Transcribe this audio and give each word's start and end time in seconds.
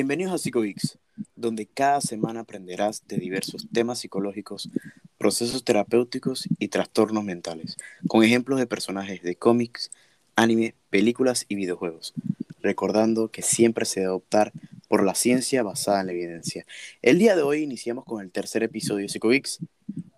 Bienvenidos 0.00 0.32
a 0.32 0.38
PsicoGeeks, 0.38 0.98
donde 1.36 1.66
cada 1.66 2.00
semana 2.00 2.40
aprenderás 2.40 3.06
de 3.06 3.18
diversos 3.18 3.68
temas 3.70 3.98
psicológicos, 3.98 4.70
procesos 5.18 5.62
terapéuticos 5.62 6.48
y 6.58 6.68
trastornos 6.68 7.22
mentales, 7.22 7.76
con 8.08 8.24
ejemplos 8.24 8.58
de 8.58 8.66
personajes 8.66 9.20
de 9.20 9.36
cómics, 9.36 9.90
anime, 10.36 10.74
películas 10.88 11.44
y 11.48 11.54
videojuegos, 11.54 12.14
recordando 12.62 13.28
que 13.28 13.42
siempre 13.42 13.84
se 13.84 14.00
debe 14.00 14.12
optar 14.12 14.54
por 14.88 15.04
la 15.04 15.14
ciencia 15.14 15.62
basada 15.62 16.00
en 16.00 16.06
la 16.06 16.12
evidencia. 16.12 16.64
El 17.02 17.18
día 17.18 17.36
de 17.36 17.42
hoy 17.42 17.62
iniciamos 17.62 18.06
con 18.06 18.22
el 18.22 18.30
tercer 18.30 18.62
episodio 18.62 19.02
de 19.02 19.12
PsicoGeeks, 19.12 19.58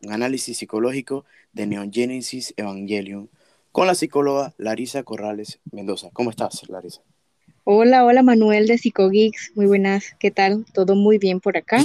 un 0.02 0.12
análisis 0.12 0.58
psicológico 0.58 1.24
de 1.54 1.66
Neon 1.66 1.92
Genesis 1.92 2.54
Evangelion, 2.56 3.30
con 3.72 3.88
la 3.88 3.96
psicóloga 3.96 4.54
Larisa 4.58 5.02
Corrales 5.02 5.58
Mendoza. 5.72 6.10
¿Cómo 6.12 6.30
estás, 6.30 6.68
Larisa? 6.68 7.02
Hola, 7.64 8.04
hola 8.04 8.24
Manuel 8.24 8.66
de 8.66 8.76
PsicoGeeks, 8.76 9.52
muy 9.54 9.66
buenas, 9.66 10.16
¿qué 10.18 10.32
tal? 10.32 10.64
Todo 10.74 10.96
muy 10.96 11.18
bien 11.18 11.38
por 11.38 11.56
acá. 11.56 11.78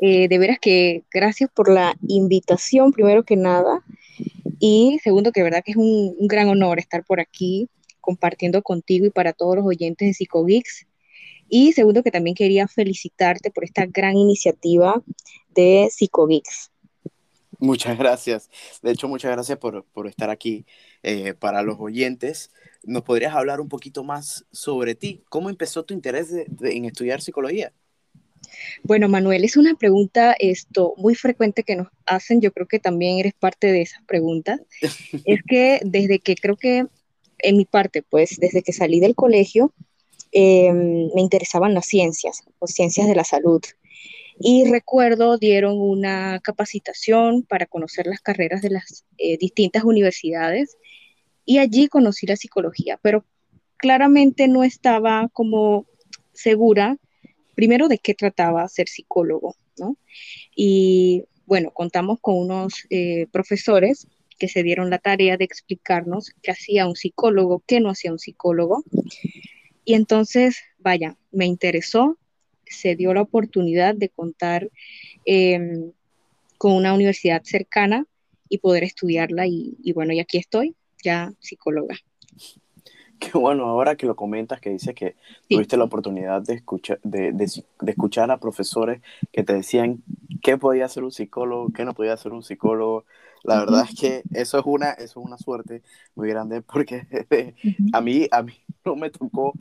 Eh, 0.00 0.28
de 0.28 0.38
veras 0.38 0.58
que 0.58 1.02
gracias 1.12 1.50
por 1.52 1.70
la 1.70 1.94
invitación, 2.08 2.90
primero 2.90 3.22
que 3.22 3.36
nada, 3.36 3.84
y 4.58 4.98
segundo 5.04 5.30
que 5.30 5.40
de 5.40 5.44
verdad 5.44 5.62
que 5.62 5.72
es 5.72 5.76
un, 5.76 6.16
gran 6.20 6.48
honor 6.48 6.78
estar 6.78 7.04
por 7.04 7.20
aquí 7.20 7.68
compartiendo 8.00 8.62
contigo 8.62 9.04
y 9.04 9.10
para 9.10 9.34
todos 9.34 9.56
los 9.56 9.66
oyentes 9.66 10.08
de 10.08 10.14
PsicoGeeks. 10.14 10.86
Y 11.50 11.72
segundo 11.72 12.02
que 12.02 12.10
también 12.10 12.34
quería 12.34 12.66
felicitarte 12.66 13.50
por 13.50 13.64
esta 13.64 13.84
gran 13.84 14.16
iniciativa 14.16 15.02
de 15.50 15.90
PsicoGeeks. 15.94 16.70
Muchas 17.58 17.98
gracias. 17.98 18.48
De 18.80 18.92
hecho, 18.92 19.06
muchas 19.06 19.32
gracias 19.32 19.58
por, 19.58 19.84
estar 20.06 20.30
aquí 20.30 20.64
eh, 21.02 21.34
para 21.34 21.60
los 21.60 21.76
oyentes. 21.78 22.50
¿Nos 22.82 23.02
podrías 23.02 23.34
hablar 23.34 23.60
un 23.60 23.68
poquito 23.68 24.04
más 24.04 24.44
sobre 24.52 24.94
ti? 24.94 25.22
¿Cómo 25.28 25.50
empezó 25.50 25.84
tu 25.84 25.94
interés 25.94 26.32
en 26.32 26.84
estudiar 26.84 27.20
psicología? 27.20 27.72
Bueno, 28.82 29.08
Manuel, 29.08 29.44
es 29.44 29.56
una 29.56 29.74
pregunta 29.74 30.34
esto 30.38 30.94
muy 30.96 31.14
frecuente 31.14 31.62
que 31.62 31.76
nos 31.76 31.88
hacen. 32.06 32.40
Yo 32.40 32.52
creo 32.52 32.66
que 32.66 32.78
también 32.78 33.18
eres 33.18 33.34
parte 33.34 33.70
de 33.70 33.82
esas 33.82 34.02
preguntas. 34.04 34.60
es 35.24 35.40
que 35.46 35.80
desde 35.84 36.18
que 36.20 36.34
creo 36.36 36.56
que 36.56 36.86
en 37.38 37.56
mi 37.56 37.64
parte, 37.64 38.02
pues 38.02 38.36
desde 38.38 38.62
que 38.62 38.72
salí 38.72 39.00
del 39.00 39.14
colegio, 39.14 39.72
em, 40.32 41.10
me 41.14 41.20
interesaban 41.20 41.74
las 41.74 41.86
ciencias 41.86 42.42
o 42.58 42.66
ciencias 42.66 43.08
de 43.08 43.14
la 43.14 43.24
salud. 43.24 43.62
Y 44.38 44.64
recuerdo, 44.70 45.36
dieron 45.36 45.78
una 45.78 46.40
capacitación 46.42 47.42
para 47.42 47.66
conocer 47.66 48.06
las 48.06 48.20
carreras 48.20 48.62
de 48.62 48.70
las 48.70 49.04
eh, 49.18 49.36
distintas 49.36 49.84
universidades 49.84 50.78
y 51.50 51.58
allí 51.58 51.88
conocí 51.88 52.26
la 52.26 52.36
psicología, 52.36 52.96
pero 53.02 53.24
claramente 53.76 54.46
no 54.46 54.62
estaba 54.62 55.28
como 55.32 55.84
segura, 56.32 56.96
primero, 57.56 57.88
de 57.88 57.98
qué 57.98 58.14
trataba 58.14 58.68
ser 58.68 58.86
psicólogo, 58.86 59.56
¿no? 59.76 59.96
Y 60.54 61.24
bueno, 61.46 61.72
contamos 61.72 62.20
con 62.20 62.36
unos 62.36 62.86
eh, 62.88 63.26
profesores 63.32 64.06
que 64.38 64.46
se 64.46 64.62
dieron 64.62 64.90
la 64.90 64.98
tarea 64.98 65.36
de 65.36 65.44
explicarnos 65.44 66.30
qué 66.40 66.52
hacía 66.52 66.86
un 66.86 66.94
psicólogo, 66.94 67.64
qué 67.66 67.80
no 67.80 67.90
hacía 67.90 68.12
un 68.12 68.20
psicólogo. 68.20 68.84
Y 69.84 69.94
entonces, 69.94 70.62
vaya, 70.78 71.16
me 71.32 71.46
interesó, 71.46 72.16
se 72.64 72.94
dio 72.94 73.12
la 73.12 73.22
oportunidad 73.22 73.96
de 73.96 74.08
contar 74.08 74.70
em, 75.24 75.90
con 76.58 76.74
una 76.74 76.94
universidad 76.94 77.42
cercana 77.42 78.06
y 78.48 78.58
poder 78.58 78.84
estudiarla 78.84 79.48
y, 79.48 79.92
bueno, 79.94 80.12
y 80.12 80.20
aquí 80.20 80.38
estoy, 80.38 80.76
ya 81.02 81.32
psicóloga. 81.40 81.96
Qué 83.20 83.36
bueno, 83.36 83.66
ahora 83.66 83.96
que 83.96 84.06
lo 84.06 84.16
comentas, 84.16 84.62
que 84.62 84.70
dices 84.70 84.94
que 84.94 85.14
tuviste 85.46 85.76
la 85.76 85.84
oportunidad 85.84 86.40
de 86.40 86.54
escuchar, 86.54 86.98
de, 87.02 87.34
escuchar 87.86 88.30
a 88.30 88.38
profesores 88.38 89.02
que 89.30 89.42
te 89.42 89.52
decían 89.52 90.02
qué 90.42 90.56
podía 90.56 90.88
ser 90.88 91.04
un 91.04 91.12
psicólogo, 91.12 91.70
qué 91.70 91.84
no 91.84 91.92
podía 91.92 92.16
ser 92.16 92.32
un 92.32 92.42
psicólogo. 92.42 93.04
La 93.42 93.58
verdad 93.58 93.86
es 93.86 93.94
que 93.94 94.22
eso 94.32 94.58
es 94.58 94.64
una, 94.64 94.92
eso 94.92 95.20
es 95.20 95.26
una 95.26 95.36
suerte 95.36 95.82
muy 96.14 96.30
grande 96.30 96.62
porque 96.72 97.06
a, 97.92 98.00
mí, 98.00 98.26
a 98.30 98.42
mí 98.42 98.54
no 98.86 98.96
me 98.96 99.10
tocó 99.10 99.52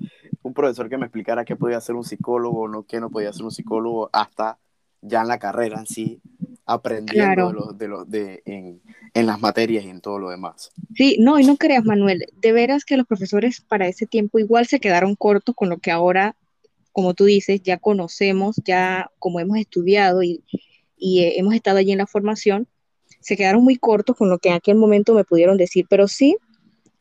un 0.41 0.53
profesor 0.53 0.88
que 0.88 0.97
me 0.97 1.07
explicara 1.07 1.44
qué 1.44 1.57
podía 1.57 1.81
ser 1.81 1.95
un 1.95 2.05
psicólogo, 2.05 2.69
no, 2.69 2.83
qué 2.83 3.01
no 3.01 3.09
podía 3.09 3.33
ser 3.33 3.44
un 3.44 3.51
psicólogo, 3.51 4.09
hasta 4.13 4.57
ya 5.01 5.22
en 5.22 5.28
la 5.28 5.38
carrera 5.38 5.79
en 5.79 5.85
sí, 5.85 6.22
aprendiendo 6.69 7.74
de 7.74 7.88
lo, 7.88 8.06
de, 8.06 8.44
en, 8.46 8.81
en, 9.13 9.25
las 9.25 9.40
materias 9.40 9.84
y 9.84 9.90
en 9.90 10.02
todo 10.02 10.19
lo 10.19 10.30
demás. 10.30 10.72
Sí, 10.96 11.18
no, 11.19 11.40
y 11.40 11.46
no 11.46 11.57
creas, 11.57 11.84
Manuel, 11.84 12.25
de 12.40 12.52
veras 12.52 12.85
que 12.85 12.96
los 12.96 13.07
profesores 13.07 13.62
para 13.62 13.88
ese 13.88 14.06
tiempo 14.06 14.38
igual 14.38 14.68
se 14.68 14.79
quedaron 14.79 15.16
cortos 15.16 15.56
con 15.56 15.69
lo 15.69 15.79
que 15.79 15.90
ahora, 15.90 16.35
como 16.91 17.16
tú 17.16 17.25
dices, 17.25 17.62
ya 17.63 17.78
conocemos, 17.78 18.58
ya 18.63 19.09
como 19.18 19.40
hemos 19.40 19.58
estudiado 19.58 20.22
y, 20.22 20.44
y 20.96 21.24
eh, 21.24 21.40
hemos 21.40 21.56
estado 21.56 21.79
allí 21.79 21.91
en 21.91 21.97
la 21.97 22.08
formación, 22.08 22.68
se 23.19 23.35
quedaron 23.35 23.63
muy 23.63 23.78
cortos 23.78 24.16
con 24.16 24.29
lo 24.29 24.38
que 24.38 24.50
en 24.50 24.56
aquel 24.56 24.75
momento 24.75 25.13
me 25.13 25.24
pudieron 25.24 25.58
decir, 25.58 25.85
pero 25.90 26.08
sí, 26.08 26.38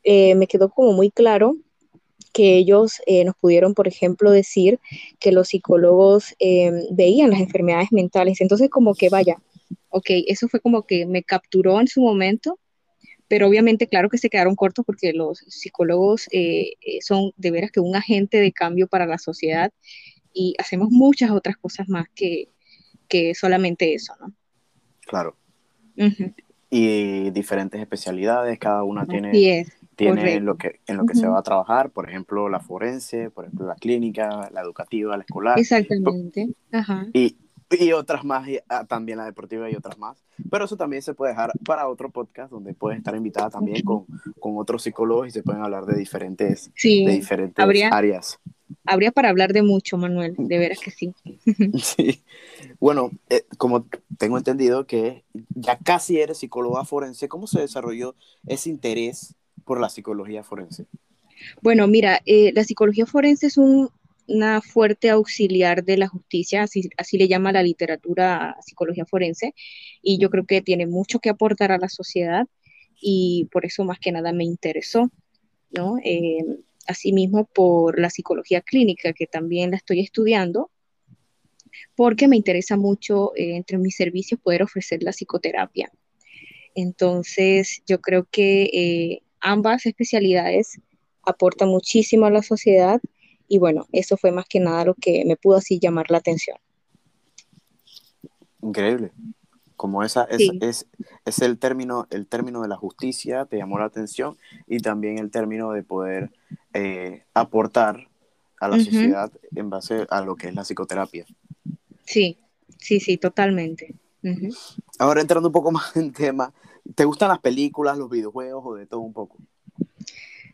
eh, 0.03 0.35
me 0.35 0.47
quedó 0.47 0.71
como 0.71 0.95
muy 0.95 1.11
claro 1.11 1.57
que 2.33 2.57
ellos 2.57 3.01
eh, 3.07 3.25
nos 3.25 3.35
pudieron, 3.37 3.75
por 3.75 3.89
ejemplo, 3.89 4.31
decir 4.31 4.79
que 5.19 5.33
los 5.33 5.49
psicólogos 5.49 6.35
eh, 6.39 6.73
veían 6.91 7.31
las 7.31 7.41
enfermedades 7.41 7.91
mentales. 7.91 8.41
Entonces, 8.41 8.71
como 8.71 8.95
que 8.95 9.09
vaya, 9.09 9.39
ok, 9.99 10.07
eso 10.27 10.49
fue 10.49 10.61
como 10.61 10.87
que 10.87 11.07
me 11.07 11.23
capturó 11.23 11.81
en 11.81 11.87
su 11.87 12.01
momento, 12.01 12.59
pero 13.29 13.47
obviamente, 13.47 13.87
claro 13.87 14.09
que 14.09 14.19
se 14.19 14.31
quedaron 14.31 14.57
cortos 14.57 14.85
porque 14.85 15.13
los 15.13 15.39
psicólogos 15.39 16.29
eh, 16.33 16.73
son 17.03 17.33
de 17.37 17.51
veras 17.51 17.71
que 17.71 17.81
un 17.81 17.95
agente 17.95 18.39
de 18.39 18.53
cambio 18.53 18.89
para 18.89 19.07
la 19.07 19.19
sociedad 19.19 19.71
y 20.33 20.55
hacemos 20.59 20.89
muchas 20.91 21.31
otras 21.31 21.57
cosas 21.57 21.89
más 21.89 22.07
que, 22.15 22.49
que 23.07 23.35
solamente 23.35 23.95
eso, 23.95 24.15
¿no? 24.21 24.33
Claro. 25.07 25.37
Y 26.71 27.31
diferentes 27.31 27.81
especialidades, 27.81 28.59
cada 28.59 28.85
una 28.85 29.07
tiene 29.07 29.67
tiene 29.99 30.35
en 30.35 30.45
lo 30.45 30.57
que, 30.57 30.81
en 30.87 30.97
lo 30.97 31.07
que 31.07 31.17
se 31.17 31.27
va 31.27 31.41
a 31.41 31.43
trabajar, 31.43 31.91
por 31.91 32.09
ejemplo, 32.09 32.49
la 32.49 32.61
forense, 32.61 33.31
por 33.31 33.45
ejemplo, 33.47 33.67
la 33.67 33.75
clínica, 33.75 34.49
la 34.53 34.61
educativa, 34.61 35.17
la 35.17 35.25
escolar. 35.25 35.59
Exactamente. 35.59 36.47
Ajá. 36.71 37.09
Y, 37.13 37.37
y 37.71 37.93
otras 37.93 38.25
más, 38.25 38.49
y, 38.49 38.59
ah, 38.69 38.85
también 38.87 39.19
la 39.19 39.25
deportiva 39.25 39.71
y 39.71 39.75
otras 39.75 39.99
más. 39.99 40.25
Pero 40.51 40.65
eso 40.65 40.77
también 40.77 41.03
se 41.03 41.15
puede 41.15 41.33
dejar 41.33 41.53
para 41.65 41.89
otro 41.89 42.11
podcast 42.11 42.51
donde 42.51 42.75
puedes 42.75 42.99
estar 42.99 43.15
invitada 43.15 43.51
también 43.51 43.83
con, 43.83 44.07
con 44.41 44.57
otros 44.59 44.83
psicólogos 44.83 45.29
y 45.29 45.31
se 45.31 45.43
pueden 45.43 45.63
hablar 45.63 45.85
de 45.85 45.99
diferentes, 45.99 46.71
de 46.83 47.13
diferentes 47.13 47.65
áreas. 47.91 48.39
Habría 48.85 49.13
para 49.13 49.29
hablar 49.29 49.53
de 49.53 49.63
mucho, 49.63 49.97
Manuel, 49.97 50.35
de 50.37 50.59
veras 50.59 50.79
que 50.81 50.91
sí. 50.91 51.15
sí. 51.83 52.23
Bueno, 52.81 53.11
eh, 53.29 53.45
como 53.57 53.87
tengo 54.19 54.39
entendido 54.39 54.87
que 54.87 55.25
ya 55.55 55.79
casi 55.79 56.21
eres 56.21 56.39
psicóloga 56.39 56.85
forense, 56.85 57.29
¿cómo 57.29 57.47
se 57.47 57.61
desarrolló 57.61 58.15
ese 58.47 58.71
interés 58.71 59.35
por 59.65 59.81
la 59.81 59.89
psicología 59.89 60.43
forense? 60.43 60.87
Bueno, 61.63 61.87
mira, 61.87 62.21
eh, 62.27 62.53
la 62.55 62.65
psicología 62.65 63.07
forense 63.07 63.47
es 63.47 63.59
una 64.29 64.61
fuerte 64.61 65.11
auxiliar 65.11 65.85
de 65.85 65.97
la 65.97 66.07
justicia, 66.07 66.63
así, 66.63 66.89
así 66.97 67.19
le 67.19 67.29
llama 67.29 67.51
la 67.51 67.63
literatura 67.63 68.57
psicología 68.61 69.07
forense, 69.07 69.55
y 70.03 70.19
yo 70.19 70.31
creo 70.31 70.45
que 70.47 70.61
tiene 70.61 70.87
mucho 70.87 71.19
que 71.19 71.31
aportar 71.31 71.73
a 71.73 71.79
la 71.79 71.89
sociedad 71.89 72.47
y 73.01 73.49
por 73.51 73.65
eso 73.65 73.85
más 73.85 73.99
que 73.99 74.13
nada 74.13 74.33
me 74.33 74.45
interesó, 74.45 75.11
¿no? 75.71 75.97
Eh, 76.05 76.45
asimismo 76.87 77.47
por 77.47 77.99
la 77.99 78.11
psicología 78.11 78.61
clínica, 78.61 79.13
que 79.13 79.27
también 79.27 79.71
la 79.71 79.79
estoy 79.79 80.01
estudiando, 80.01 80.71
porque 81.95 82.29
me 82.29 82.37
interesa 82.37 82.77
mucho 82.77 83.35
eh, 83.37 83.57
entre 83.57 83.79
mis 83.79 83.97
servicios 83.97 84.41
poder 84.41 84.63
ofrecer 84.63 85.03
la 85.03 85.13
psicoterapia. 85.13 85.91
Entonces, 86.75 87.83
yo 87.87 88.01
creo 88.01 88.27
que 88.31 89.21
ambas 89.41 89.87
especialidades 89.87 90.81
aportan 91.25 91.69
muchísimo 91.69 92.27
a 92.27 92.31
la 92.31 92.43
sociedad 92.43 93.01
y 93.49 93.59
bueno, 93.59 93.87
eso 93.93 94.17
fue 94.17 94.31
más 94.31 94.47
que 94.47 94.61
nada 94.61 94.85
lo 94.85 94.95
que 94.95 95.25
me 95.27 95.37
pudo 95.37 95.57
así 95.57 95.79
llamar 95.79 96.11
la 96.11 96.19
atención. 96.19 96.57
Increíble. 98.63 99.13
Como 99.77 100.03
esa 100.03 100.25
es, 100.25 100.51
es, 100.61 100.87
es, 101.25 101.39
el 101.41 101.59
término, 101.59 102.09
el 102.11 102.27
término 102.27 102.63
de 102.63 102.69
la 102.69 102.77
justicia 102.77 103.45
te 103.45 103.57
llamó 103.57 103.79
la 103.79 103.85
atención 103.85 104.37
y 104.67 104.81
también 104.81 105.19
el 105.19 105.31
término 105.31 105.71
de 105.71 105.85
poder 105.85 106.33
eh, 106.75 107.23
aportar 107.33 108.09
a 108.61 108.69
la 108.69 108.79
sociedad 108.79 109.31
en 109.55 109.71
base 109.71 110.07
a 110.11 110.21
lo 110.23 110.35
que 110.35 110.49
es 110.49 110.55
la 110.55 110.65
psicoterapia. 110.65 111.27
Sí, 112.05 112.39
sí, 112.77 112.99
sí, 112.99 113.19
totalmente. 113.19 113.95
Ahora 114.99 115.21
entrando 115.21 115.49
un 115.49 115.53
poco 115.53 115.71
más 115.73 115.97
en 115.97 116.13
tema, 116.13 116.53
¿te 116.95 117.05
gustan 117.05 117.29
las 117.29 117.39
películas, 117.39 117.97
los 117.97 118.11
videojuegos 118.11 118.65
o 118.67 118.75
de 118.75 118.87
todo 118.87 119.01
un 119.01 119.13
poco? 119.13 119.39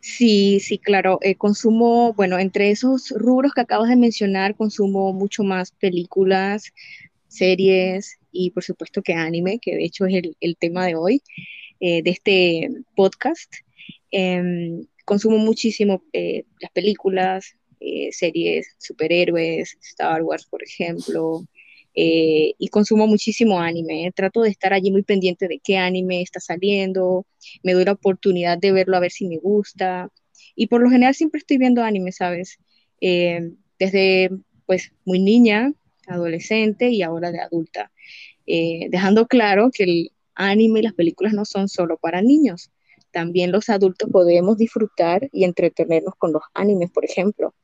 Sí, 0.06 0.60
sí, 0.60 0.78
claro. 0.78 1.18
Eh, 1.22 1.34
consumo, 1.36 2.12
bueno, 2.12 2.38
entre 2.38 2.70
esos 2.70 3.10
rubros 3.16 3.52
que 3.54 3.62
acabas 3.62 3.88
de 3.88 3.96
mencionar, 3.96 4.54
consumo 4.54 5.14
mucho 5.14 5.44
más 5.44 5.72
películas, 5.72 6.74
series 7.28 8.18
y 8.30 8.50
por 8.50 8.62
supuesto 8.64 9.00
que 9.02 9.14
anime, 9.14 9.58
que 9.60 9.74
de 9.76 9.84
hecho 9.84 10.04
es 10.04 10.22
el, 10.40 10.56
tema 10.58 10.86
de 10.86 10.94
hoy, 10.94 11.22
eh, 11.80 12.02
de 12.02 12.10
este 12.10 12.68
podcast. 12.94 13.50
Em, 14.10 14.86
consumo 15.06 15.38
muchísimo 15.38 16.04
eh, 16.12 16.44
las 16.60 16.70
películas, 16.72 17.56
series 18.10 18.76
superhéroes, 18.78 19.78
Star 19.82 20.22
Wars, 20.22 20.44
por 20.46 20.62
ejemplo, 20.62 21.46
eh, 21.94 22.54
y 22.58 22.68
consumo 22.68 23.06
muchísimo 23.06 23.60
anime. 23.60 24.10
Trato 24.14 24.42
de 24.42 24.50
estar 24.50 24.72
allí 24.72 24.90
muy 24.90 25.02
pendiente 25.02 25.48
de 25.48 25.60
qué 25.62 25.76
anime 25.78 26.22
está 26.22 26.40
saliendo, 26.40 27.26
me 27.62 27.72
doy 27.72 27.84
la 27.84 27.92
oportunidad 27.92 28.58
de 28.58 28.72
verlo 28.72 28.96
a 28.96 29.00
ver 29.00 29.12
si 29.12 29.28
me 29.28 29.38
gusta. 29.38 30.10
Y 30.56 30.66
por 30.66 30.82
lo 30.82 30.90
general 30.90 31.14
siempre 31.14 31.38
estoy 31.38 31.58
viendo 31.58 31.82
anime, 31.82 32.12
¿sabes? 32.12 32.58
Eh, 33.00 33.52
desde 33.78 34.30
pues 34.66 34.92
muy 35.04 35.20
niña, 35.20 35.72
adolescente 36.06 36.88
y 36.90 37.02
ahora 37.02 37.30
de 37.30 37.40
adulta. 37.40 37.92
Eh, 38.46 38.88
dejando 38.90 39.26
claro 39.26 39.70
que 39.72 39.84
el 39.84 40.12
anime 40.34 40.80
y 40.80 40.82
las 40.82 40.94
películas 40.94 41.32
no 41.32 41.44
son 41.44 41.68
solo 41.68 41.96
para 41.96 42.22
niños. 42.22 42.70
También 43.10 43.52
los 43.52 43.68
adultos 43.68 44.10
podemos 44.10 44.58
disfrutar 44.58 45.28
y 45.32 45.44
entretenernos 45.44 46.14
con 46.16 46.32
los 46.32 46.42
animes, 46.52 46.90
por 46.90 47.04
ejemplo. 47.04 47.54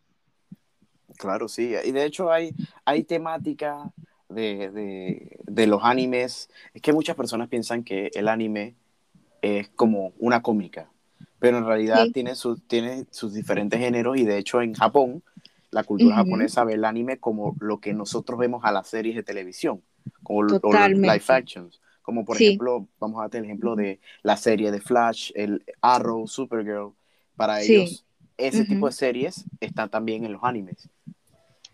Claro, 1.17 1.49
sí. 1.49 1.73
Y 1.85 1.91
de 1.91 2.05
hecho 2.05 2.31
hay, 2.31 2.53
hay 2.85 3.03
temática 3.03 3.93
de, 4.31 5.67
los 5.67 5.81
animes, 5.82 6.49
es 6.75 6.82
que 6.82 6.93
muchas 6.93 7.17
personas 7.17 7.49
piensan 7.49 7.85
que 7.85 8.11
el 8.15 8.29
anime 8.29 8.75
es 9.43 9.69
como 9.71 10.12
una 10.19 10.43
cómica, 10.43 10.91
pero 11.38 11.59
en 11.59 11.67
realidad 11.67 12.06
tiene, 12.12 12.32
tiene 12.67 13.06
sus 13.11 13.35
diferentes 13.35 13.81
géneros 13.81 14.17
y 14.17 14.25
de 14.25 14.38
hecho 14.38 14.62
en 14.62 14.75
Japón, 14.75 15.23
la 15.71 15.85
cultura 15.85 16.17
japonesa 16.17 16.65
ve 16.65 16.75
el 16.75 16.85
anime 16.85 17.19
como 17.19 17.56
lo 17.61 17.79
que 17.79 17.93
nosotros 17.93 18.38
vemos 18.38 18.65
a 18.65 18.73
las 18.73 18.88
series 18.88 19.15
de 19.15 19.23
televisión, 19.23 19.82
como 20.23 20.43
los 20.43 20.61
live 20.62 21.23
actions. 21.29 21.81
Como 22.03 22.25
por 22.25 22.37
ejemplo, 22.37 22.88
vamos 22.99 23.21
a 23.21 23.29
dar 23.29 23.37
el 23.37 23.44
ejemplo 23.44 23.76
de 23.76 24.00
la 24.23 24.37
serie 24.37 24.73
de 24.73 24.81
Flash, 24.81 25.31
el 25.37 25.65
Arrow, 25.81 26.26
Supergirl. 26.26 26.93
Para 27.37 27.62
ellos, 27.62 28.05
ese 28.37 28.65
tipo 28.65 28.87
de 28.87 28.93
series 28.93 29.44
están 29.61 29.91
también 29.91 30.25
en 30.25 30.33
los 30.33 30.43
animes. 30.43 30.88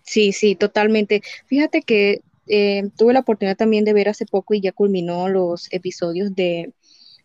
Sí, 0.03 0.33
sí, 0.33 0.55
totalmente. 0.55 1.23
Fíjate 1.47 1.83
que 1.83 2.21
eh, 2.47 2.91
tuve 2.97 3.13
la 3.13 3.21
oportunidad 3.21 3.57
también 3.57 3.85
de 3.85 3.93
ver 3.93 4.09
hace 4.09 4.27
poco 4.27 4.55
y 4.55 4.61
ya 4.61 4.73
culminó 4.73 5.29
los 5.29 5.73
episodios 5.73 6.35
de, 6.35 6.73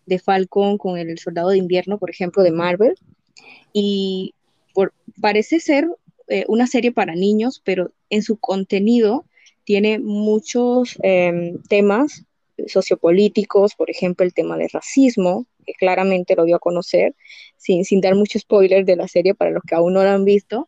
de 0.06 0.20
Falcon 0.20 0.78
con 0.78 0.98
el 0.98 1.18
Soldado 1.20 1.50
de 1.50 1.58
Invierno, 1.58 1.98
por 1.98 2.10
ejemplo, 2.10 2.44
de 2.44 2.52
Marvel. 2.52 2.96
Y 3.74 4.34
por, 4.74 4.94
parece 5.22 5.60
ser 5.60 5.88
eh, 6.28 6.46
una 6.48 6.68
serie 6.68 6.92
para 6.92 7.16
niños, 7.16 7.62
pero 7.64 7.92
en 8.10 8.24
su 8.24 8.38
contenido 8.38 9.26
tiene 9.64 10.00
muchos 10.00 10.98
em, 11.04 11.62
temas 11.70 12.26
sociopolíticos, 12.68 13.76
por 13.76 13.90
ejemplo, 13.90 14.26
el 14.26 14.34
tema 14.34 14.58
del 14.58 14.70
racismo, 14.70 15.46
que 15.66 15.74
claramente 15.74 16.36
lo 16.36 16.46
dio 16.46 16.56
a 16.56 16.60
conocer, 16.60 17.16
sin, 17.58 17.86
sin 17.86 18.02
dar 18.02 18.16
mucho 18.16 18.40
spoiler 18.40 18.86
de 18.86 18.96
la 18.96 19.08
serie 19.08 19.36
para 19.36 19.52
los 19.52 19.64
que 19.64 19.76
aún 19.76 19.94
no 19.94 20.04
la 20.04 20.14
han 20.14 20.26
visto, 20.26 20.68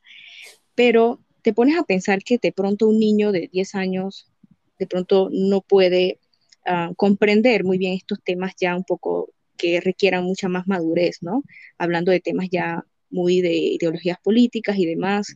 pero 0.75 1.19
te 1.41 1.53
pones 1.53 1.77
a 1.77 1.83
pensar 1.83 2.23
que 2.23 2.37
de 2.37 2.51
pronto 2.51 2.87
un 2.87 2.99
niño 2.99 3.31
de 3.31 3.49
10 3.51 3.75
años 3.75 4.32
de 4.79 4.87
pronto 4.87 5.29
no 5.31 5.61
puede 5.61 6.19
ah, 6.65 6.91
comprender 6.95 7.63
muy 7.63 7.77
bien 7.77 7.93
estos 7.93 8.19
temas 8.23 8.53
ya 8.59 8.75
un 8.75 8.83
poco 8.83 9.33
que 9.57 9.79
requieran 9.81 10.23
mucha 10.23 10.49
más 10.49 10.67
madurez, 10.67 11.19
¿no? 11.21 11.43
Hablando 11.77 12.11
de 12.11 12.19
temas 12.19 12.49
ya 12.51 12.83
muy 13.09 13.41
de 13.41 13.53
ideologías 13.53 14.17
políticas 14.21 14.77
y 14.77 14.85
demás, 14.85 15.35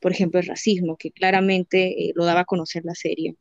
por 0.00 0.12
ejemplo, 0.12 0.40
el 0.40 0.46
racismo, 0.46 0.96
que 0.96 1.10
claramente 1.10 2.08
eh, 2.08 2.12
lo 2.14 2.24
daba 2.24 2.40
a 2.40 2.44
conocer 2.44 2.84
la 2.84 2.94
serie. 2.94 3.36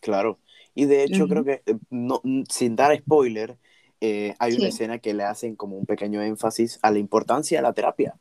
Claro, 0.00 0.38
y 0.74 0.86
de 0.86 1.04
hecho 1.04 1.26
creo 1.28 1.44
que, 1.44 1.62
eh, 1.64 1.76
no, 1.90 2.20
sin 2.48 2.76
dar 2.76 2.96
spoiler, 2.98 3.56
eh, 4.00 4.34
hay 4.38 4.54
una 4.54 4.68
escena 4.68 4.98
que 4.98 5.14
le 5.14 5.22
hacen 5.22 5.56
como 5.56 5.78
un 5.78 5.86
pequeño 5.86 6.20
énfasis 6.22 6.78
a 6.82 6.90
la 6.90 6.98
importancia 6.98 7.58
de 7.58 7.62
la 7.62 7.72
terapia. 7.72 8.14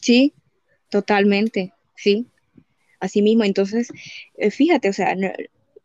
Sí, 0.00 0.32
totalmente, 0.90 1.72
sí. 1.96 2.26
Así 3.00 3.20
mismo, 3.20 3.42
entonces, 3.42 3.88
fíjate, 4.50 4.88
o 4.88 4.92
sea, 4.92 5.16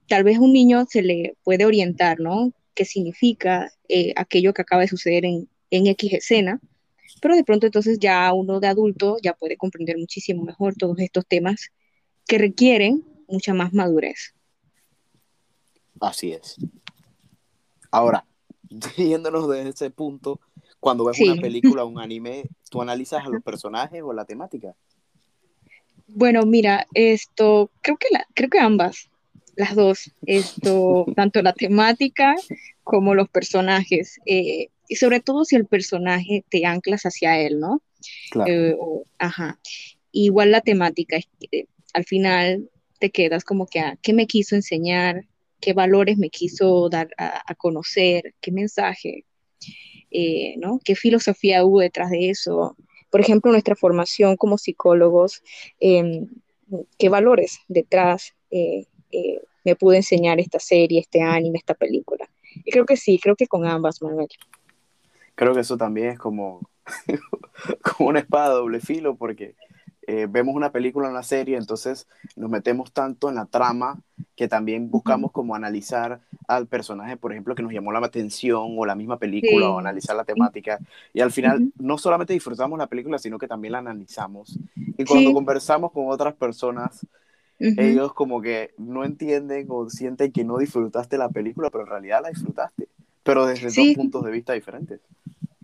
tal 0.08 0.24
vez 0.24 0.38
un 0.40 0.54
niño 0.54 0.86
se 0.90 1.02
le 1.02 1.36
puede 1.44 1.66
orientar, 1.66 2.20
¿no? 2.20 2.52
¿Qué 2.74 2.86
significa 2.86 3.72
eh, 3.90 4.14
aquello 4.16 4.54
que 4.54 4.62
acaba 4.62 4.82
de 4.82 4.88
suceder 4.88 5.26
en, 5.26 5.50
en 5.72 5.88
X 5.88 6.14
escena? 6.14 6.60
Pero 7.22 7.36
de 7.36 7.44
pronto 7.44 7.66
entonces 7.66 8.00
ya 8.00 8.32
uno 8.34 8.60
de 8.60 8.68
adulto 8.68 9.18
ya 9.22 9.34
puede 9.34 9.58
comprender 9.58 9.98
muchísimo 9.98 10.44
mejor 10.44 10.76
todos 10.76 11.00
estos 11.00 11.26
temas 11.26 11.70
que 12.28 12.38
requieren 12.38 13.04
mucha 13.28 13.54
más 13.54 13.74
madurez. 13.74 14.34
Así 16.00 16.34
es. 16.34 16.58
Ahora, 17.92 18.26
yéndonos 18.98 19.50
de 19.50 19.70
ese 19.70 19.90
punto, 19.90 20.40
cuando 20.80 21.06
ves 21.06 21.20
una 21.20 21.42
película 21.42 21.84
o 21.84 21.88
un 21.88 22.00
anime, 22.00 22.44
¿tú 22.70 22.82
analizas 22.82 23.26
a 23.26 23.30
los 23.30 23.44
personajes 23.44 24.02
o 24.04 24.14
la 24.14 24.26
temática? 24.26 24.76
Bueno, 26.08 26.44
mira, 26.44 26.88
esto, 26.94 27.70
creo 27.82 27.98
que, 27.98 28.08
la, 28.12 28.26
creo 28.34 28.50
que 28.50 28.60
ambas 28.60 29.10
las 29.58 29.76
dos, 29.76 30.12
esto, 30.26 31.06
tanto 31.16 31.42
la 31.42 31.54
temática 31.54 32.36
como 32.84 33.16
los 33.16 33.28
personajes, 33.28 34.20
eh, 34.26 34.70
y 34.88 34.96
sobre 34.96 35.20
todo 35.20 35.44
si 35.44 35.58
el 35.58 35.66
personaje 35.66 36.46
te 36.50 36.66
anclas 36.66 37.04
hacia 37.04 37.38
él, 37.40 37.60
¿no? 37.60 37.82
Claro. 38.32 38.52
Eh, 38.52 38.78
ajá. 39.18 39.60
Igual 40.14 40.52
la 40.52 40.62
temática, 40.62 41.18
eh, 41.52 41.66
al 41.94 42.06
final 42.06 42.70
te 43.00 43.10
quedas 43.10 43.44
como 43.44 43.68
que, 43.68 43.80
ah, 43.80 43.98
¿qué 44.02 44.14
me 44.14 44.28
quiso 44.28 44.56
enseñar? 44.56 45.26
¿Qué 45.60 45.74
valores 45.74 46.18
me 46.18 46.30
quiso 46.30 46.88
dar 46.88 47.10
a, 47.18 47.54
conocer? 47.56 48.36
¿Qué 48.40 48.52
mensaje? 48.52 49.26
¿no? 50.58 50.80
¿Qué 50.84 50.96
filosofía 50.96 51.66
hubo 51.66 51.82
detrás 51.82 52.12
de 52.12 52.30
eso? 52.30 52.78
Por 53.10 53.22
ejemplo, 53.22 53.52
nuestra 53.52 53.76
formación 53.76 54.38
como 54.38 54.58
psicólogos, 54.58 55.42
em, 55.80 56.28
¿qué 56.98 57.10
valores 57.10 57.60
detrás 57.68 58.34
eh, 58.52 58.86
me 59.64 59.76
pudo 59.76 59.94
enseñar 59.94 60.40
esta 60.40 60.60
serie, 60.60 61.00
este 61.00 61.22
anime, 61.22 61.58
esta 61.58 61.74
película. 61.74 62.28
Y 62.64 62.72
creo 62.72 62.86
que 62.86 62.98
sí, 62.98 63.20
creo 63.22 63.36
que 63.36 63.48
con 63.48 63.66
ambas, 63.66 64.02
Manuel. 64.02 64.30
Creo 65.36 65.54
que 65.54 65.62
eso 65.62 65.78
también 65.78 66.10
es 66.10 66.20
como, 66.20 66.62
como 67.98 68.10
una 68.10 68.20
espada 68.20 68.50
de 68.50 68.56
doble 68.56 68.80
filo, 68.80 69.16
porque 69.16 69.56
eh, 70.10 70.26
vemos 70.30 70.56
una 70.56 70.72
película, 70.72 71.10
una 71.10 71.22
serie, 71.22 71.58
entonces 71.58 72.08
nos 72.38 72.50
metemos 72.50 72.94
tanto 72.94 73.28
en 73.28 73.36
la 73.36 73.46
trama 73.46 74.00
que 74.38 74.48
también 74.48 74.90
buscamos 74.90 75.34
como 75.34 75.54
analizar 75.54 76.22
al 76.48 76.66
personaje, 76.66 77.18
por 77.18 77.34
ejemplo, 77.34 77.56
que 77.56 77.62
nos 77.62 77.74
llamó 77.74 77.92
la 77.92 78.00
atención 78.00 78.76
o 78.78 78.86
la 78.86 78.96
misma 78.96 79.20
película 79.20 79.70
o 79.70 79.80
analizar 79.80 80.16
la 80.16 80.24
temática. 80.24 80.80
Y 81.14 81.20
al 81.20 81.32
final 81.32 81.74
no 81.78 81.98
solamente 81.98 82.32
disfrutamos 82.32 82.80
la 82.80 82.88
película, 82.88 83.20
sino 83.20 83.38
que 83.38 83.50
también 83.50 83.74
la 83.74 83.80
analizamos. 83.80 84.58
Y 84.76 85.04
cuando 85.04 85.34
conversamos 85.34 85.92
con 85.92 86.08
otras 86.08 86.36
personas, 86.36 87.06
ellos 87.60 88.14
como 88.14 88.42
que 88.42 88.72
no 88.78 89.04
entienden 89.04 89.68
o 89.70 89.90
sienten 89.90 90.32
que 90.32 90.44
no 90.44 90.58
disfrutaste 90.58 91.18
la 91.18 91.30
película, 91.30 91.70
pero 91.70 91.84
en 91.84 91.90
realidad 91.90 92.22
la 92.22 92.30
disfrutaste, 92.30 92.88
pero 93.24 93.46
desde 93.46 93.68
dos 93.68 93.96
puntos 93.96 94.24
de 94.24 94.32
vista 94.32 94.54
diferentes. 94.54 95.00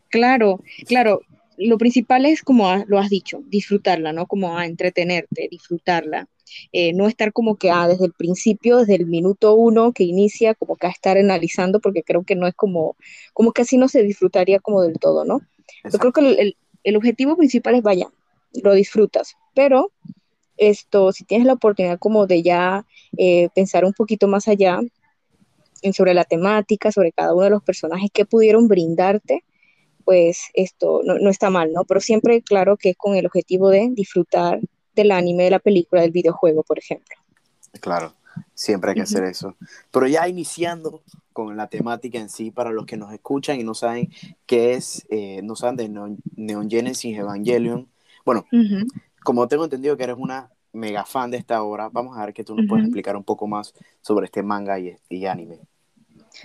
Claro, 0.09 0.61
claro. 0.87 1.21
Lo 1.57 1.77
principal 1.77 2.25
es, 2.25 2.41
como 2.41 2.83
lo 2.87 2.97
has 2.97 3.09
dicho, 3.09 3.43
disfrutarla, 3.47 4.11
¿no? 4.11 4.25
Como 4.25 4.57
a 4.57 4.65
entretenerte, 4.65 5.47
disfrutarla. 5.51 6.27
Eh, 6.71 6.93
no 6.93 7.07
estar 7.07 7.31
como 7.31 7.55
que 7.55 7.71
ah, 7.71 7.87
desde 7.87 8.05
el 8.05 8.13
principio, 8.13 8.77
desde 8.77 8.95
el 8.95 9.05
minuto 9.05 9.55
uno 9.55 9.91
que 9.91 10.03
inicia, 10.03 10.55
como 10.55 10.75
que 10.75 10.87
a 10.87 10.91
estar 10.91 11.17
analizando, 11.17 11.79
porque 11.79 12.03
creo 12.03 12.23
que 12.23 12.35
no 12.35 12.47
es 12.47 12.55
como, 12.55 12.95
como 13.33 13.51
que 13.51 13.61
así 13.61 13.77
no 13.77 13.87
se 13.87 14.03
disfrutaría 14.03 14.59
como 14.59 14.81
del 14.81 14.99
todo, 14.99 15.25
¿no? 15.25 15.41
Yo 15.91 15.99
creo 15.99 16.11
que 16.11 16.21
el, 16.21 16.57
el 16.83 16.95
objetivo 16.95 17.37
principal 17.37 17.75
es, 17.75 17.83
vaya, 17.83 18.07
lo 18.61 18.73
disfrutas, 18.73 19.35
pero 19.55 19.91
esto, 20.57 21.11
si 21.11 21.23
tienes 21.23 21.47
la 21.47 21.53
oportunidad 21.53 21.99
como 21.99 22.27
de 22.27 22.43
ya 22.43 22.85
eh, 23.17 23.49
pensar 23.55 23.85
un 23.85 23.93
poquito 23.93 24.27
más 24.27 24.47
allá 24.47 24.79
en, 25.81 25.93
sobre 25.93 26.13
la 26.13 26.25
temática, 26.25 26.91
sobre 26.91 27.11
cada 27.11 27.33
uno 27.33 27.43
de 27.43 27.49
los 27.49 27.63
personajes 27.63 28.09
que 28.11 28.25
pudieron 28.25 28.67
brindarte, 28.67 29.43
pues 30.05 30.49
esto 30.53 31.01
no, 31.03 31.29
está 31.29 31.49
mal, 31.49 31.71
¿no? 31.71 31.85
Pero 31.85 31.99
siempre 31.99 32.41
claro 32.41 32.77
que 32.77 32.91
es 32.91 32.97
con 32.97 33.15
el 33.15 33.25
objetivo 33.25 33.69
de 33.69 33.89
disfrutar 33.91 34.59
del 34.95 35.11
anime, 35.11 35.45
de 35.45 35.51
la 35.51 35.59
película, 35.59 36.01
del 36.01 36.11
videojuego, 36.11 36.63
por 36.63 36.77
ejemplo. 36.77 37.15
Claro, 37.79 38.13
siempre 38.53 38.91
hay 38.91 38.95
que 38.95 39.01
hacer 39.01 39.23
eso. 39.23 39.55
Pero 39.91 40.07
ya 40.07 40.27
iniciando 40.27 41.01
con 41.31 41.57
la 41.57 41.67
temática 41.67 42.19
en 42.19 42.29
sí, 42.29 42.51
para 42.51 42.71
los 42.71 42.85
que 42.85 42.97
nos 42.97 43.11
escuchan 43.13 43.59
y 43.59 43.63
no 43.63 43.73
saben 43.73 44.09
qué 44.45 44.73
es, 44.73 45.05
eh, 45.09 45.41
no 45.41 45.55
saben 45.55 45.77
de 45.77 45.89
Neon, 46.35 46.69
Genesis 46.69 47.17
Evangelion, 47.17 47.87
bueno, 48.25 48.45
como 49.23 49.47
tengo 49.47 49.63
entendido 49.63 49.97
que 49.97 50.03
eres 50.03 50.17
una 50.17 50.51
mega 50.73 51.05
fan 51.05 51.31
de 51.31 51.37
esta 51.37 51.63
obra, 51.63 51.89
vamos 51.89 52.17
a 52.17 52.25
ver 52.25 52.33
que 52.33 52.43
tú 52.43 52.55
nos 52.55 52.67
puedes 52.67 52.85
explicar 52.85 53.15
un 53.15 53.23
poco 53.23 53.47
más 53.47 53.73
sobre 54.01 54.25
este 54.25 54.43
manga 54.43 54.79
y, 54.79 55.25
anime. 55.25 55.59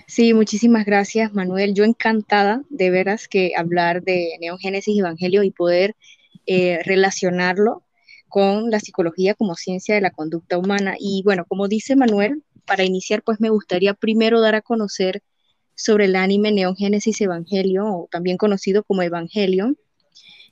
Sí, 0.07 0.33
muchísimas 0.33 0.85
gracias, 0.85 1.33
Manuel. 1.33 1.73
Yo 1.73 1.83
encantada 1.83 2.61
de 2.69 2.91
veras 2.91 3.27
que 3.27 3.53
hablar 3.57 4.03
de 4.03 4.37
Neon 4.39 4.59
Génesis 4.59 4.97
Evangelio 4.97 5.43
y 5.43 5.51
poder 5.51 5.95
eh, 6.45 6.79
relacionarlo 6.83 7.83
con 8.27 8.69
la 8.69 8.79
psicología 8.79 9.33
como 9.33 9.55
ciencia 9.55 9.95
de 9.95 10.01
la 10.01 10.11
conducta 10.11 10.59
humana. 10.59 10.95
Y 10.99 11.23
bueno, 11.25 11.45
como 11.47 11.67
dice 11.67 11.95
Manuel, 11.95 12.43
para 12.65 12.83
iniciar, 12.83 13.23
pues 13.23 13.41
me 13.41 13.49
gustaría 13.49 13.95
primero 13.95 14.39
dar 14.39 14.53
a 14.53 14.61
conocer 14.61 15.23
sobre 15.73 16.05
el 16.05 16.15
anime 16.15 16.51
Neon 16.51 16.75
Génesis 16.75 17.19
Evangelio, 17.21 17.85
o 17.87 18.07
también 18.11 18.37
conocido 18.37 18.83
como 18.83 19.01
Evangelion, 19.01 19.77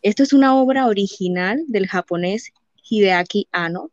esto 0.02 0.24
es 0.24 0.34
una 0.34 0.56
obra 0.56 0.88
original 0.88 1.64
del 1.68 1.88
japonés 1.88 2.52
Hideaki 2.90 3.48
Anno. 3.52 3.92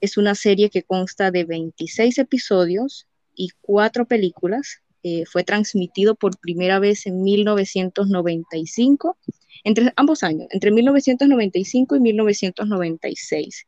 Es 0.00 0.16
una 0.16 0.34
serie 0.34 0.70
que 0.70 0.82
consta 0.82 1.30
de 1.30 1.44
26 1.44 2.18
episodios 2.18 3.06
y 3.34 3.50
cuatro 3.60 4.06
películas. 4.06 4.82
Eh, 5.02 5.24
fue 5.26 5.44
transmitido 5.44 6.14
por 6.14 6.38
primera 6.38 6.78
vez 6.78 7.06
en 7.06 7.22
1995, 7.22 9.16
entre 9.64 9.92
ambos 9.96 10.22
años, 10.22 10.48
entre 10.50 10.70
1995 10.70 11.96
y 11.96 12.00
1996. 12.00 13.66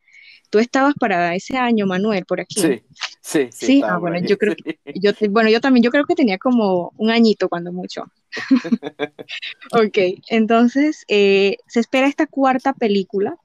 Tú 0.52 0.58
estabas 0.58 0.92
para 1.00 1.34
ese 1.34 1.56
año, 1.56 1.86
Manuel, 1.86 2.26
por 2.26 2.38
aquí. 2.38 2.60
Sí, 2.60 2.82
sí, 3.22 3.48
sí. 3.50 3.66
Sí, 3.66 3.82
ah, 3.82 3.96
bueno, 3.96 4.18
yo 4.20 4.36
creo 4.36 4.54
que, 4.54 4.78
yo, 5.00 5.12
bueno, 5.30 5.48
yo 5.48 5.62
también, 5.62 5.82
yo 5.82 5.90
creo 5.90 6.04
que 6.04 6.14
tenía 6.14 6.36
como 6.36 6.92
un 6.98 7.10
añito 7.10 7.48
cuando 7.48 7.72
mucho. 7.72 8.04
ok, 9.72 10.20
entonces 10.28 11.06
eh, 11.08 11.56
se 11.66 11.80
espera 11.80 12.06
esta 12.06 12.26
cuarta 12.26 12.74
película 12.74 13.38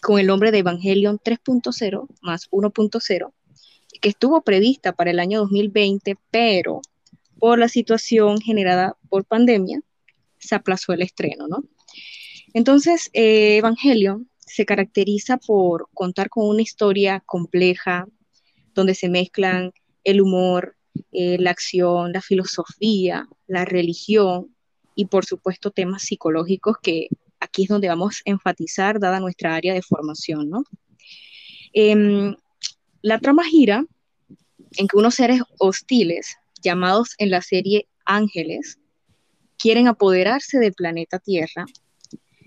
con 0.00 0.20
el 0.20 0.28
nombre 0.28 0.52
de 0.52 0.58
Evangelion 0.58 1.18
3.0 1.18 2.06
más 2.22 2.48
1.0, 2.52 3.32
que 4.00 4.08
estuvo 4.08 4.42
prevista 4.42 4.92
para 4.92 5.10
el 5.10 5.18
año 5.18 5.40
2020, 5.40 6.16
pero 6.30 6.80
por 7.40 7.58
la 7.58 7.68
situación 7.68 8.40
generada 8.40 8.96
por 9.08 9.24
pandemia, 9.24 9.80
se 10.38 10.54
aplazó 10.54 10.92
el 10.92 11.02
estreno, 11.02 11.48
¿no? 11.48 11.64
Entonces, 12.54 13.10
eh, 13.14 13.56
Evangelion 13.56 14.29
se 14.50 14.64
caracteriza 14.64 15.36
por 15.36 15.88
contar 15.94 16.28
con 16.28 16.48
una 16.48 16.62
historia 16.62 17.22
compleja, 17.24 18.06
donde 18.74 18.94
se 18.94 19.08
mezclan 19.08 19.72
el 20.02 20.20
humor, 20.20 20.76
eh, 21.12 21.38
la 21.38 21.50
acción, 21.52 22.12
la 22.12 22.20
filosofía, 22.20 23.28
la 23.46 23.64
religión 23.64 24.54
y 24.96 25.06
por 25.06 25.24
supuesto 25.24 25.70
temas 25.70 26.02
psicológicos 26.02 26.76
que 26.82 27.08
aquí 27.38 27.62
es 27.62 27.68
donde 27.68 27.88
vamos 27.88 28.22
a 28.26 28.30
enfatizar 28.30 28.98
dada 28.98 29.20
nuestra 29.20 29.54
área 29.54 29.72
de 29.72 29.82
formación. 29.82 30.50
¿no? 30.50 30.64
Em, 31.72 32.34
la 33.02 33.20
trama 33.20 33.44
gira 33.44 33.84
en 34.76 34.88
que 34.88 34.96
unos 34.96 35.14
seres 35.14 35.42
hostiles 35.58 36.36
llamados 36.60 37.14
en 37.18 37.30
la 37.30 37.40
serie 37.40 37.86
ángeles 38.04 38.78
quieren 39.58 39.86
apoderarse 39.86 40.58
del 40.58 40.72
planeta 40.72 41.20
Tierra 41.20 41.66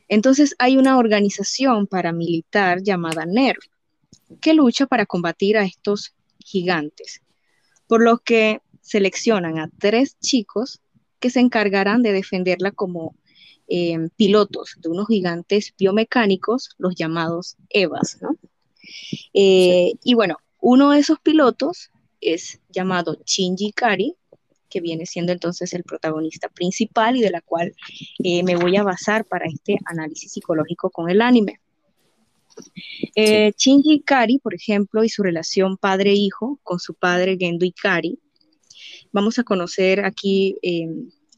entonces 0.08 0.56
hay 0.60 0.78
una 0.78 0.98
organización 0.98 1.88
paramilitar 1.88 2.82
llamada 2.84 3.26
NERV 3.26 3.62
que 4.42 4.54
lucha 4.54 4.86
para 4.86 5.06
combatir 5.06 5.58
a 5.58 5.66
estos 5.66 6.14
gigantes, 6.40 7.22
por 7.88 8.04
lo 8.04 8.18
que 8.20 8.62
seleccionan 8.82 9.60
a 9.60 9.70
tres 9.80 10.18
chicos 10.20 10.82
que 11.20 11.30
se 11.30 11.40
encargarán 11.40 12.04
de 12.04 12.12
defenderla 12.12 12.72
como 12.72 13.16
eh, 13.68 14.10
pilotos 14.18 14.76
de 14.82 14.90
unos 14.90 15.08
gigantes 15.08 15.74
biomecánicos, 15.78 16.72
los 16.78 16.96
llamados 16.96 17.56
EVAs. 17.70 18.20
Eh, 19.34 19.94
y 20.04 20.14
bueno, 20.14 20.38
uno 20.60 20.92
de 20.92 21.00
esos 21.00 21.20
pilotos 21.20 21.92
es 22.20 22.60
llamado 22.70 23.18
Shinji 23.26 23.72
Kari, 23.72 24.16
que 24.74 24.82
viene 24.82 25.06
siendo 25.06 25.32
entonces 25.32 25.72
el 25.74 25.84
protagonista 25.84 26.50
principal 26.50 27.16
y 27.16 27.22
de 27.22 27.30
la 27.30 27.42
cual 27.42 27.76
eh, 28.24 28.42
me 28.42 28.56
voy 28.56 28.76
a 28.76 28.84
basar 28.84 29.24
para 29.26 29.46
este 29.46 29.78
análisis 29.86 30.32
psicológico 30.32 30.90
con 30.90 31.12
el 31.12 31.22
anime. 31.22 31.60
Eh, 33.16 33.52
Shinji 33.56 33.94
Ikari, 33.94 34.40
por 34.40 34.56
ejemplo, 34.56 35.04
y 35.04 35.10
su 35.10 35.22
relación 35.22 35.78
padre-hijo 35.78 36.60
con 36.64 36.80
su 36.80 36.96
padre 36.96 37.38
Gendo 37.40 37.66
Ikari. 37.66 38.18
Vamos 39.12 39.38
a 39.38 39.44
conocer 39.44 40.04
aquí, 40.04 40.58
eh, 40.64 40.88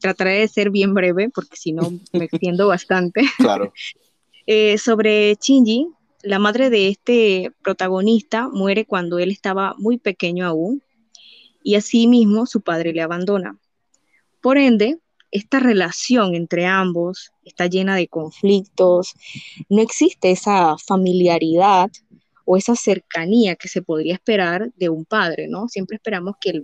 trataré 0.00 0.40
de 0.40 0.48
ser 0.48 0.70
bien 0.70 0.94
breve 0.94 1.28
porque 1.28 1.56
si 1.56 1.72
no 1.72 1.92
me 2.12 2.24
extiendo 2.24 2.68
bastante. 2.68 3.22
Claro. 3.36 3.72
Eh, 4.48 4.78
sobre 4.78 5.34
Shinji, 5.34 5.88
la 6.22 6.38
madre 6.38 6.70
de 6.70 6.86
este 6.86 7.50
protagonista 7.64 8.48
muere 8.48 8.84
cuando 8.84 9.18
él 9.18 9.32
estaba 9.32 9.74
muy 9.76 9.98
pequeño 9.98 10.46
aún 10.46 10.84
y 11.66 11.74
asimismo 11.74 12.46
su 12.46 12.60
padre 12.60 12.92
le 12.92 13.02
abandona. 13.02 13.58
Por 14.40 14.56
ende, 14.56 15.00
esta 15.32 15.58
relación 15.58 16.36
entre 16.36 16.64
ambos 16.64 17.32
está 17.44 17.66
llena 17.66 17.96
de 17.96 18.06
conflictos, 18.06 19.14
no 19.68 19.82
existe 19.82 20.30
esa 20.30 20.76
familiaridad 20.78 21.90
o 22.44 22.56
esa 22.56 22.76
cercanía 22.76 23.56
que 23.56 23.66
se 23.66 23.82
podría 23.82 24.14
esperar 24.14 24.70
de 24.76 24.90
un 24.90 25.04
padre, 25.04 25.48
¿no? 25.48 25.66
Siempre 25.66 25.96
esperamos 25.96 26.36
que, 26.40 26.62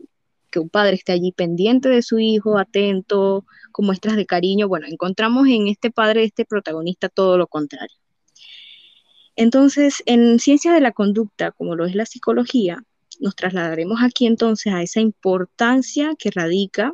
que 0.52 0.60
un 0.60 0.68
padre 0.68 0.94
esté 0.94 1.10
allí 1.10 1.32
pendiente 1.32 1.88
de 1.88 2.02
su 2.02 2.20
hijo, 2.20 2.56
atento, 2.56 3.44
con 3.72 3.86
muestras 3.86 4.14
de 4.14 4.24
cariño. 4.24 4.68
Bueno, 4.68 4.86
encontramos 4.88 5.48
en 5.48 5.66
este 5.66 5.90
padre, 5.90 6.22
este 6.22 6.44
protagonista, 6.44 7.08
todo 7.08 7.38
lo 7.38 7.48
contrario. 7.48 7.96
Entonces, 9.34 10.04
en 10.06 10.38
ciencia 10.38 10.72
de 10.72 10.80
la 10.80 10.92
conducta, 10.92 11.50
como 11.50 11.74
lo 11.74 11.86
es 11.86 11.96
la 11.96 12.06
psicología, 12.06 12.84
nos 13.22 13.36
trasladaremos 13.36 14.00
aquí 14.02 14.26
entonces 14.26 14.72
a 14.72 14.82
esa 14.82 15.00
importancia 15.00 16.14
que 16.18 16.30
radica 16.30 16.92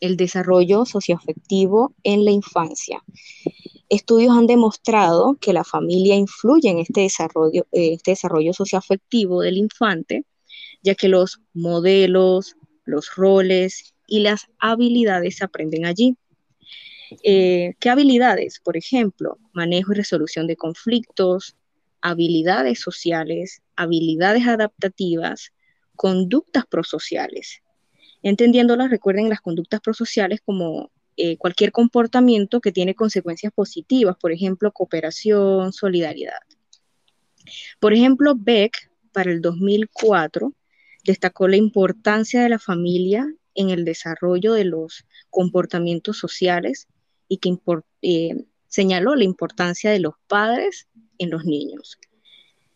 el 0.00 0.16
desarrollo 0.16 0.84
socioafectivo 0.84 1.94
en 2.02 2.24
la 2.26 2.30
infancia. 2.30 3.02
Estudios 3.88 4.36
han 4.36 4.46
demostrado 4.46 5.36
que 5.40 5.54
la 5.54 5.64
familia 5.64 6.14
influye 6.14 6.68
en 6.68 6.78
este 6.78 7.02
desarrollo, 7.02 7.66
eh, 7.72 7.94
este 7.94 8.10
desarrollo 8.12 8.52
socioafectivo 8.52 9.40
del 9.40 9.56
infante, 9.56 10.24
ya 10.82 10.94
que 10.94 11.08
los 11.08 11.40
modelos, 11.54 12.56
los 12.84 13.14
roles 13.14 13.94
y 14.06 14.20
las 14.20 14.46
habilidades 14.58 15.36
se 15.36 15.44
aprenden 15.44 15.86
allí. 15.86 16.16
Eh, 17.22 17.74
¿Qué 17.80 17.88
habilidades? 17.88 18.60
Por 18.60 18.76
ejemplo, 18.76 19.38
manejo 19.54 19.92
y 19.92 19.96
resolución 19.96 20.46
de 20.46 20.56
conflictos, 20.56 21.56
habilidades 22.02 22.80
sociales, 22.80 23.62
habilidades 23.76 24.46
adaptativas, 24.46 25.52
conductas 25.96 26.64
prosociales. 26.66 27.62
Entendiéndolas, 28.22 28.90
recuerden 28.90 29.28
las 29.28 29.40
conductas 29.40 29.80
prosociales 29.80 30.40
como 30.44 30.90
eh, 31.16 31.36
cualquier 31.36 31.70
comportamiento 31.70 32.60
que 32.60 32.72
tiene 32.72 32.94
consecuencias 32.94 33.52
positivas, 33.52 34.16
por 34.20 34.32
ejemplo, 34.32 34.72
cooperación, 34.72 35.72
solidaridad. 35.72 36.40
Por 37.78 37.92
ejemplo, 37.92 38.34
Beck, 38.36 38.90
para 39.12 39.30
el 39.30 39.40
2004, 39.40 40.52
destacó 41.04 41.46
la 41.46 41.56
importancia 41.56 42.42
de 42.42 42.48
la 42.48 42.58
familia 42.58 43.32
en 43.54 43.70
el 43.70 43.84
desarrollo 43.84 44.54
de 44.54 44.64
los 44.64 45.04
comportamientos 45.30 46.18
sociales 46.18 46.88
y 47.28 47.38
que 47.38 47.56
eh, 48.02 48.44
señaló 48.66 49.14
la 49.14 49.24
importancia 49.24 49.90
de 49.90 50.00
los 50.00 50.14
padres 50.26 50.88
en 51.18 51.30
los 51.30 51.44
niños. 51.44 51.98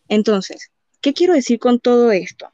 Entonces, 0.07 0.71
¿Qué 1.01 1.13
quiero 1.13 1.33
decir 1.33 1.59
con 1.59 1.79
todo 1.79 2.11
esto? 2.11 2.47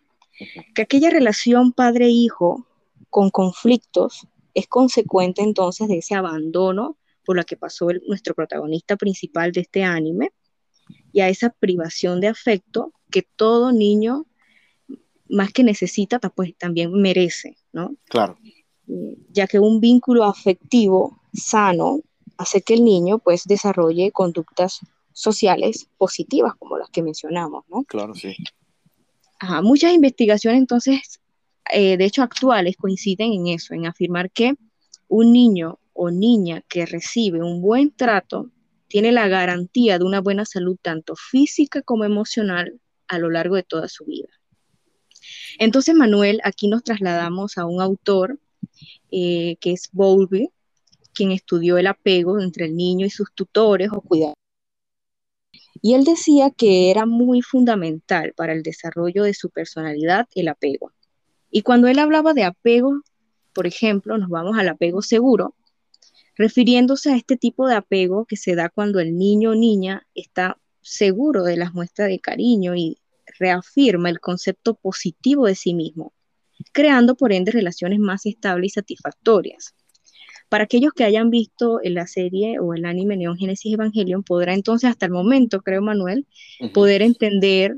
Que 0.74 0.82
aquella 0.82 1.10
relación 1.10 1.72
padre-hijo 1.72 2.68
con 3.10 3.30
conflictos 3.30 4.28
es 4.54 4.68
consecuente 4.68 5.42
entonces 5.42 5.88
de 5.88 5.98
ese 5.98 6.16
abandono 6.16 6.98
por 7.25 7.36
la 7.38 7.44
que 7.44 7.58
pasó 7.58 7.88
nuestro 8.08 8.36
protagonista 8.36 8.96
principal 8.96 9.52
de 9.52 9.62
este 9.62 9.84
anime 9.84 10.32
y 11.12 11.22
a 11.22 11.30
esa 11.30 11.50
privación 11.50 12.22
de 12.22 12.28
afecto 12.28 12.94
que 13.10 13.24
todo 13.36 13.72
niño 13.72 14.25
más 15.28 15.52
que 15.52 15.64
necesita, 15.64 16.20
pues 16.20 16.56
también 16.58 16.92
merece, 16.94 17.58
¿no? 17.74 17.96
Claro. 18.10 18.38
Ya 19.32 19.48
que 19.48 19.60
un 19.60 19.80
vínculo 19.80 20.24
afectivo 20.24 21.20
sano 21.34 22.02
hace 22.38 22.62
que 22.62 22.75
el 22.75 22.84
niño 22.84 23.20
pues 23.20 23.46
desarrolle 23.46 24.12
conductas 24.12 24.82
sociales 25.15 25.88
positivas, 25.98 26.53
como 26.60 26.77
las 26.77 26.89
que 26.89 27.01
mencionamos, 27.01 27.63
¿no? 27.69 27.86
Claro, 27.86 28.13
sí. 28.13 28.36
muchas 29.63 29.93
investigaciones 29.93 30.60
entonces, 30.60 31.22
eh, 31.72 31.95
de 31.95 32.03
hecho 32.03 32.22
actuales, 32.22 32.75
coinciden 32.75 33.31
en 33.31 33.48
eso, 33.48 33.74
en 33.74 33.86
afirmar 33.86 34.29
que 34.29 34.55
un 35.07 35.31
niño 35.31 35.79
o 35.93 36.12
niña 36.12 36.63
que 36.67 36.86
recibe 36.86 37.41
un 37.41 37.62
buen 37.62 37.95
trato 37.95 38.51
tiene 38.89 39.13
la 39.13 39.29
garantía 39.29 39.98
de 39.98 40.03
una 40.03 40.19
buena 40.19 40.43
salud 40.43 40.77
tanto 40.81 41.15
física 41.15 41.81
como 41.81 42.03
emocional 42.03 42.81
a 43.07 43.17
lo 43.17 43.29
largo 43.29 43.55
de 43.55 43.63
toda 43.63 43.88
su 43.88 44.03
vida. 44.03 44.27
Entonces, 45.57 45.95
Manuel, 45.95 46.41
aquí 46.43 46.67
nos 46.67 46.84
trasladamos 46.84 47.57
a 47.57 47.65
un 47.65 47.81
autor 47.81 48.38
eh, 49.12 49.55
que 49.62 49.72
es 49.72 49.89
Bowlby, 49.93 50.50
quien 51.13 51.31
estudió 51.31 51.77
el 51.77 51.88
apego 51.88 52.41
entre 52.41 52.65
el 52.65 52.75
niño 52.75 53.05
y 53.05 53.10
sus 53.10 53.34
tutores 53.34 53.89
o 53.93 54.01
cuidadores 54.01 54.45
y 55.86 55.94
él 55.94 56.04
decía 56.04 56.50
que 56.50 56.89
era 56.89 57.06
muy 57.06 57.44
fundamental 57.44 58.34
para 58.36 58.54
el 58.54 58.63
desarrollo 58.63 59.22
de 59.22 59.36
su 59.36 59.51
personalidad 59.51 60.27
el 60.34 60.48
apego. 60.48 60.92
Y 61.51 61.62
cuando 61.62 61.88
él 61.88 62.00
hablaba 62.00 62.34
de 62.34 62.44
apego, 62.44 63.04
por 63.54 63.68
ejemplo, 63.68 64.18
nos 64.18 64.30
vamos 64.30 64.58
al 64.58 64.68
apego 64.68 65.04
seguro, 65.04 65.54
refiriéndose 66.36 67.12
a 67.12 67.15
este 67.15 67.38
tipo 67.38 67.68
de 67.68 67.75
apego 67.75 68.25
que 68.25 68.36
se 68.36 68.56
da 68.56 68.70
cuando 68.70 69.00
el 69.00 69.15
niño 69.15 69.51
o 69.51 69.54
niña 69.56 70.08
está 70.15 70.58
seguro 70.82 71.44
de 71.44 71.56
las 71.56 71.75
muestras 71.75 72.08
de 72.08 72.20
cariño 72.20 72.75
y 72.75 72.98
reafirma 73.38 74.10
el 74.10 74.20
concepto 74.20 74.74
positivo 74.74 75.46
de 75.46 75.54
sí 75.54 75.75
mismo, 75.75 76.13
creando 76.72 77.13
por 77.13 77.32
ende 77.32 77.51
relaciones 77.51 78.00
más 78.00 78.25
estables 78.25 78.72
y 78.72 78.74
satisfactorias. 78.74 79.75
Para 80.50 80.66
aquellos 80.66 80.94
que 80.94 81.04
hayan 81.04 81.30
visto 81.30 81.80
la 81.84 82.08
serie 82.08 82.60
o 82.60 82.74
el 82.74 82.86
anime 82.86 83.18
Neon 83.18 83.38
Genesis 83.38 83.74
Evangelion, 83.74 84.24
podrá 84.24 84.54
entonces 84.54 84.90
hasta 84.90 85.08
el 85.08 85.12
momento, 85.12 85.62
creo 85.62 85.82
Manuel, 85.82 86.28
poder 86.74 87.02
entender 87.02 87.78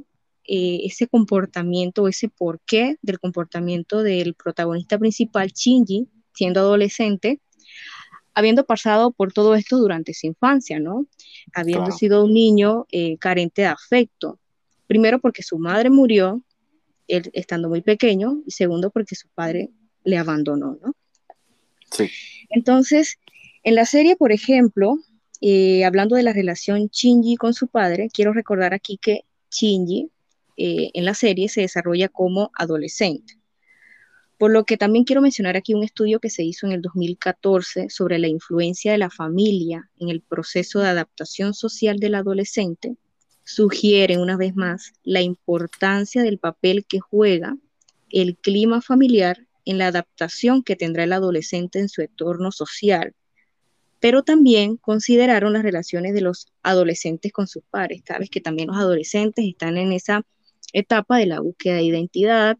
eh, 0.50 0.82
ese 0.84 1.08
comportamiento 1.08 2.04
o 2.04 2.08
ese 2.08 2.30
porqué 2.30 2.98
del 3.02 3.20
comportamiento 3.20 4.04
del 4.04 4.34
protagonista 4.34 4.98
principal, 4.98 5.52
Shinji, 5.52 6.08
siendo 6.34 6.60
adolescente, 6.60 7.42
habiendo 8.34 8.66
pasado 8.66 9.12
por 9.12 9.34
todo 9.34 9.56
esto 9.56 9.78
durante 9.78 10.14
su 10.14 10.28
infancia, 10.28 10.80
¿no? 10.80 11.08
Habiendo 11.54 11.92
sido 11.92 12.24
un 12.24 12.34
niño 12.34 12.86
eh, 12.92 13.18
carente 13.18 13.64
de 13.64 13.70
afecto. 13.70 14.40
Primero 14.86 15.20
porque 15.20 15.42
su 15.42 15.58
madre 15.58 15.90
murió, 15.90 16.44
él 17.08 17.30
estando 17.34 17.68
muy 17.68 17.82
pequeño, 17.82 18.42
y 18.46 18.52
segundo 18.52 18.90
porque 18.90 19.16
su 19.16 19.28
padre 19.30 19.72
le 20.04 20.18
abandonó, 20.18 20.78
¿no? 20.82 20.94
Entonces, 22.50 23.18
en 23.63 23.75
la 23.75 23.86
serie, 23.86 24.16
por 24.16 24.32
ejemplo, 24.32 24.98
eh, 25.42 25.86
hablando 25.86 26.16
de 26.16 26.24
la 26.24 26.34
relación 26.34 26.88
Shinji 26.88 27.36
con 27.36 27.54
su 27.54 27.68
padre, 27.68 28.10
quiero 28.12 28.34
recordar 28.34 28.74
aquí 28.74 28.98
que 28.98 29.22
Shinji 29.51 30.10
eh, 30.58 30.89
en 30.94 31.06
la 31.06 31.13
serie 31.13 31.50
se 31.50 31.62
desarrolla 31.62 32.10
como 32.10 32.51
adolescente. 32.58 33.36
Por 34.38 34.51
lo 34.51 34.66
que 34.66 34.77
también 34.77 35.04
quiero 35.04 35.22
mencionar 35.22 35.58
aquí 35.58 35.74
un 35.74 35.84
estudio 35.84 36.20
que 36.20 36.30
se 36.30 36.44
hizo 36.44 36.68
en 36.68 36.74
el 36.74 36.82
2014 36.82 37.89
sobre 37.89 38.20
la 38.20 38.27
influencia 38.27 38.92
de 38.92 39.00
la 39.00 39.10
familia 39.10 39.89
en 40.00 40.10
el 40.10 40.22
proceso 40.22 40.80
de 40.80 40.89
adaptación 40.89 41.54
social 41.54 42.00
del 42.00 42.16
adolescente. 42.16 42.98
Sugiere 43.44 44.18
una 44.18 44.38
vez 44.38 44.56
más 44.56 44.94
la 45.04 45.22
importancia 45.22 46.22
del 46.22 46.38
papel 46.38 46.86
que 46.86 47.00
juega 47.00 47.58
el 48.10 48.38
clima 48.38 48.82
familiar 48.82 49.47
en 49.68 49.78
la 49.78 49.88
adaptación 49.88 50.64
que 50.64 50.78
tendrá 50.78 51.04
el 51.04 51.12
adolescente 51.12 51.80
en 51.80 51.90
su 51.90 52.02
entorno 52.02 52.52
social, 52.54 53.14
pero 54.00 54.24
también 54.24 54.78
consideraron 54.78 55.52
las 55.52 55.64
relaciones 55.64 56.14
de 56.14 56.22
los 56.22 56.48
adolescentes 56.64 57.34
con 57.34 57.48
sus 57.48 57.64
padres. 57.70 58.02
Sabes 58.08 58.30
que 58.30 58.40
también 58.40 58.70
los 58.70 58.78
adolescentes 58.78 59.46
están 59.46 59.78
en 59.78 59.92
esa 59.92 60.24
etapa 60.72 61.18
de 61.18 61.26
la 61.26 61.42
búsqueda 61.42 61.76
de 61.76 61.84
identidad, 61.84 62.58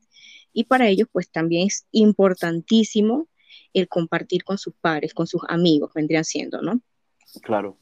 y 0.52 0.66
para 0.66 0.90
ellos 0.90 1.08
pues 1.12 1.30
también 1.30 1.68
es 1.68 1.86
importantísimo 1.92 3.28
el 3.74 3.88
compartir 3.88 4.44
con 4.44 4.58
sus 4.58 4.74
padres, 4.74 5.14
con 5.14 5.28
sus 5.28 5.42
amigos, 5.48 5.92
vendrían 5.94 6.26
siendo, 6.26 6.62
¿no? 6.62 6.82
Claro. 7.42 7.78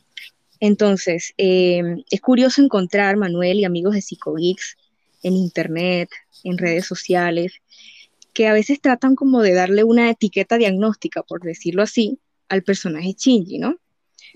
Entonces, 0.60 1.34
em, 1.38 2.04
es 2.12 2.22
curioso 2.22 2.62
encontrar, 2.62 3.18
Manuel 3.18 3.60
y 3.60 3.66
amigos 3.66 3.96
de 3.96 4.02
PsicoGeeks 4.02 4.78
en 5.24 5.34
internet, 5.34 6.10
en 6.44 6.58
redes 6.58 6.86
sociales, 6.86 7.62
que 8.36 8.48
a 8.48 8.54
veces 8.54 8.82
tratan 8.82 9.16
como 9.16 9.42
de 9.42 9.54
darle 9.54 9.86
una 9.86 10.10
etiqueta 10.10 10.58
diagnóstica, 10.58 11.24
por 11.24 11.42
decirlo 11.42 11.82
así, 11.82 12.20
al 12.50 12.64
personaje 12.64 13.16
Shinji, 13.18 13.60
¿no? 13.60 13.78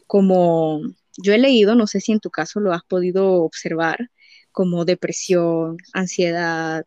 Como 0.08 0.82
yo 1.18 1.34
he 1.34 1.38
leído, 1.38 1.76
no 1.76 1.86
sé 1.86 2.00
si 2.00 2.14
en 2.14 2.22
tu 2.22 2.32
caso 2.32 2.62
lo 2.62 2.72
has 2.72 2.84
podido 2.84 3.44
observar, 3.44 4.10
como 4.54 4.86
depresión, 4.86 5.78
ansiedad, 5.94 6.86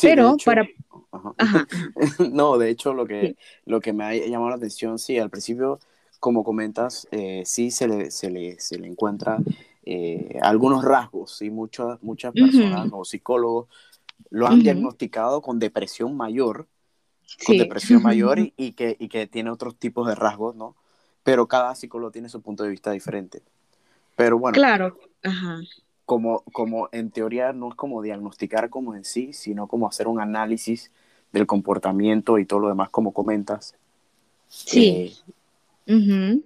pero 0.00 0.36
para... 0.44 0.68
no, 2.32 2.58
de 2.58 2.70
hecho 2.70 2.94
lo 2.94 3.06
que, 3.06 3.36
lo 3.64 3.80
que 3.80 3.92
me 3.92 4.04
ha 4.04 4.14
llamado 4.14 4.50
la 4.50 4.56
atención, 4.56 5.00
sí, 5.00 5.18
al 5.18 5.30
principio, 5.30 5.80
como 6.20 6.44
comentas, 6.44 7.08
eh, 7.10 7.42
sí 7.44 7.72
se 7.72 7.88
le, 7.88 8.10
se 8.12 8.30
le, 8.30 8.60
se 8.60 8.78
le 8.78 8.86
encuentra 8.86 9.38
eh, 9.84 10.38
algunos 10.42 10.84
rasgos, 10.84 11.42
y 11.42 11.50
muchas, 11.50 12.00
muchas 12.02 12.32
personas 12.32 12.88
o 12.92 13.04
psicólogos 13.04 13.66
lo 14.30 14.46
han 14.46 14.62
diagnosticado 14.62 15.40
con 15.42 15.58
depresión 15.58 16.16
mayor, 16.16 16.68
con 17.46 17.56
depresión 17.56 18.02
mayor 18.02 18.38
y, 18.38 18.72
que, 18.72 18.96
y 18.98 19.08
que 19.08 19.26
tiene 19.26 19.50
otros 19.50 19.76
tipos 19.76 20.06
de 20.06 20.14
rasgos, 20.14 20.54
¿no? 20.56 20.76
Pero 21.22 21.46
cada 21.46 21.74
psicólogo 21.74 22.10
tiene 22.10 22.28
su 22.28 22.40
punto 22.40 22.64
de 22.64 22.70
vista 22.70 22.90
diferente. 22.90 23.42
Pero 24.16 24.38
bueno. 24.38 24.54
Claro. 24.54 24.98
Ajá 25.22 25.60
como, 26.08 26.42
como 26.52 26.88
en 26.90 27.10
teoría 27.10 27.52
no 27.52 27.68
es 27.68 27.74
como 27.74 28.00
diagnosticar 28.00 28.70
como 28.70 28.94
en 28.94 29.04
sí, 29.04 29.34
sino 29.34 29.66
como 29.66 29.86
hacer 29.86 30.08
un 30.08 30.22
análisis 30.22 30.90
del 31.32 31.46
comportamiento 31.46 32.38
y 32.38 32.46
todo 32.46 32.60
lo 32.60 32.68
demás 32.70 32.88
como 32.88 33.12
comentas. 33.12 33.74
Sí. 34.48 35.14
Eh, 35.86 36.40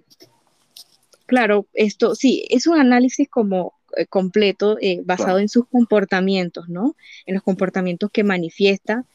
claro, 1.25 1.65
esto 1.71 2.13
sí, 2.13 2.45
es 2.49 2.67
un 2.67 2.77
análisis 2.77 3.29
como 3.29 3.73
completo 4.09 4.77
eh, 4.81 5.01
basado 5.03 5.39
en 5.39 5.49
sus 5.49 5.67
comportamientos, 5.67 6.69
¿no? 6.69 6.95
En 7.25 7.35
los 7.35 7.43
comportamientos 7.43 8.11
que 8.11 8.23
manifiesta 8.23 9.05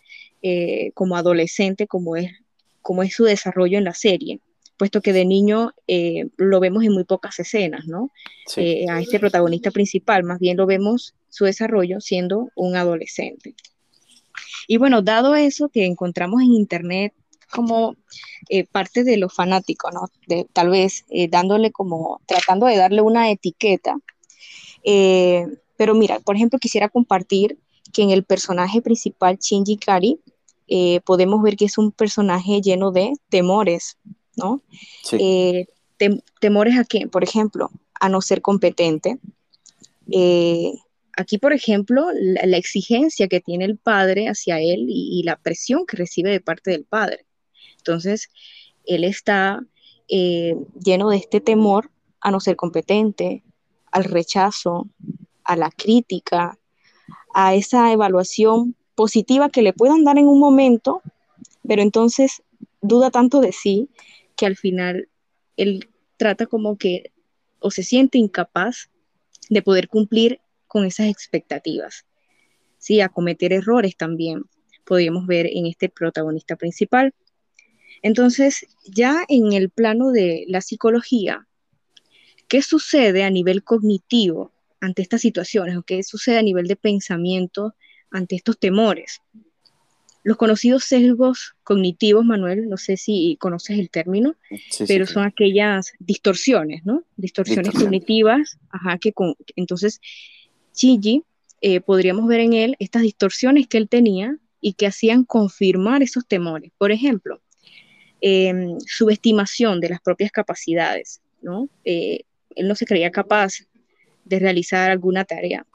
como 0.94 1.16
adolescente, 1.16 1.88
como 1.88 2.14
es, 2.14 2.30
como 2.80 3.02
es 3.02 3.12
su 3.12 3.24
desarrollo 3.24 3.76
en 3.76 3.84
la 3.84 3.94
serie 3.94 4.40
puesto 4.78 5.02
que 5.02 5.12
de 5.12 5.26
niño 5.26 5.72
eh, 5.86 6.28
lo 6.36 6.60
vemos 6.60 6.84
en 6.84 6.92
muy 6.92 7.04
pocas 7.04 7.38
escenas, 7.40 7.86
¿no? 7.86 8.10
Eh, 8.56 8.86
a 8.88 9.00
este 9.00 9.20
protagonista 9.20 9.70
principal, 9.70 10.22
más 10.22 10.38
bien 10.38 10.56
lo 10.56 10.64
vemos 10.64 11.14
su 11.28 11.44
desarrollo 11.44 12.00
siendo 12.00 12.48
un 12.54 12.76
adolescente. 12.76 13.54
Y 14.68 14.78
bueno, 14.78 15.02
dado 15.02 15.34
eso 15.34 15.68
que 15.68 15.84
encontramos 15.84 16.40
en 16.40 16.52
Internet 16.52 17.12
como 17.50 17.96
eh, 18.48 18.64
parte 18.64 19.04
de 19.04 19.16
lo 19.16 19.28
fanático, 19.28 19.90
¿no? 19.90 20.08
De, 20.26 20.46
tal 20.52 20.70
vez 20.70 21.04
dándole 21.28 21.72
como, 21.72 22.20
tratando 22.26 22.66
de 22.66 22.76
darle 22.76 23.02
una 23.02 23.30
etiqueta. 23.30 23.96
Pero 25.77 25.94
mira, 25.94 26.20
por 26.20 26.37
ejemplo, 26.37 26.59
quisiera 26.59 26.88
compartir 26.88 27.59
que 27.92 28.03
en 28.03 28.11
el 28.11 28.24
personaje 28.24 28.81
principal, 28.83 29.38
Shinji 29.38 29.77
Kari, 29.77 30.20
podemos 31.05 31.42
ver 31.42 31.57
que 31.57 31.66
es 31.66 31.79
un 31.79 31.92
personaje 31.92 32.61
lleno 32.61 32.90
de 32.92 33.12
temores, 33.29 33.98
¿no? 34.37 34.62
Eh, 35.12 35.66
temores 36.40 36.79
a 36.79 36.85
que, 36.85 37.09
por 37.09 37.24
ejemplo, 37.24 37.70
a 38.01 38.09
no 38.09 38.20
ser 38.22 38.40
competente. 38.40 39.18
Eh, 40.11 40.72
aquí, 41.16 41.38
por 41.38 41.53
ejemplo, 41.53 42.07
la, 42.14 42.57
exigencia 42.57 43.29
que 43.29 43.40
tiene 43.40 43.64
el 43.64 43.77
padre 43.77 44.29
hacia 44.29 44.61
él 44.61 44.87
y, 44.88 45.22
la 45.24 45.37
presión 45.37 45.85
que 45.87 45.96
recibe 45.96 46.31
de 46.31 46.40
parte 46.40 46.70
del 46.70 46.85
padre. 46.85 47.27
Entonces, 47.79 48.31
él 48.85 49.05
está 49.05 49.61
eh, 50.09 50.55
lleno 50.83 51.11
de 51.11 51.16
este 51.16 51.40
temor 51.40 51.90
a 52.20 52.31
no 52.31 52.40
ser 52.40 52.57
competente, 52.57 53.42
al 53.92 54.05
rechazo, 54.05 54.88
a 55.44 55.57
la 55.57 55.70
crítica, 55.70 56.59
a 57.35 57.55
esa 57.55 57.92
evaluación 57.92 58.74
positiva 58.94 59.48
que 59.48 59.62
le 59.62 59.72
puedan 59.72 60.05
dar 60.05 60.18
en 60.18 60.27
un 60.27 60.40
momento, 60.40 61.03
pero 61.66 61.83
entonces 61.83 62.42
duda 62.81 63.11
tanto 63.11 63.40
de 63.40 63.53
sí 63.53 63.88
que 64.37 64.46
al 64.46 64.57
final 64.57 65.09
él 65.57 65.88
trata 66.16 66.46
como 66.46 66.77
que 66.77 67.12
o 67.61 67.70
se 67.70 67.83
siente 67.83 68.18
incapaz 68.18 68.90
de 69.48 69.62
poder 69.62 69.88
cumplir 69.88 70.40
con 70.66 70.85
esas 70.85 71.07
expectativas. 71.09 72.05
Sí, 72.79 73.01
a 73.01 73.09
cometer 73.09 73.53
errores 73.53 73.96
también 73.96 74.44
podríamos 74.85 75.27
ver 75.27 75.46
en 75.46 75.66
este 75.66 75.88
protagonista 75.88 76.57
principal. 76.57 77.12
Entonces, 78.03 78.66
ya 78.85 79.24
en 79.29 79.53
el 79.53 79.70
plano 79.70 80.12
de 80.12 80.44
la 80.46 80.61
psicología, 80.61 81.47
¿qué 82.48 82.62
sucede 82.62 83.24
a 83.24 83.30
nivel 83.30 83.62
cognitivo 83.62 84.52
ante 84.80 85.02
estas 85.02 85.20
situaciones 85.20 85.76
o 85.76 85.82
qué 85.82 86.02
sucede 86.02 86.38
a 86.38 86.42
nivel 86.42 86.66
de 86.66 86.76
pensamiento 86.76 87.74
ante 88.11 88.37
estos 88.37 88.58
temores? 88.58 89.20
Los 90.24 90.37
conocidos 90.37 90.84
sesgos 90.84 91.54
cognitivos, 91.62 92.24
Manuel, 92.24 92.68
no 92.68 92.76
sé 92.76 92.96
si 92.96 93.37
conoces 93.40 93.78
el 93.78 93.88
término, 93.88 94.34
pero 94.87 95.06
son 95.06 95.24
aquellas 95.24 95.92
distorsiones, 96.00 96.84
¿no? 96.84 97.04
Distorsiones 97.16 97.72
cognitivas, 97.72 98.58
ajá, 98.70 98.98
que 98.98 99.12
con, 99.12 99.37
entonces 99.56 100.00
Chigi, 100.72 101.22
eh, 101.61 101.80
podríamos 101.80 102.26
ver 102.26 102.40
en 102.40 102.52
él 102.52 102.76
estas 102.78 103.02
distorsiones 103.02 103.68
que 103.68 103.78
él 103.78 103.88
tenía 103.88 104.37
y 104.61 104.74
que 104.74 104.87
hacían 104.87 105.24
confirmar 105.24 106.02
esos 106.02 106.26
temores. 106.26 106.72
Por 106.78 106.92
ejemplo, 106.92 107.40
em, 108.20 108.78
subestimación 108.80 109.80
de 109.80 109.88
las 109.88 110.00
propias 110.00 110.30
capacidades, 110.30 111.20
¿no? 111.40 111.68
Eh, 111.84 112.24
él 112.54 112.68
no 112.68 112.74
se 112.74 112.87
creía 112.87 113.11
capaz 113.11 113.54
de 114.24 114.38
realizar 114.38 114.90
alguna 114.90 115.24
tarea 115.24 115.66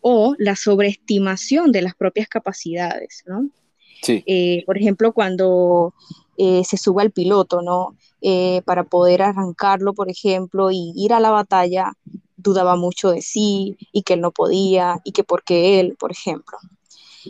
o 0.00 0.34
la 0.38 0.56
sobreestimación 0.56 1.72
de 1.72 1.82
las 1.82 1.94
propias 1.94 2.28
capacidades, 2.28 3.22
¿no? 3.26 3.50
Sí. 4.02 4.22
Eh, 4.26 4.64
por 4.64 4.78
ejemplo, 4.78 5.12
cuando 5.12 5.94
eh, 6.38 6.62
se 6.64 6.78
sube 6.78 7.02
al 7.02 7.10
piloto, 7.10 7.60
¿no? 7.60 7.96
Eh, 8.22 8.62
para 8.64 8.84
poder 8.84 9.22
arrancarlo, 9.22 9.92
por 9.92 10.10
ejemplo, 10.10 10.70
y 10.70 10.92
ir 10.96 11.12
a 11.12 11.20
la 11.20 11.30
batalla, 11.30 11.92
dudaba 12.36 12.76
mucho 12.76 13.10
de 13.10 13.20
sí 13.20 13.76
y 13.92 14.02
que 14.02 14.14
él 14.14 14.22
no 14.22 14.30
podía 14.30 15.00
y 15.04 15.12
que 15.12 15.24
porque 15.24 15.80
él, 15.80 15.96
por 15.98 16.10
ejemplo. 16.12 16.58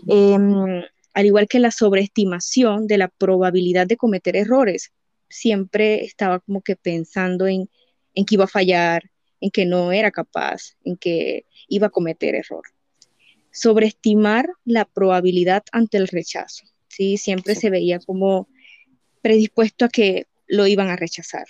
Em, 0.06 0.82
al 1.12 1.26
igual 1.26 1.48
que 1.48 1.58
la 1.58 1.72
sobreestimación 1.72 2.86
de 2.86 2.98
la 2.98 3.08
probabilidad 3.08 3.88
de 3.88 3.96
cometer 3.96 4.36
errores, 4.36 4.92
siempre 5.28 6.04
estaba 6.04 6.38
como 6.38 6.60
que 6.60 6.76
pensando 6.76 7.48
en, 7.48 7.68
en 8.14 8.24
que 8.24 8.34
iba 8.34 8.44
a 8.44 8.48
fallar, 8.48 9.10
en 9.40 9.50
que 9.50 9.66
no 9.66 9.92
era 9.92 10.10
capaz, 10.10 10.76
en 10.84 10.96
que 10.96 11.46
iba 11.68 11.88
a 11.88 11.90
cometer 11.90 12.34
error. 12.34 12.62
Sobreestimar 13.52 14.48
la 14.64 14.84
probabilidad 14.84 15.64
ante 15.72 15.96
el 15.96 16.08
rechazo. 16.08 16.64
¿sí? 16.88 17.16
Siempre 17.16 17.54
se 17.54 17.70
veía 17.70 17.98
como 17.98 18.48
predispuesto 19.22 19.84
a 19.84 19.88
que 19.88 20.26
lo 20.46 20.66
iban 20.66 20.88
a 20.88 20.96
rechazar. 20.96 21.46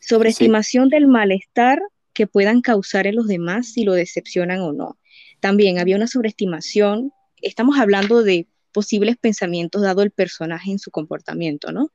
Sobreestimación 0.00 0.88
del 0.88 1.06
malestar 1.06 1.80
que 2.12 2.26
puedan 2.26 2.62
causar 2.62 3.06
en 3.06 3.16
los 3.16 3.26
demás 3.28 3.72
si 3.72 3.84
lo 3.84 3.92
decepcionan 3.92 4.60
o 4.60 4.72
no. 4.72 4.98
También 5.40 5.78
había 5.78 5.96
una 5.96 6.06
sobreestimación, 6.06 7.12
estamos 7.42 7.78
hablando 7.78 8.22
de 8.22 8.48
posibles 8.72 9.16
pensamientos 9.16 9.82
dado 9.82 10.02
el 10.02 10.10
personaje 10.10 10.70
en 10.70 10.78
su 10.78 10.90
comportamiento, 10.90 11.72
¿no? 11.72 11.92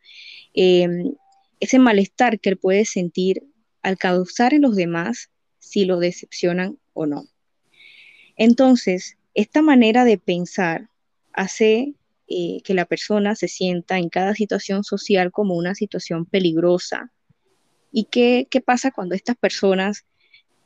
Em, 0.54 1.13
ese 1.60 1.80
malestar 1.80 2.39
que 2.39 2.50
él 2.50 2.58
puede 2.58 2.86
sentir 2.86 3.44
al 3.82 3.98
causar 3.98 4.54
en 4.54 4.63
los 4.63 4.76
demás 4.76 5.30
si 5.60 5.86
lo 5.86 6.00
decepcionan 6.00 6.78
o 6.94 7.06
no. 7.06 7.26
Entonces, 8.36 9.18
esta 9.34 9.62
manera 9.62 10.06
de 10.06 10.18
pensar 10.18 10.89
hace 11.34 11.94
eh, 12.28 12.62
que 12.63 12.74
la 12.74 12.86
persona 12.86 13.36
se 13.36 13.48
sienta 13.48 13.98
en 13.98 14.10
cada 14.10 14.34
situación 14.34 14.84
social 14.84 15.32
como 15.32 15.56
una 15.56 15.76
situación 15.76 16.26
peligrosa. 16.26 17.12
¿Y 17.92 18.06
qué, 18.06 18.48
pasa 18.66 18.92
cuando 18.92 19.13
estas 19.13 19.36
personas 19.36 20.06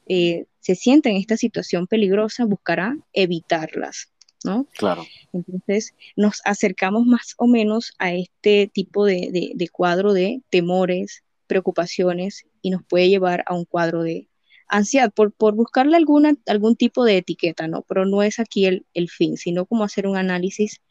eh, 0.07 0.45
se 0.59 0.75
sienten 0.75 1.13
en 1.13 1.19
esta 1.19 1.35
situación 1.35 1.87
peligrosa? 1.87 2.45
Buscará 2.45 2.97
evitarlas, 3.11 4.13
¿no? 4.43 4.67
Claro. 4.77 5.05
Entonces, 5.33 5.93
nos 6.15 6.41
acercamos 6.45 7.05
más 7.05 7.33
o 7.37 7.47
menos 7.47 7.93
a 7.99 8.13
este 8.13 8.69
tipo 8.71 9.05
de, 9.05 9.51
de 9.53 9.69
cuadro 9.69 10.13
de 10.13 10.41
temores, 10.49 11.23
preocupaciones 11.47 12.45
y 12.61 12.69
nos 12.69 12.83
puede 12.83 13.09
llevar 13.09 13.43
a 13.47 13.53
un 13.53 13.65
cuadro 13.65 14.03
de 14.03 14.27
ansiedad 14.67 15.11
por, 15.11 15.31
por 15.31 15.55
buscarle 15.55 15.97
alguna, 15.97 16.35
algún 16.45 16.75
tipo 16.75 17.05
de 17.05 17.17
etiqueta, 17.17 17.67
¿no? 17.67 17.83
Pero 17.83 18.05
no 18.05 18.21
es 18.21 18.39
aquí 18.39 18.65
el, 18.65 18.85
el 18.93 19.09
fin, 19.09 19.37
sino 19.37 19.65
como 19.65 19.83
hacer 19.83 20.07
un 20.07 20.17
análisis 20.17 20.81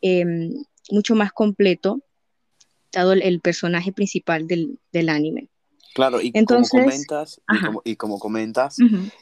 em, 0.00 0.52
mucho 0.90 1.14
más 1.14 1.32
completo, 1.32 2.00
dado 2.92 3.12
el, 3.12 3.40
personaje 3.40 3.92
principal 3.92 4.46
del, 4.48 4.78
del, 4.92 5.08
anime. 5.08 5.48
Claro, 5.94 6.20
y 6.20 6.32
como 6.32 6.66
comentas, 6.66 7.40
y 7.84 7.96
como, 7.96 8.18
comentas, 8.18 8.76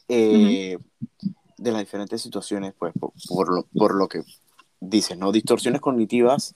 eh, 0.08 0.78
de 1.58 1.72
las 1.72 1.80
diferentes 1.80 2.22
situaciones, 2.22 2.74
pues 2.78 2.92
por, 3.28 3.54
lo, 3.54 3.66
por 3.74 3.94
lo 3.94 4.08
que 4.08 4.22
dices, 4.80 5.18
¿no? 5.18 5.32
Distorsiones 5.32 5.80
cognitivas 5.80 6.54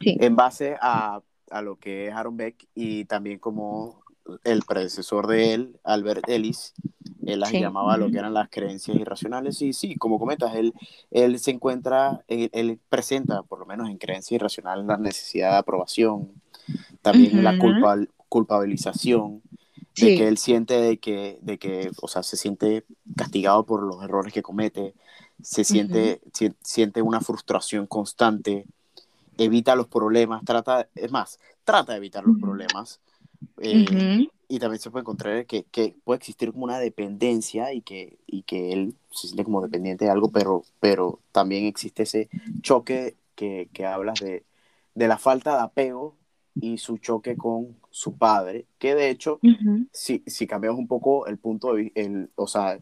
en 0.00 0.36
base 0.36 0.76
a, 0.80 1.20
a, 1.50 1.62
lo 1.62 1.76
que 1.76 2.08
es 2.08 2.14
Aaron 2.14 2.36
Beck 2.36 2.66
y 2.74 3.04
también 3.04 3.38
como 3.38 4.02
el 4.44 4.62
predecesor 4.62 5.26
de 5.26 5.54
él, 5.54 5.80
Albert 5.84 6.28
Ellis, 6.28 6.74
él 7.28 7.40
las 7.40 7.52
llamaba 7.52 7.96
lo 7.96 8.10
que 8.10 8.18
eran 8.18 8.32
las 8.32 8.48
creencias 8.48 8.96
irracionales. 8.96 9.60
Y 9.60 9.72
sí, 9.72 9.96
como 9.96 10.18
comentas, 10.18 10.54
él, 10.54 10.72
él 11.10 11.38
se 11.38 11.50
encuentra, 11.50 12.24
él, 12.26 12.80
presenta, 12.88 13.42
por 13.42 13.58
lo 13.58 13.66
menos 13.66 13.90
en 13.90 13.98
creencias 13.98 14.32
irracionales, 14.32 14.86
la 14.86 14.96
necesidad 14.96 15.52
de 15.52 15.56
aprobación, 15.58 16.30
también 17.02 17.44
la 17.44 17.58
culpa, 17.58 17.96
culpabilización, 18.28 19.42
de 20.00 20.16
que 20.16 20.28
él 20.28 20.38
siente 20.38 20.74
de 20.74 20.98
que, 20.98 21.38
de 21.42 21.58
que, 21.58 21.90
o 22.00 22.08
sea, 22.08 22.22
se 22.22 22.36
siente 22.36 22.84
castigado 23.16 23.64
por 23.64 23.82
los 23.82 24.02
errores 24.02 24.32
que 24.32 24.42
comete, 24.42 24.94
se 25.42 25.64
siente, 25.64 26.20
siente 26.62 27.02
una 27.02 27.20
frustración 27.20 27.86
constante, 27.86 28.66
evita 29.36 29.76
los 29.76 29.88
problemas, 29.88 30.44
trata, 30.44 30.88
es 30.94 31.10
más, 31.10 31.38
trata 31.64 31.92
de 31.92 31.98
evitar 31.98 32.24
los 32.24 32.38
problemas 32.38 33.00
eh, 33.58 34.26
y 34.48 34.58
también 34.58 34.80
se 34.80 34.90
puede 34.90 35.02
encontrar 35.02 35.46
que, 35.46 35.64
que, 35.64 35.94
puede 36.04 36.18
existir 36.18 36.52
como 36.52 36.64
una 36.64 36.78
dependencia 36.78 37.72
y 37.72 37.82
que, 37.82 38.18
y 38.26 38.42
que 38.42 38.72
él 38.72 38.94
se 39.10 39.28
siente 39.28 39.44
como 39.44 39.62
dependiente 39.62 40.06
de 40.06 40.10
algo, 40.10 40.30
pero, 40.30 40.64
pero 40.80 41.20
también 41.32 41.66
existe 41.66 42.04
ese 42.04 42.28
choque 42.62 43.16
que, 43.34 43.68
que 43.72 43.86
hablas 43.86 44.20
de, 44.20 44.44
de 44.94 45.08
la 45.08 45.18
falta 45.18 45.56
de 45.56 45.62
apego 45.62 46.16
y 46.60 46.78
su 46.78 46.98
choque 46.98 47.36
con 47.36 47.76
su 47.98 48.16
padre, 48.16 48.64
que 48.78 48.94
de 48.94 49.10
hecho, 49.10 49.40
si, 49.92 50.22
si 50.24 50.46
cambiamos 50.46 50.78
un 50.78 50.86
poco 50.86 51.26
el 51.26 51.36
punto 51.36 51.74
de 51.74 51.90
el, 51.96 52.30
o 52.36 52.46
sea, 52.46 52.78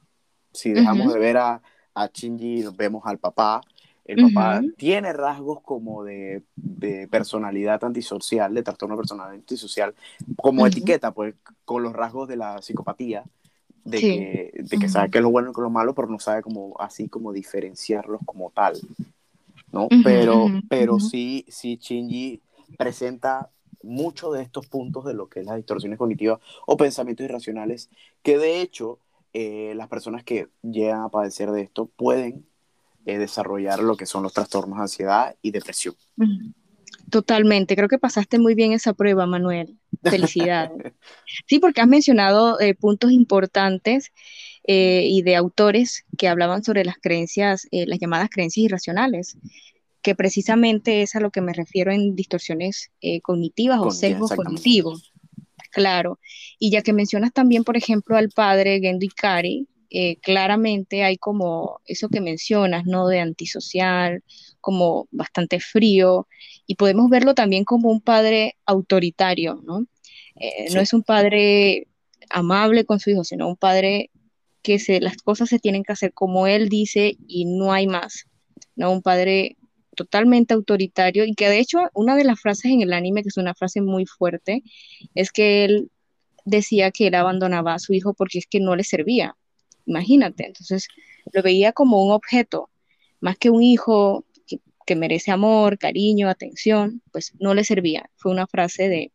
si 0.52 0.72
dejamos 0.72 1.10
de 1.10 1.18
ver 1.18 1.38
a, 1.38 1.62
a 1.94 2.10
Shinji, 2.12 2.66
vemos 2.76 3.00
al 3.06 3.16
papá, 3.16 3.62
el 4.04 4.30
papá 4.30 4.60
tiene 4.76 5.14
rasgos 5.14 5.62
como 5.62 6.04
de, 6.04 6.42
de, 6.54 7.08
personalidad 7.08 7.82
antisocial, 7.82 8.52
de 8.52 8.62
trastorno 8.62 8.94
de 8.94 9.00
personalidad 9.00 9.36
antisocial, 9.36 9.94
como 10.36 10.66
etiqueta, 10.66 11.14
pues, 11.14 11.34
con 11.64 11.82
los 11.82 11.94
rasgos 11.94 12.28
de 12.28 12.36
la 12.36 12.60
psicopatía, 12.60 13.24
de 13.84 13.98
que, 13.98 14.50
de 14.54 14.78
que 14.78 14.88
sabe 14.90 15.10
qué 15.10 15.16
es 15.16 15.24
lo 15.24 15.30
bueno 15.30 15.48
y 15.48 15.54
qué 15.54 15.60
es 15.60 15.62
lo 15.62 15.70
malo, 15.70 15.94
pero 15.94 16.08
no 16.08 16.18
sabe 16.18 16.42
como, 16.42 16.76
así 16.78 17.08
como 17.08 17.32
diferenciarlos 17.32 18.20
como 18.26 18.50
tal, 18.50 18.78
¿no? 19.72 19.88
pero, 20.04 20.48
pero 20.68 21.00
sí, 21.00 21.46
sí, 21.48 21.78
Shinji 21.80 22.42
presenta 22.76 23.48
muchos 23.86 24.34
de 24.34 24.42
estos 24.42 24.66
puntos 24.66 25.04
de 25.04 25.14
lo 25.14 25.28
que 25.28 25.40
es 25.40 25.46
las 25.46 25.56
distorsiones 25.56 25.98
cognitivas 25.98 26.40
o 26.66 26.76
pensamientos 26.76 27.24
irracionales, 27.24 27.90
que 28.22 28.38
de 28.38 28.60
hecho 28.60 28.98
eh, 29.32 29.74
las 29.76 29.88
personas 29.88 30.24
que 30.24 30.48
llegan 30.62 31.02
a 31.02 31.08
padecer 31.10 31.50
de 31.50 31.62
esto 31.62 31.90
pueden 31.94 32.46
eh, 33.04 33.18
desarrollar 33.18 33.82
lo 33.82 33.96
que 33.96 34.06
son 34.06 34.22
los 34.22 34.32
trastornos 34.32 34.78
de 34.78 34.82
ansiedad 34.82 35.36
y 35.42 35.50
depresión. 35.50 35.94
Totalmente, 37.10 37.76
creo 37.76 37.88
que 37.88 37.98
pasaste 37.98 38.38
muy 38.38 38.54
bien 38.54 38.72
esa 38.72 38.94
prueba, 38.94 39.26
Manuel. 39.26 39.78
Felicidades. 40.02 40.94
sí, 41.46 41.58
porque 41.58 41.82
has 41.82 41.86
mencionado 41.86 42.58
eh, 42.60 42.74
puntos 42.74 43.12
importantes 43.12 44.10
y 44.68 45.22
de 45.22 45.36
autores 45.36 46.04
que 46.18 46.26
hablaban 46.26 46.64
sobre 46.64 46.84
las 46.84 46.96
creencias, 46.96 47.68
las 47.70 48.00
llamadas 48.00 48.30
creencias 48.30 48.64
irracionales, 48.64 49.38
que 50.06 50.14
precisamente 50.14 51.02
es 51.02 51.16
a 51.16 51.20
lo 51.20 51.32
que 51.32 51.40
me 51.40 51.52
refiero 51.52 51.90
en 51.90 52.14
distorsiones 52.14 52.92
cognitivas 53.24 53.80
o 53.80 53.90
sesgos 53.90 54.30
cognitivos. 54.30 55.12
Claro. 55.72 56.20
Y 56.60 56.70
ya 56.70 56.82
que 56.82 56.92
mencionas 56.92 57.32
también, 57.32 57.64
por 57.64 57.76
ejemplo, 57.76 58.16
al 58.16 58.30
padre 58.30 58.78
Gendo 58.78 59.04
Ikari, 59.04 59.66
eh, 59.90 60.18
claramente 60.22 61.02
hay 61.02 61.16
como 61.16 61.80
eso 61.86 62.08
que 62.08 62.20
mencionas, 62.20 62.84
¿no? 62.86 63.08
De 63.08 63.18
antisocial, 63.18 64.22
como 64.60 65.08
bastante 65.10 65.58
frío, 65.58 66.28
y 66.68 66.76
podemos 66.76 67.10
verlo 67.10 67.34
también 67.34 67.64
como 67.64 67.90
un 67.90 68.00
padre 68.00 68.56
autoritario, 68.64 69.60
¿no? 69.64 69.88
Eh, 70.36 70.72
no 70.72 70.80
es 70.80 70.92
un 70.92 71.02
padre 71.02 71.88
amable 72.30 72.84
con 72.84 73.00
su 73.00 73.10
hijo, 73.10 73.24
sino 73.24 73.48
un 73.48 73.56
padre 73.56 74.12
que 74.62 74.78
se, 74.78 75.00
las 75.00 75.16
cosas 75.16 75.48
se 75.48 75.58
tienen 75.58 75.82
que 75.82 75.94
hacer 75.94 76.12
como 76.12 76.46
él 76.46 76.68
dice 76.68 77.16
y 77.26 77.44
no 77.44 77.72
hay 77.72 77.88
más, 77.88 78.26
¿no? 78.76 78.92
Un 78.92 79.02
padre 79.02 79.56
totalmente 79.96 80.54
autoritario 80.54 81.24
y 81.24 81.34
que 81.34 81.48
de 81.48 81.58
hecho 81.58 81.78
una 81.94 82.14
de 82.14 82.24
las 82.24 82.40
frases 82.40 82.66
en 82.66 82.82
el 82.82 82.92
anime, 82.92 83.22
que 83.22 83.28
es 83.30 83.36
una 83.36 83.54
frase 83.54 83.80
muy 83.80 84.06
fuerte, 84.06 84.62
es 85.14 85.32
que 85.32 85.64
él 85.64 85.90
decía 86.44 86.92
que 86.92 87.08
él 87.08 87.14
abandonaba 87.16 87.74
a 87.74 87.78
su 87.80 87.92
hijo 87.92 88.14
porque 88.14 88.38
es 88.38 88.46
que 88.46 88.60
no 88.60 88.76
le 88.76 88.84
servía, 88.84 89.36
imagínate, 89.86 90.46
entonces 90.46 90.86
lo 91.32 91.42
veía 91.42 91.72
como 91.72 92.04
un 92.04 92.12
objeto, 92.12 92.70
más 93.20 93.36
que 93.38 93.50
un 93.50 93.62
hijo 93.62 94.24
que, 94.86 94.94
merece 94.94 95.32
amor, 95.32 95.78
cariño, 95.78 96.28
atención, 96.28 97.02
pues 97.10 97.32
no 97.40 97.54
le 97.54 97.64
servía. 97.64 98.08
Fue 98.14 98.30
una 98.30 98.46
frase 98.46 98.88
de, 98.88 99.12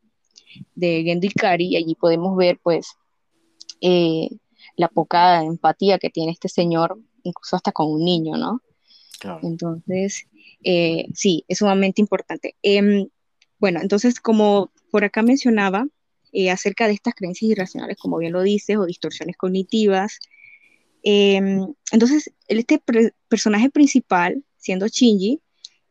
de 0.75 1.03
Gendo 1.03 1.27
Ikari 1.27 1.67
y 1.67 1.75
allí 1.77 1.95
podemos 1.95 2.35
ver 2.35 2.59
pues 2.61 2.89
eh, 3.79 4.27
la 4.75 4.89
poca 4.89 5.43
empatía 5.43 5.97
que 5.97 6.09
tiene 6.09 6.33
este 6.33 6.49
señor, 6.49 6.99
incluso 7.23 7.55
hasta 7.55 7.71
con 7.71 7.89
un 7.89 8.03
niño, 8.03 8.35
¿no? 8.35 8.61
Entonces, 9.43 10.27
eh, 10.63 11.06
sí, 11.13 11.45
es 11.47 11.60
sumamente 11.60 12.02
importante. 12.02 12.56
Em, 12.62 13.08
bueno, 13.60 13.80
entonces, 13.82 14.19
como 14.19 14.71
por 14.91 15.04
acá 15.04 15.21
mencionaba, 15.24 15.88
eh, 16.34 16.50
acerca 16.52 16.88
de 16.88 16.93
estas 16.93 17.13
creencias 17.15 17.52
irracionales, 17.52 17.97
como 17.97 18.17
bien 18.17 18.34
lo 18.34 18.41
dices, 18.41 18.78
o 18.78 18.86
distorsiones 18.86 19.38
cognitivas, 19.38 20.19
Em, 21.04 21.74
entonces, 21.91 22.32
este 22.47 22.82
personaje 23.28 23.69
principal, 23.69 24.43
siendo 24.58 24.88
Shinji, 24.88 25.39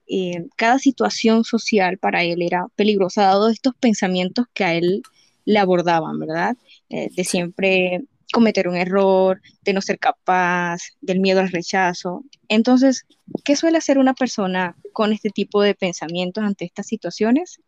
em, 0.06 0.48
cada 0.56 0.78
situación 0.78 1.44
social 1.44 1.98
para 1.98 2.24
él 2.24 2.42
era 2.42 2.66
peligrosa, 2.76 3.22
dado 3.22 3.48
estos 3.48 3.74
pensamientos 3.74 4.46
que 4.54 4.64
a 4.64 4.74
él 4.74 5.02
le 5.44 5.58
abordaban, 5.58 6.18
¿verdad? 6.18 6.56
Eh, 6.90 7.08
de 7.14 7.24
siempre 7.24 8.02
cometer 8.32 8.68
un 8.68 8.76
error, 8.76 9.40
de 9.62 9.72
no 9.72 9.80
ser 9.80 9.98
capaz, 9.98 10.80
del 11.00 11.20
miedo 11.20 11.40
al 11.40 11.50
rechazo. 11.50 12.24
Entonces, 12.48 13.06
¿qué 13.44 13.56
suele 13.56 13.78
hacer 13.78 13.98
una 13.98 14.14
persona 14.14 14.76
con 14.92 15.12
este 15.12 15.30
tipo 15.30 15.62
de 15.62 15.74
pensamientos 15.74 16.44
ante 16.44 16.64
estas 16.64 16.86
situaciones? 16.86 17.60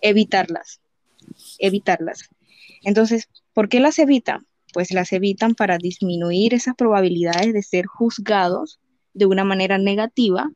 Evitarlas, 0.00 0.80
evitarlas. 1.58 2.28
Entonces, 2.82 3.28
¿por 3.52 3.68
qué 3.68 3.80
las 3.80 3.98
evita? 3.98 4.40
pues 4.72 4.92
las 4.92 5.12
evitan 5.12 5.54
para 5.54 5.78
disminuir 5.78 6.54
esas 6.54 6.74
probabilidades 6.74 7.52
de 7.52 7.62
ser 7.62 7.86
juzgados 7.86 8.80
de 9.14 9.26
una 9.26 9.44
manera 9.44 9.78
negativa 9.78 10.50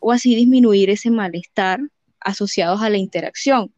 o 0.00 0.12
así 0.12 0.34
disminuir 0.34 0.90
ese 0.90 1.10
malestar 1.10 1.80
asociados 2.20 2.82
a 2.82 2.90
la 2.90 2.98
interacción. 2.98 3.72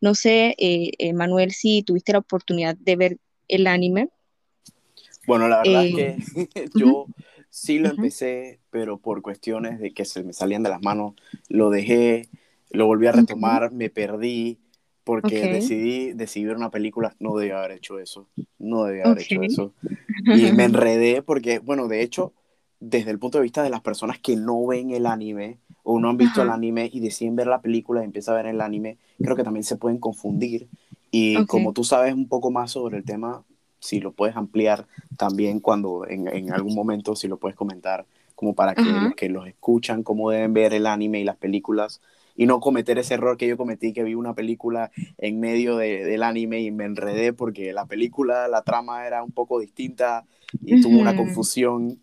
No 0.00 0.14
sé, 0.14 0.54
eh, 0.58 0.92
eh, 0.98 1.12
Manuel, 1.12 1.52
si 1.52 1.82
tuviste 1.82 2.12
la 2.12 2.18
oportunidad 2.18 2.76
de 2.76 2.96
ver 2.96 3.18
el 3.48 3.66
anime. 3.66 4.08
Bueno, 5.26 5.48
la 5.48 5.58
verdad 5.58 5.86
es 5.86 5.94
que 5.94 6.40
eh, 6.54 6.68
yo 6.74 7.06
sí 7.50 7.78
lo 7.78 7.90
empecé, 7.90 8.60
pero 8.70 8.98
por 8.98 9.22
cuestiones 9.22 9.78
de 9.80 9.92
que 9.92 10.04
se 10.04 10.22
me 10.24 10.32
salían 10.32 10.62
de 10.62 10.70
las 10.70 10.82
manos, 10.82 11.14
lo 11.48 11.70
dejé. 11.70 12.28
lo 12.70 12.86
volví 12.86 13.06
a 13.06 13.12
retomar, 13.12 13.72
me 13.72 13.90
perdí, 13.90 14.58
porque 15.04 15.48
decidí, 15.48 16.12
decidí 16.12 16.46
ver 16.46 16.56
una 16.56 16.70
película, 16.70 17.14
no 17.18 17.36
debía 17.36 17.58
haber 17.58 17.72
hecho 17.72 17.98
eso, 17.98 18.28
no 18.58 18.84
debía 18.84 19.04
haber 19.04 19.20
hecho 19.20 19.42
eso. 19.42 19.74
Y 20.24 20.52
me 20.52 20.64
enredé 20.64 21.22
porque, 21.22 21.58
bueno, 21.58 21.88
de 21.88 22.02
hecho, 22.02 22.32
desde 22.80 23.10
el 23.10 23.18
punto 23.18 23.38
de 23.38 23.42
vista 23.42 23.62
de 23.62 23.70
las 23.70 23.80
personas 23.80 24.18
que 24.18 24.36
no 24.36 24.66
ven 24.66 24.90
el 24.90 25.06
anime 25.06 25.58
o 25.82 26.00
no 26.00 26.08
han 26.08 26.16
visto 26.16 26.42
el 26.42 26.50
anime 26.50 26.88
y 26.92 27.00
deciden 27.00 27.36
ver 27.36 27.48
la 27.48 27.60
película 27.60 28.00
y 28.00 28.04
empiezan 28.04 28.34
a 28.34 28.36
ver 28.38 28.46
el 28.46 28.60
anime, 28.60 28.98
creo 29.18 29.36
que 29.36 29.44
también 29.44 29.64
se 29.64 29.76
pueden 29.76 29.98
confundir. 29.98 30.68
Y 31.10 31.44
como 31.46 31.72
tú 31.72 31.84
sabes 31.84 32.14
un 32.14 32.28
poco 32.28 32.50
más 32.50 32.70
sobre 32.72 32.98
el 32.98 33.04
tema, 33.04 33.44
si 33.82 33.98
lo 33.98 34.12
puedes 34.12 34.36
ampliar 34.36 34.86
también 35.18 35.58
cuando 35.58 36.06
en, 36.08 36.28
en 36.28 36.52
algún 36.52 36.74
momento, 36.74 37.16
si 37.16 37.26
lo 37.26 37.36
puedes 37.36 37.56
comentar, 37.56 38.06
como 38.36 38.54
para 38.54 38.74
que 38.74 38.82
los 38.82 39.14
que 39.14 39.28
los 39.28 39.46
escuchan, 39.46 40.02
cómo 40.02 40.30
deben 40.30 40.52
ver 40.54 40.72
el 40.72 40.86
anime 40.86 41.20
y 41.20 41.24
las 41.24 41.36
películas, 41.36 42.00
y 42.36 42.46
no 42.46 42.60
cometer 42.60 42.98
ese 42.98 43.14
error 43.14 43.36
que 43.36 43.48
yo 43.48 43.56
cometí, 43.56 43.92
que 43.92 44.04
vi 44.04 44.14
una 44.14 44.34
película 44.34 44.90
en 45.18 45.40
medio 45.40 45.76
de, 45.76 46.04
del 46.04 46.22
anime 46.22 46.60
y 46.60 46.70
me 46.70 46.84
enredé 46.84 47.32
porque 47.32 47.72
la 47.72 47.86
película, 47.86 48.48
la 48.48 48.62
trama 48.62 49.06
era 49.06 49.22
un 49.22 49.32
poco 49.32 49.60
distinta 49.60 50.24
y 50.64 50.80
tuvo 50.80 50.98
una 50.98 51.14
confusión. 51.16 52.00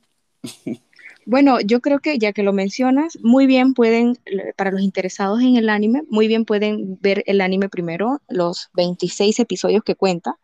Bueno, 1.26 1.60
yo 1.62 1.80
creo 1.80 2.00
que 2.00 2.18
ya 2.18 2.34
que 2.34 2.44
lo 2.44 2.54
mencionas, 2.54 3.18
muy 3.22 3.46
bien 3.46 3.74
pueden, 3.74 4.18
para 4.56 4.72
los 4.72 4.82
interesados 4.82 5.42
en 5.42 5.58
el 5.58 5.70
anime, 5.70 6.04
muy 6.10 6.28
bien 6.28 6.44
pueden 6.44 6.98
ver 7.02 7.24
el 7.28 7.42
anime 7.42 7.70
primero, 7.70 8.22
los 8.28 8.70
26 8.74 9.40
episodios 9.40 9.84
que 9.84 9.96
cuenta, 9.96 10.38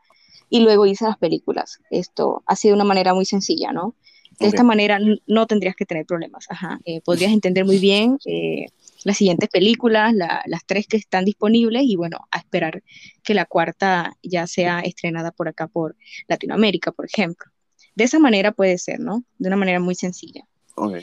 y 0.50 0.62
luego 0.62 0.84
a 0.84 0.88
las 0.88 1.18
películas. 1.18 1.80
Esto 1.90 2.44
ha 2.46 2.56
sido 2.56 2.76
una 2.76 2.84
manera 2.84 3.14
muy 3.14 3.26
sencilla, 3.26 3.72
¿no? 3.72 3.96
De 4.40 4.48
esta 4.48 4.64
manera 4.64 5.00
no 5.28 5.48
tendrías 5.48 5.76
que 5.76 5.86
tener 5.86 6.06
problemas. 6.06 6.46
Ajá. 6.50 6.80
Eh, 6.84 7.00
podrías 7.02 7.32
entender 7.32 7.64
muy 7.64 7.80
bien 7.80 8.18
eh, 8.26 8.66
las 9.06 9.18
siguientes 9.18 9.48
películas, 9.50 10.14
las 10.14 10.66
tres 10.66 10.88
que 10.88 10.98
están 10.98 11.24
disponibles 11.24 11.84
y 11.86 11.96
bueno, 11.96 12.20
a 12.32 12.40
esperar 12.40 12.84
que 13.24 13.34
la 13.34 13.46
cuarta 13.46 14.18
ya 14.22 14.46
sea 14.46 14.82
estrenada 14.82 15.32
por 15.32 15.48
acá, 15.48 15.68
por 15.68 15.96
Latinoamérica, 16.28 16.92
por 16.92 17.06
ejemplo. 17.06 17.50
De 17.96 18.04
esa 18.04 18.20
manera 18.20 18.52
puede 18.52 18.78
ser, 18.78 19.00
¿no? 19.00 19.24
De 19.38 19.48
una 19.48 19.56
manera 19.56 19.80
muy 19.80 19.96
sencilla. 19.96 20.44
Ok. 20.76 20.98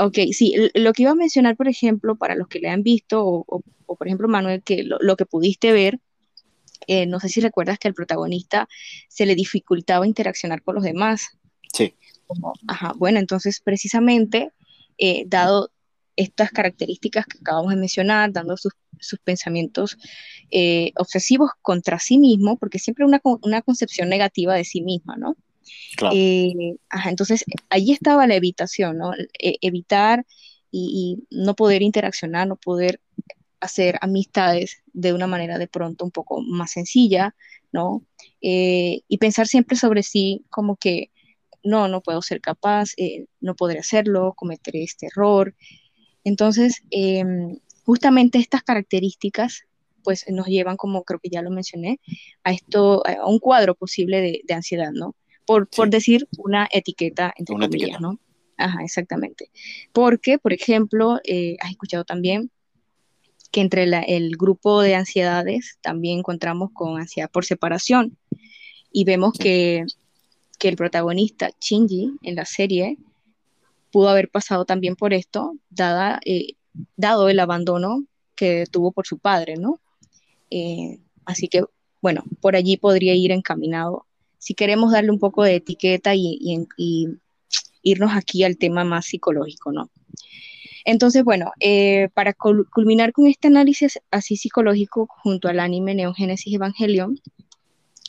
Ok, 0.00 0.16
sí, 0.32 0.54
lo 0.74 0.92
que 0.92 1.02
iba 1.02 1.10
a 1.10 1.16
mencionar, 1.16 1.56
por 1.56 1.66
ejemplo, 1.66 2.14
para 2.14 2.36
los 2.36 2.46
que 2.46 2.60
le 2.60 2.68
han 2.68 2.84
visto, 2.84 3.24
o, 3.24 3.62
por 3.86 4.06
ejemplo, 4.06 4.28
Manuel, 4.28 4.62
que 4.62 4.84
lo, 4.84 5.16
que 5.16 5.26
pudiste 5.26 5.72
ver, 5.72 5.98
eh, 6.86 7.06
no 7.06 7.20
sé 7.20 7.28
si 7.28 7.40
recuerdas 7.40 7.78
que 7.78 7.88
al 7.88 7.94
protagonista 7.94 8.68
se 9.08 9.26
le 9.26 9.34
dificultaba 9.34 10.06
interaccionar 10.06 10.62
con 10.62 10.76
los 10.76 10.84
demás. 10.84 11.28
Sí. 11.72 11.94
ajá, 12.66 12.94
bueno, 12.96 13.18
entonces 13.18 13.60
precisamente, 13.60 14.52
eh, 14.98 15.24
dado 15.26 15.70
estas 16.16 16.50
características 16.50 17.26
que 17.26 17.38
acabamos 17.38 17.70
de 17.70 17.76
mencionar, 17.76 18.32
dando 18.32 18.56
sus, 18.56 18.72
pensamientos 19.22 19.96
eh, 20.50 20.90
obsesivos 20.96 21.50
contra 21.62 22.00
sí 22.00 22.18
mismo, 22.18 22.56
porque 22.56 22.80
siempre 22.80 23.04
una, 23.04 23.20
una 23.42 23.62
concepción 23.62 24.08
negativa 24.08 24.54
de 24.54 24.64
sí 24.64 24.82
misma, 24.82 25.16
¿no? 25.16 25.36
Claro. 25.96 26.16
Eh, 26.16 26.76
entonces, 27.06 27.44
ahí 27.70 27.92
estaba 27.92 28.26
la 28.26 28.34
evitación, 28.34 28.98
¿no? 28.98 29.12
E, 29.38 29.58
evitar 29.60 30.26
y, 30.70 31.24
no 31.30 31.54
poder 31.54 31.82
interaccionar, 31.82 32.48
no 32.48 32.56
poder 32.56 33.00
hacer 33.60 33.98
amistades 34.00 34.82
de 34.92 35.12
una 35.12 35.26
manera 35.26 35.58
de 35.58 35.68
pronto 35.68 36.04
un 36.04 36.10
poco 36.10 36.40
más 36.42 36.72
sencilla, 36.72 37.34
¿no? 37.72 38.04
Eh, 38.40 39.00
y 39.08 39.18
pensar 39.18 39.46
siempre 39.46 39.76
sobre 39.76 40.02
sí 40.02 40.44
como 40.50 40.76
que 40.76 41.10
no, 41.64 41.88
no 41.88 42.00
puedo 42.00 42.22
ser 42.22 42.40
capaz, 42.40 42.90
no 43.40 43.54
podré 43.56 43.80
hacerlo, 43.80 44.32
cometeré 44.36 44.84
este 44.84 45.06
error, 45.06 45.54
entonces, 46.28 46.82
em, 46.90 47.58
justamente 47.84 48.38
estas 48.38 48.62
características 48.62 49.64
pues 50.04 50.24
nos 50.28 50.46
llevan, 50.46 50.76
como 50.76 51.02
creo 51.02 51.20
que 51.20 51.30
ya 51.30 51.42
lo 51.42 51.50
mencioné, 51.50 52.00
a 52.44 52.52
esto, 52.52 53.02
a 53.06 53.26
un 53.26 53.38
cuadro 53.38 53.74
posible 53.74 54.20
de, 54.20 54.54
ansiedad, 54.54 54.90
¿no? 54.92 55.16
Por, 55.46 55.68
por, 55.68 55.90
decir 55.90 56.28
una 56.38 56.68
etiqueta, 56.70 57.32
entre 57.36 57.56
comillas, 57.56 58.00
¿no? 58.00 58.18
Ajá, 58.58 58.82
exactamente. 58.82 59.50
Porque, 59.92 60.38
por 60.38 60.52
ejemplo, 60.52 61.18
eh, 61.24 61.56
has 61.60 61.70
escuchado 61.70 62.04
también 62.04 62.50
que 63.50 63.60
entre 63.60 63.84
el 63.84 64.36
grupo 64.36 64.82
de 64.82 64.94
ansiedades 64.94 65.78
también 65.80 66.18
encontramos 66.18 66.70
con 66.72 66.98
ansiedad 66.98 67.30
por 67.30 67.44
separación 67.44 68.16
y 68.92 69.04
vemos 69.04 69.32
que, 69.32 69.84
que 70.58 70.68
el 70.68 70.76
protagonista, 70.76 71.50
Shinji, 71.60 72.12
en 72.22 72.34
la 72.34 72.44
serie, 72.44 72.98
pudo 73.90 74.08
haber 74.08 74.28
pasado 74.28 74.64
también 74.64 74.96
por 74.96 75.14
esto, 75.14 75.54
dada, 75.70 76.20
eh, 76.24 76.54
dado 76.96 77.28
el 77.28 77.40
abandono 77.40 78.04
que 78.34 78.64
tuvo 78.70 78.92
por 78.92 79.06
su 79.06 79.18
padre, 79.18 79.56
¿no? 79.56 79.80
Eh, 80.50 81.00
así 81.24 81.48
que, 81.48 81.64
bueno, 82.00 82.22
por 82.40 82.56
allí 82.56 82.76
podría 82.76 83.14
ir 83.14 83.32
encaminado. 83.32 84.06
Si 84.38 84.54
queremos 84.54 84.92
darle 84.92 85.10
un 85.10 85.18
poco 85.18 85.42
de 85.42 85.56
etiqueta 85.56 86.14
y, 86.14 86.38
irnos 87.82 88.12
aquí 88.14 88.44
al 88.44 88.58
tema 88.58 88.84
más 88.84 89.06
psicológico, 89.06 89.72
¿no? 89.72 89.90
Entonces, 90.90 91.22
bueno, 91.22 91.52
eh, 91.60 92.08
para 92.14 92.32
culminar 92.32 93.12
con 93.12 93.26
este 93.26 93.48
análisis 93.48 94.00
así 94.10 94.36
psicológico 94.36 95.06
junto 95.06 95.48
al 95.48 95.60
anime 95.60 95.94
Neon 95.94 96.14
Genesis 96.14 96.54
Evangelion, 96.54 97.20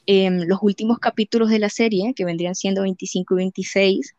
em, 0.05 0.43
los 0.47 0.59
últimos 0.61 0.97
capítulos 0.99 1.49
de 1.49 1.59
la 1.59 1.67
serie, 1.69 2.13
que 2.15 2.23
vendrían 2.23 2.55
siendo 2.55 2.83
25 2.83 3.33
y 3.33 3.37
26, 3.37 4.15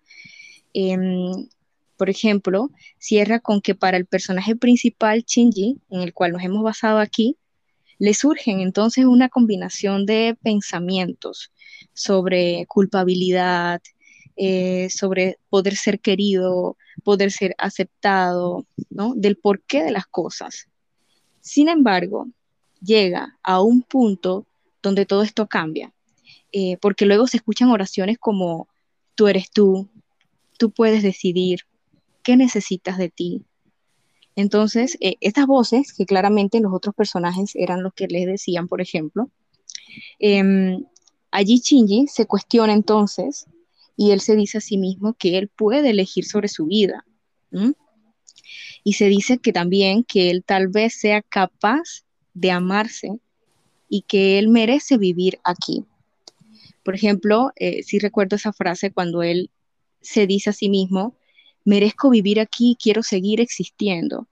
Em, 0.74 1.48
por 1.96 2.10
ejemplo, 2.10 2.70
cierra 2.98 3.40
con 3.40 3.62
que 3.62 3.74
para 3.74 3.96
el 3.96 4.04
personaje 4.04 4.56
principal, 4.56 5.24
Shinji, 5.26 5.78
en 5.90 6.00
el 6.02 6.12
cual 6.12 6.32
nos 6.32 6.42
hemos 6.42 6.62
basado 6.62 6.98
aquí, 6.98 7.36
le 7.98 8.12
surgen 8.12 8.60
entonces 8.60 9.06
una 9.06 9.30
combinación 9.30 10.04
de 10.04 10.36
pensamientos 10.42 11.50
sobre 11.94 12.66
culpabilidad, 12.66 13.80
eh, 14.42 14.88
sobre 14.88 15.36
poder 15.50 15.76
ser 15.76 16.00
querido, 16.00 16.78
poder 17.04 17.30
ser 17.30 17.54
aceptado, 17.58 18.64
¿no? 18.88 19.12
Del 19.14 19.36
porqué 19.36 19.82
de 19.82 19.90
las 19.90 20.06
cosas. 20.06 20.66
Sin 21.42 21.68
embargo, 21.68 22.26
llega 22.80 23.36
a 23.42 23.60
un 23.60 23.82
punto 23.82 24.46
donde 24.82 25.04
todo 25.04 25.24
esto 25.24 25.46
cambia, 25.46 25.92
eh, 26.52 26.78
porque 26.78 27.04
luego 27.04 27.26
se 27.26 27.36
escuchan 27.36 27.68
oraciones 27.68 28.16
como 28.18 28.66
tú 29.14 29.28
eres 29.28 29.50
tú, 29.50 29.90
tú 30.58 30.70
puedes 30.70 31.02
decidir 31.02 31.66
qué 32.22 32.38
necesitas 32.38 32.96
de 32.96 33.10
ti. 33.10 33.44
Entonces, 34.36 34.96
eh, 35.02 35.16
estas 35.20 35.46
voces, 35.46 35.92
que 35.92 36.06
claramente 36.06 36.60
los 36.60 36.72
otros 36.72 36.94
personajes 36.94 37.54
eran 37.56 37.82
los 37.82 37.92
que 37.92 38.06
les 38.06 38.24
decían, 38.24 38.68
por 38.68 38.80
ejemplo, 38.80 39.28
em, 40.18 40.82
allí 41.30 41.58
Shinji 41.58 42.06
se 42.06 42.24
cuestiona 42.24 42.72
entonces 42.72 43.46
y 44.00 44.12
él 44.12 44.22
se 44.22 44.34
dice 44.34 44.56
a 44.56 44.60
sí 44.62 44.78
mismo 44.78 45.12
que 45.12 45.36
él 45.36 45.48
puede 45.48 45.90
elegir 45.90 46.24
sobre 46.24 46.48
su 46.48 46.64
vida. 46.64 47.04
Y 48.82 48.94
se 48.94 49.08
dice 49.08 49.36
que 49.36 49.52
también 49.52 50.04
que 50.04 50.30
él 50.30 50.42
tal 50.42 50.68
vez 50.68 50.94
sea 50.94 51.20
capaz 51.20 52.06
de 52.32 52.50
amarse 52.50 53.18
y 53.90 54.00
que 54.00 54.38
él 54.38 54.48
merece 54.48 54.96
vivir 54.96 55.38
aquí. 55.44 55.84
Por 56.82 56.94
ejemplo, 56.94 57.52
eh, 57.56 57.82
si 57.82 57.98
recuerdo 57.98 58.36
esa 58.36 58.54
frase 58.54 58.90
cuando 58.90 59.22
él 59.22 59.50
se 60.00 60.26
dice 60.26 60.48
a 60.48 60.54
sí 60.54 60.70
mismo, 60.70 61.14
merezco 61.66 62.08
vivir 62.08 62.40
aquí, 62.40 62.78
quiero 62.82 63.02
seguir 63.02 63.38
existiendo. 63.38 64.28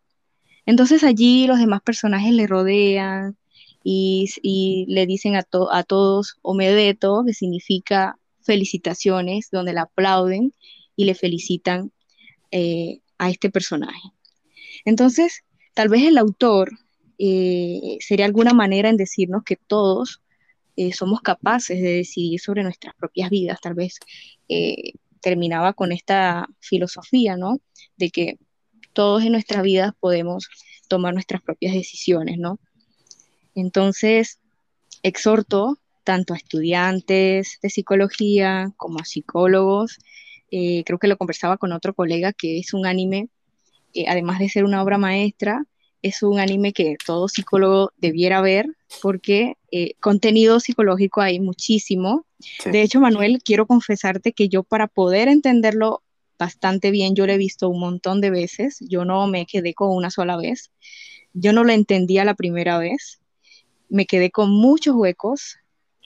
Entonces 0.64 1.04
allí 1.04 1.46
los 1.46 1.58
demás 1.58 1.82
personajes 1.82 2.32
le 2.32 2.46
rodean 2.46 3.36
y, 3.84 4.86
le 4.88 5.04
dicen 5.04 5.36
a, 5.36 5.46
a 5.72 5.82
todos 5.82 6.38
Omedeto, 6.40 7.22
que 7.26 7.34
significa 7.34 8.18
felicitaciones, 8.48 9.50
donde 9.52 9.74
le 9.74 9.80
aplauden 9.80 10.54
y 10.96 11.04
le 11.04 11.14
felicitan 11.14 11.92
eh, 12.50 13.00
a 13.18 13.28
este 13.28 13.50
personaje. 13.50 14.00
Entonces, 14.86 15.44
tal 15.74 15.90
vez 15.90 16.02
el 16.04 16.16
autor 16.16 16.70
eh, 17.18 17.98
sería 18.00 18.24
alguna 18.24 18.54
manera 18.54 18.88
en 18.88 18.96
decirnos 18.96 19.42
que 19.44 19.56
todos 19.56 20.22
eh, 20.76 20.94
somos 20.94 21.20
capaces 21.20 21.82
de 21.82 21.92
decidir 21.92 22.40
sobre 22.40 22.62
nuestras 22.62 22.94
propias 22.94 23.28
vidas, 23.28 23.60
tal 23.60 23.74
vez 23.74 23.98
terminaba 25.20 25.74
con 25.74 25.92
esta 25.92 26.48
filosofía, 26.58 27.36
¿no? 27.36 27.60
De 27.98 28.08
que 28.08 28.38
todos 28.94 29.22
en 29.24 29.32
nuestras 29.32 29.62
vidas 29.62 29.92
podemos 30.00 30.48
tomar 30.88 31.12
nuestras 31.12 31.42
propias 31.42 31.74
decisiones, 31.74 32.38
¿no? 32.38 32.58
Entonces, 33.54 34.38
exhorto 35.02 35.78
tanto 36.08 36.32
a 36.32 36.38
estudiantes 36.38 37.58
de 37.60 37.68
psicología 37.68 38.72
como 38.78 38.98
a 38.98 39.04
psicólogos, 39.04 39.98
eh, 40.50 40.82
creo 40.86 40.98
que 40.98 41.06
lo 41.06 41.18
conversaba 41.18 41.58
con 41.58 41.70
otro 41.72 41.92
colega 41.92 42.32
que 42.32 42.58
es 42.58 42.72
un 42.72 42.86
anime, 42.86 43.28
eh, 43.92 44.06
además 44.08 44.38
de 44.38 44.48
ser 44.48 44.64
una 44.64 44.82
obra 44.82 44.96
maestra, 44.96 45.66
es 46.00 46.22
un 46.22 46.40
anime 46.40 46.72
que 46.72 46.96
todo 47.04 47.28
psicólogo 47.28 47.92
debiera 47.98 48.40
ver 48.40 48.74
porque 49.02 49.58
eh, 49.70 49.96
contenido 50.00 50.60
psicológico 50.60 51.20
hay 51.20 51.40
muchísimo. 51.40 52.24
De 52.64 52.80
hecho, 52.80 53.00
Manuel, 53.00 53.42
quiero 53.44 53.66
confesarte 53.66 54.32
que 54.32 54.48
yo 54.48 54.62
para 54.62 54.86
poder 54.86 55.28
entenderlo 55.28 56.02
bastante 56.38 56.90
bien, 56.90 57.16
yo 57.16 57.26
lo 57.26 57.34
he 57.34 57.36
visto 57.36 57.68
un 57.68 57.80
montón 57.80 58.22
de 58.22 58.30
veces, 58.30 58.78
yo 58.80 59.04
no 59.04 59.26
me 59.26 59.44
quedé 59.44 59.74
con 59.74 59.94
una 59.94 60.10
sola 60.10 60.38
vez. 60.38 60.70
yo 61.34 61.52
no 61.52 61.64
lo 61.64 61.72
entendía 61.72 62.24
la 62.24 62.34
primera 62.34 62.78
vez, 62.78 63.20
me 63.90 64.06
quedé 64.06 64.30
con 64.30 64.50
muchos 64.50 64.94
huecos 64.96 65.58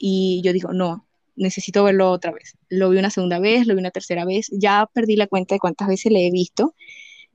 y 0.05 0.43
yo 0.43 0.53
digo, 0.53 0.73
no, 0.73 1.07
necesito 1.37 1.85
verlo 1.85 2.11
otra 2.11 2.33
vez. 2.33 2.57
Lo 2.69 2.91
vi 2.91 2.99
una 2.99 3.09
segunda 3.09 3.39
vez, 3.39 3.69
lo 3.69 3.75
vi 3.75 3.81
una 3.81 3.93
tercera 3.93 4.25
vez, 4.25 4.49
ya 4.51 4.91
perdí 4.93 5.15
la 5.15 5.29
cuenta 5.29 5.55
de 5.55 5.61
cuántas 5.61 5.87
veces 5.87 6.11
le 6.11 6.27
he 6.27 6.31
visto, 6.33 6.75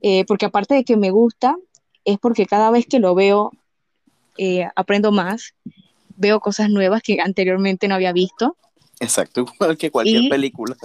eh, 0.02 0.26
porque 0.26 0.44
aparte 0.44 0.74
de 0.74 0.84
que 0.84 0.98
me 0.98 1.10
gusta, 1.10 1.56
es 2.04 2.18
porque 2.18 2.44
cada 2.44 2.70
vez 2.70 2.84
que 2.86 2.98
lo 2.98 3.14
veo, 3.14 3.52
eh, 4.36 4.68
aprendo 4.76 5.12
más, 5.12 5.54
veo 6.14 6.40
cosas 6.40 6.68
nuevas 6.68 7.00
que 7.00 7.22
anteriormente 7.22 7.88
no 7.88 7.94
había 7.94 8.12
visto. 8.12 8.58
Exacto, 9.00 9.46
igual 9.54 9.78
que 9.78 9.90
cualquier 9.90 10.28
película. 10.28 10.76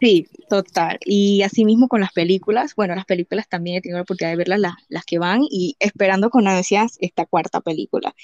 Sí, 0.00 0.28
total. 0.48 0.98
Y 1.04 1.42
así 1.42 1.66
mismo 1.66 1.88
con 1.88 2.00
las 2.00 2.12
películas, 2.12 2.74
bueno, 2.74 2.94
las 2.94 3.04
películas 3.04 3.50
también 3.50 3.76
he 3.76 3.80
tenido 3.82 3.98
la 3.98 4.04
oportunidad 4.04 4.32
de 4.32 4.36
verlas, 4.38 4.60
las, 4.60 4.74
las 4.88 5.04
que 5.04 5.18
van, 5.18 5.42
y 5.42 5.76
esperando 5.78 6.30
con 6.30 6.48
ansias 6.48 6.96
esta 7.00 7.26
cuarta 7.26 7.60
película. 7.60 8.14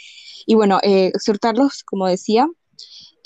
Y 0.47 0.55
bueno, 0.55 0.79
eh, 0.83 1.13
exhortarlos, 1.15 1.85
como 1.85 2.07
decía, 2.07 2.49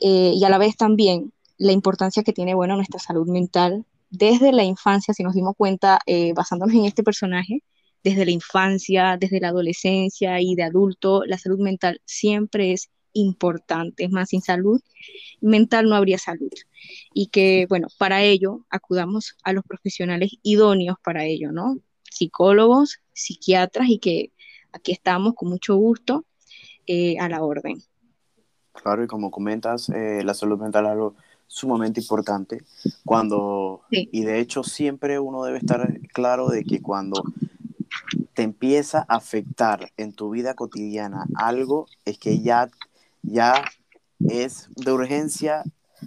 eh, 0.01 0.33
y 0.35 0.45
a 0.45 0.51
la 0.51 0.59
vez 0.59 0.77
también 0.77 1.33
la 1.59 1.73
importancia 1.73 2.23
que 2.23 2.33
tiene, 2.33 2.55
bueno, 2.55 2.77
nuestra 2.77 3.01
salud 3.01 3.29
mental 3.29 3.85
desde 4.11 4.53
la 4.53 4.65
infancia, 4.65 5.15
si 5.15 5.23
nos 5.23 5.35
dimos 5.35 5.55
cuenta, 5.57 6.01
eh, 6.07 6.33
basándonos 6.35 6.75
en 6.75 6.85
este 6.85 7.03
personaje, 7.03 7.63
desde 8.03 8.25
la 8.25 8.31
infancia, 8.31 9.17
desde 9.19 9.41
la 9.41 9.49
adolescencia 9.49 10.41
y 10.41 10.55
de 10.55 10.63
adulto, 10.63 11.25
la 11.27 11.39
salud 11.39 11.59
mental 11.59 12.01
siempre 12.05 12.73
es 12.73 12.91
importante. 13.13 14.05
Es 14.05 14.11
más, 14.11 14.31
sin 14.31 14.41
salud 14.41 14.81
mental 15.41 15.89
no 15.89 15.97
habría 15.97 16.19
salud. 16.19 16.51
Y 17.13 17.29
que, 17.29 17.67
bueno, 17.69 17.89
para 17.99 18.23
ello 18.23 18.65
acudamos 18.71 19.37
a 19.43 19.53
los 19.53 19.65
profesionales 19.65 20.33
idóneos 20.43 20.97
para 21.03 21.25
ello, 21.25 21.53
¿no? 21.53 21.79
Psicólogos, 22.11 23.01
psiquiatras 23.13 23.89
y 23.89 23.99
que 23.99 24.33
aquí 24.73 24.93
estamos 24.93 25.35
con 25.35 25.51
mucho 25.51 25.77
gusto 25.77 26.25
eh, 26.87 27.19
a 27.19 27.29
la 27.29 27.43
orden. 27.43 27.83
Claro, 28.83 29.05
y 29.05 29.07
como 29.07 29.31
comentas, 29.31 29.89
eh, 29.91 30.23
la 30.25 30.35
salud 30.35 30.59
mental 30.59 30.87
es 30.87 30.93
algo 30.93 31.15
sumamente 31.47 32.01
importante 32.01 32.63
cuando, 33.05 33.83
y 33.91 34.23
de 34.23 34.39
hecho 34.39 34.63
siempre 34.63 35.19
uno 35.19 35.43
debe 35.45 35.59
estar 35.59 35.99
claro 36.13 36.49
de 36.49 36.63
que 36.63 36.83
cuando 36.83 37.23
te 38.35 38.43
empieza 38.43 39.05
a 39.09 39.17
afectar 39.17 39.91
en 39.97 40.13
tu 40.13 40.31
vida 40.31 40.55
cotidiana 40.55 41.27
algo, 41.35 41.87
es 42.05 42.19
que 42.19 42.41
ya, 42.41 42.69
ya 43.23 43.65
es 44.21 44.69
de 44.77 44.93
urgencia 44.93 45.65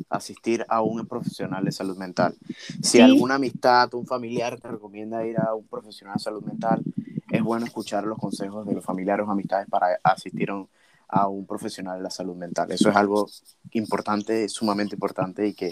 asistir 0.09 0.65
a 0.69 0.81
un 0.81 1.05
profesional 1.05 1.65
de 1.65 1.71
salud 1.71 1.97
mental. 1.97 2.35
Si 2.81 3.01
alguna 3.01 3.35
amistad, 3.35 3.93
un 3.93 4.05
familiar 4.05 4.59
te 4.59 4.69
recomienda 4.69 5.25
ir 5.25 5.37
a 5.37 5.53
un 5.53 5.67
profesional 5.67 6.15
de 6.15 6.23
salud 6.23 6.43
mental, 6.43 6.81
es 7.29 7.43
bueno 7.43 7.65
escuchar 7.65 8.05
los 8.05 8.17
consejos 8.17 8.65
de 8.65 8.75
los 8.75 8.85
familiares 8.85 9.25
o 9.27 9.31
amistades 9.31 9.67
para 9.69 9.99
asistir 10.03 10.51
a 10.51 10.55
un 10.55 10.69
a 11.11 11.27
un 11.27 11.45
profesional 11.45 11.97
de 11.97 12.03
la 12.03 12.09
salud 12.09 12.35
mental. 12.35 12.71
Eso 12.71 12.89
es 12.89 12.95
algo 12.95 13.29
importante, 13.73 14.47
sumamente 14.47 14.95
importante 14.95 15.47
y 15.47 15.53
que 15.53 15.69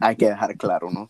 hay 0.00 0.16
que 0.16 0.28
dejar 0.28 0.56
claro, 0.56 0.90
¿no? 0.90 1.08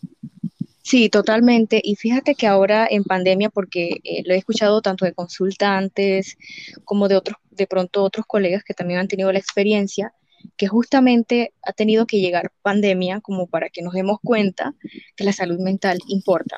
Sí, 0.81 1.07
totalmente. 1.09 1.79
Y 1.83 1.95
fíjate 1.95 2.33
que 2.33 2.47
ahora 2.47 2.87
en 2.89 3.03
pandemia, 3.03 3.51
porque 3.51 3.99
eh, 4.03 4.23
lo 4.25 4.33
he 4.33 4.37
escuchado 4.37 4.81
tanto 4.81 5.05
de 5.05 5.13
consultantes 5.13 6.35
como 6.83 7.07
de 7.07 7.15
otros, 7.15 7.37
de 7.51 7.67
pronto 7.67 8.03
otros 8.03 8.25
colegas 8.25 8.63
que 8.63 8.73
también 8.73 8.99
han 8.99 9.07
tenido 9.07 9.31
la 9.31 9.37
experiencia, 9.37 10.13
que 10.57 10.67
justamente 10.67 11.53
ha 11.61 11.73
tenido 11.73 12.07
que 12.07 12.19
llegar 12.19 12.51
pandemia 12.63 13.21
como 13.21 13.45
para 13.45 13.69
que 13.69 13.83
nos 13.83 13.93
demos 13.93 14.17
cuenta 14.23 14.73
que 15.15 15.25
la 15.25 15.33
salud 15.33 15.59
mental 15.59 15.99
importa, 16.07 16.57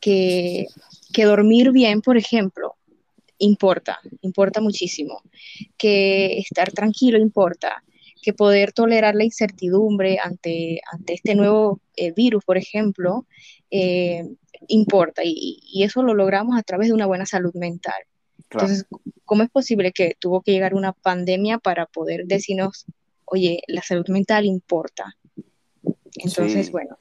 que, 0.00 0.66
que 1.12 1.24
dormir 1.24 1.72
bien, 1.72 2.00
por 2.00 2.16
ejemplo, 2.16 2.76
importa, 3.42 3.98
importa 4.20 4.60
muchísimo, 4.60 5.22
que 5.76 6.38
estar 6.38 6.70
tranquilo 6.72 7.18
importa, 7.18 7.82
que 8.22 8.32
poder 8.32 8.72
tolerar 8.72 9.14
la 9.16 9.24
incertidumbre 9.24 10.18
ante, 10.22 10.80
ante 10.92 11.14
este 11.14 11.34
nuevo 11.34 11.80
eh, 11.96 12.12
virus, 12.12 12.44
por 12.44 12.56
ejemplo, 12.56 13.26
eh, 13.70 14.24
importa 14.68 15.22
y, 15.24 15.82
eso 15.82 16.02
lo 16.02 16.14
logramos 16.14 16.56
a 16.56 16.62
través 16.62 16.88
de 16.88 16.94
una 16.94 17.06
buena 17.06 17.26
salud 17.26 17.52
mental. 17.54 18.00
Entonces, 18.50 18.86
¿cómo 19.24 19.42
es 19.42 19.50
posible 19.50 19.92
que 19.92 20.14
tuvo 20.18 20.42
que 20.42 20.52
llegar 20.52 20.74
una 20.74 20.92
pandemia 20.92 21.58
para 21.58 21.86
poder 21.86 22.26
decirnos, 22.26 22.84
oye, 23.24 23.62
la 23.66 23.82
salud 23.82 24.06
mental 24.08 24.44
importa? 24.44 25.16
Entonces, 26.16 26.70
bueno. 26.70 26.96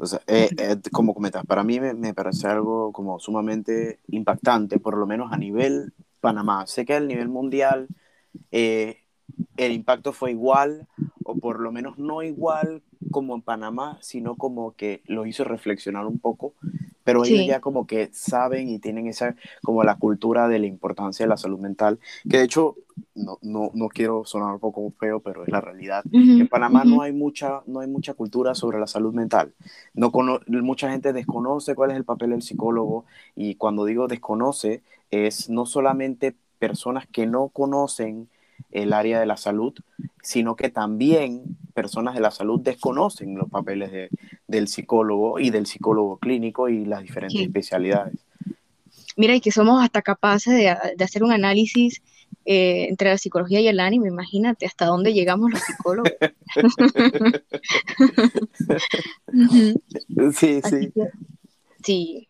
O 0.00 0.06
sea, 0.06 0.20
eh, 0.26 0.48
eh, 0.58 0.76
como 0.92 1.14
comentas, 1.14 1.44
para 1.44 1.64
mí 1.64 1.80
me, 1.80 2.14
parece 2.14 2.46
algo 2.46 2.92
como 2.92 3.18
sumamente 3.18 4.00
impactante, 4.08 4.78
por 4.78 4.96
lo 4.96 5.06
menos 5.06 5.32
a 5.32 5.36
nivel 5.36 5.92
Panamá. 6.20 6.66
Sé 6.66 6.84
que 6.84 6.94
a 6.94 7.00
nivel 7.00 7.28
mundial 7.28 7.88
eh, 8.52 9.04
el 9.56 9.72
impacto 9.72 10.12
fue 10.12 10.30
igual, 10.30 10.86
o 11.24 11.36
por 11.36 11.60
lo 11.60 11.72
menos 11.72 11.98
no 11.98 12.22
igual 12.22 12.82
como 13.10 13.34
en 13.34 13.42
Panamá, 13.42 13.98
sino 14.00 14.36
como 14.36 14.72
que 14.74 15.02
lo 15.06 15.26
hizo 15.26 15.44
reflexionar 15.44 16.06
un 16.06 16.18
poco, 16.18 16.54
pero 17.04 17.24
ellos 17.24 17.46
ya 17.46 17.60
como 17.60 17.86
que 17.86 18.10
saben 18.12 18.68
y 18.68 18.78
tienen 18.78 19.06
esa, 19.06 19.34
como 19.62 19.82
la 19.82 19.96
cultura 19.96 20.46
de 20.46 20.58
la 20.58 20.66
importancia 20.66 21.24
de 21.24 21.30
la 21.30 21.36
salud 21.38 21.58
mental, 21.58 21.98
que 22.28 22.38
de 22.38 22.44
hecho 22.44 22.76
no, 23.14 23.38
no, 23.40 23.70
no 23.74 23.88
quiero 23.88 24.24
sonar 24.24 24.52
un 24.52 24.60
poco 24.60 24.92
feo, 24.98 25.20
pero 25.20 25.42
es 25.42 25.48
la 25.48 25.60
realidad. 25.60 26.04
en 26.12 26.46
Panamá 26.48 26.84
no, 26.84 27.02
hay 27.02 27.12
mucha, 27.12 27.62
no 27.66 27.80
hay 27.80 27.88
mucha 27.88 28.14
cultura 28.14 28.54
sobre 28.54 28.78
la 28.78 28.86
salud 28.86 29.14
mental. 29.14 29.54
No 29.94 30.10
mucha 30.62 30.90
gente 30.90 31.12
desconoce 31.12 31.74
cuál 31.74 31.92
es 31.92 31.96
el 31.96 32.04
papel 32.04 32.30
del 32.30 32.42
psicólogo 32.42 33.06
y 33.34 33.54
cuando 33.54 33.84
digo 33.84 34.06
desconoce 34.06 34.82
es 35.10 35.48
no 35.48 35.64
solamente 35.64 36.36
personas 36.58 37.06
que 37.06 37.26
no 37.26 37.48
conocen 37.48 38.28
el 38.70 38.92
área 38.92 39.20
de 39.20 39.26
la 39.26 39.36
salud, 39.36 39.74
sino 40.22 40.56
que 40.56 40.70
también 40.70 41.56
personas 41.74 42.14
de 42.14 42.20
la 42.20 42.30
salud 42.30 42.60
desconocen 42.60 43.36
los 43.36 43.48
papeles 43.48 43.92
de, 43.92 44.10
del 44.46 44.68
psicólogo 44.68 45.38
y 45.38 45.50
del 45.50 45.66
psicólogo 45.66 46.18
clínico 46.18 46.68
y 46.68 46.84
las 46.84 47.02
diferentes 47.02 47.40
especialidades. 47.40 48.18
Mira, 49.16 49.34
y 49.34 49.40
que 49.40 49.50
somos 49.50 49.82
hasta 49.82 50.02
capaces 50.02 50.54
de, 50.54 50.76
de 50.96 51.04
hacer 51.04 51.24
un 51.24 51.32
análisis 51.32 52.02
eh, 52.44 52.86
entre 52.88 53.10
la 53.10 53.18
psicología 53.18 53.60
y 53.60 53.68
el 53.68 53.78
ánimo, 53.78 54.06
imagínate 54.06 54.64
hasta 54.64 54.86
dónde 54.86 55.12
llegamos 55.12 55.50
los 55.50 55.60
psicólogos. 55.60 56.12
sí, 60.32 60.60
sí. 60.62 60.92
sí, 61.82 62.27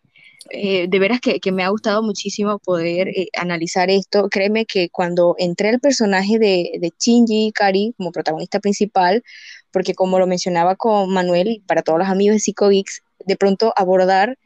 eh, 0.51 0.87
de 0.87 0.99
veras 0.99 1.19
que, 1.21 1.51
me 1.51 1.63
ha 1.63 1.69
gustado 1.69 2.01
muchísimo 2.03 2.59
poder 2.59 3.09
eh, 3.09 3.27
analizar 3.37 3.89
esto. 3.89 4.29
Créeme 4.29 4.65
que 4.65 4.89
cuando 4.89 5.35
entré 5.37 5.69
al 5.69 5.79
personaje 5.79 6.39
de, 6.39 6.71
de 6.79 6.93
Shinji 6.99 7.51
Kari 7.53 7.93
como 7.97 8.11
protagonista 8.11 8.59
principal, 8.59 9.23
porque 9.71 9.93
como 9.93 10.19
lo 10.19 10.27
mencionaba 10.27 10.75
con 10.75 11.11
Manuel 11.11 11.47
y 11.47 11.59
para 11.61 11.81
todos 11.81 11.99
los 11.99 12.07
amigos 12.07 12.35
de 12.35 12.39
PsychoGeeks, 12.39 13.01
de 13.25 13.35
pronto 13.35 13.73
abordar 13.75 14.37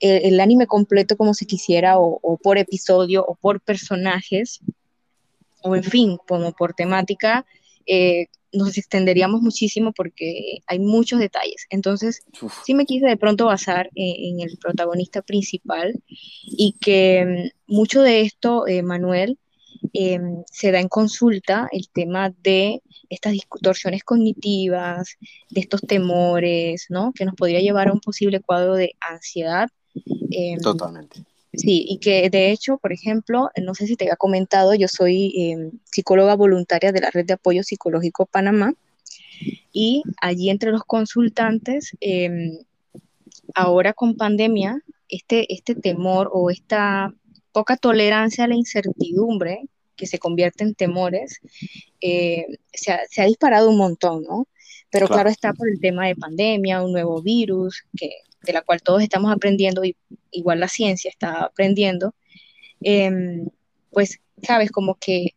el, 0.00 0.40
anime 0.40 0.66
completo 0.66 1.16
como 1.16 1.34
se 1.34 1.46
quisiera 1.46 1.98
o, 1.98 2.38
por 2.42 2.58
episodio 2.58 3.24
o 3.26 3.34
por 3.34 3.60
personajes 3.60 4.60
o 5.62 5.74
en 5.74 5.82
fin, 5.82 6.18
como 6.28 6.52
por 6.52 6.72
temática, 6.74 7.44
eh, 7.88 8.26
nos 8.52 8.78
extenderíamos 8.78 9.42
muchísimo 9.42 9.92
porque 9.92 10.58
hay 10.66 10.78
muchos 10.78 11.20
detalles. 11.20 11.66
Entonces, 11.70 12.22
sí 12.64 12.74
me 12.74 12.86
quise 12.86 13.06
de 13.06 13.16
pronto 13.16 13.46
basar 13.46 13.90
en, 13.94 14.40
el 14.40 14.56
protagonista 14.58 15.22
principal 15.22 16.00
y 16.44 16.74
que 16.80 17.50
mm, 17.66 17.72
mucho 17.72 18.02
de 18.02 18.22
esto, 18.22 18.66
eh, 18.66 18.82
Manuel, 18.82 19.38
em, 19.92 20.42
se 20.50 20.72
da 20.72 20.80
en 20.80 20.88
consulta 20.88 21.68
el 21.72 21.88
tema 21.90 22.32
de 22.42 22.82
estas 23.10 23.32
distorsiones 23.32 24.04
cognitivas, 24.04 25.16
de 25.50 25.60
estos 25.60 25.80
temores, 25.82 26.86
¿no? 26.88 27.12
Que 27.12 27.24
nos 27.24 27.34
podría 27.34 27.60
llevar 27.60 27.88
a 27.88 27.92
un 27.92 28.00
posible 28.00 28.40
cuadro 28.40 28.74
de 28.74 28.94
ansiedad. 29.00 29.68
Em, 30.30 30.58
Totalmente. 30.60 31.24
Sí, 31.58 31.84
y 31.88 31.98
que 31.98 32.30
de 32.30 32.52
hecho, 32.52 32.78
por 32.78 32.92
ejemplo, 32.92 33.50
no 33.60 33.74
sé 33.74 33.88
si 33.88 33.96
te 33.96 34.04
había 34.04 34.16
comentado, 34.16 34.74
yo 34.74 34.86
soy 34.86 35.32
em, 35.36 35.72
psicóloga 35.84 36.36
voluntaria 36.36 36.92
de 36.92 37.00
la 37.00 37.10
Red 37.10 37.26
de 37.26 37.32
Apoyo 37.32 37.64
Psicológico 37.64 38.26
Panamá 38.26 38.74
y 39.72 40.04
allí 40.20 40.50
entre 40.50 40.70
los 40.70 40.84
consultantes, 40.84 41.96
em, 42.00 42.58
ahora 43.56 43.92
con 43.92 44.16
pandemia, 44.16 44.80
este, 45.08 45.52
este 45.52 45.74
temor 45.74 46.30
o 46.32 46.50
esta 46.50 47.12
poca 47.50 47.76
tolerancia 47.76 48.44
a 48.44 48.48
la 48.48 48.54
incertidumbre 48.54 49.62
que 49.96 50.06
se 50.06 50.20
convierte 50.20 50.62
en 50.62 50.76
temores, 50.76 51.40
eh, 52.00 52.46
se, 52.72 52.92
ha, 52.92 53.00
se, 53.10 53.20
ha, 53.20 53.24
disparado 53.24 53.68
un 53.68 53.78
montón, 53.78 54.22
¿no? 54.22 54.46
Pero 54.90 55.08
claro. 55.08 55.22
claro. 55.22 55.30
está 55.30 55.52
por 55.54 55.68
el 55.68 55.80
tema 55.80 56.06
de 56.06 56.14
pandemia, 56.14 56.84
un 56.84 56.92
nuevo 56.92 57.20
virus 57.20 57.84
que 57.96 58.10
de 58.42 58.52
la 58.52 58.62
cual 58.62 58.82
todos 58.82 59.02
estamos 59.02 59.32
aprendiendo, 59.32 59.84
y 59.84 59.96
igual 60.30 60.60
la 60.60 60.68
ciencia 60.68 61.10
está 61.10 61.44
aprendiendo, 61.44 62.14
em, 62.80 63.48
pues, 63.90 64.20
sabes, 64.42 64.70
como 64.70 64.96
que 64.96 65.34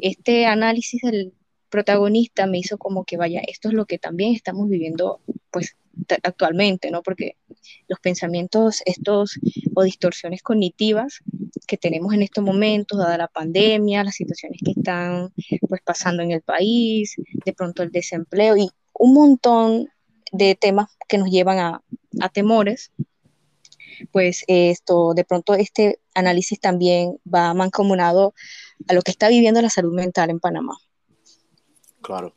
este 0.00 0.46
análisis 0.46 1.02
del 1.02 1.32
protagonista 1.70 2.46
me 2.46 2.58
hizo 2.58 2.78
como 2.78 3.04
que, 3.04 3.16
vaya, 3.16 3.40
esto 3.46 3.68
es 3.68 3.74
lo 3.74 3.86
que 3.86 3.98
también 3.98 4.34
estamos 4.34 4.68
viviendo, 4.68 5.20
pues, 5.50 5.76
actualmente, 6.22 6.90
¿no? 6.90 7.02
Porque 7.02 7.36
los 7.88 7.98
pensamientos 8.00 8.82
estos 8.86 9.38
o 9.74 9.82
distorsiones 9.82 10.42
cognitivas 10.42 11.20
que 11.66 11.76
tenemos 11.76 12.14
en 12.14 12.22
estos 12.22 12.44
momentos, 12.44 12.98
dada 12.98 13.18
la 13.18 13.28
pandemia, 13.28 14.04
las 14.04 14.14
situaciones 14.14 14.60
que 14.64 14.72
están 14.72 15.32
pues 15.68 15.82
pasando 15.82 16.22
en 16.22 16.30
el 16.30 16.42
país, 16.42 17.14
de 17.44 17.52
pronto 17.52 17.82
el 17.82 17.90
desempleo 17.90 18.56
y 18.56 18.70
un 18.94 19.14
montón 19.14 19.88
de 20.32 20.54
temas 20.54 20.88
que 21.08 21.18
nos 21.18 21.30
llevan 21.30 21.58
a, 21.58 21.68
a 21.68 21.82
temores, 22.28 22.92
pues 24.12 24.44
esto, 24.46 25.14
de 25.14 25.24
pronto 25.24 25.54
este 25.54 26.00
análisis 26.14 26.60
también 26.60 27.18
va 27.32 27.54
mancomunado 27.54 28.34
a 28.86 28.94
lo 28.94 29.02
que 29.02 29.10
está 29.10 29.28
viviendo 29.28 29.62
la 29.62 29.70
salud 29.70 29.94
mental 29.94 30.30
en 30.30 30.40
Panamá. 30.40 30.76
Claro. 32.00 32.34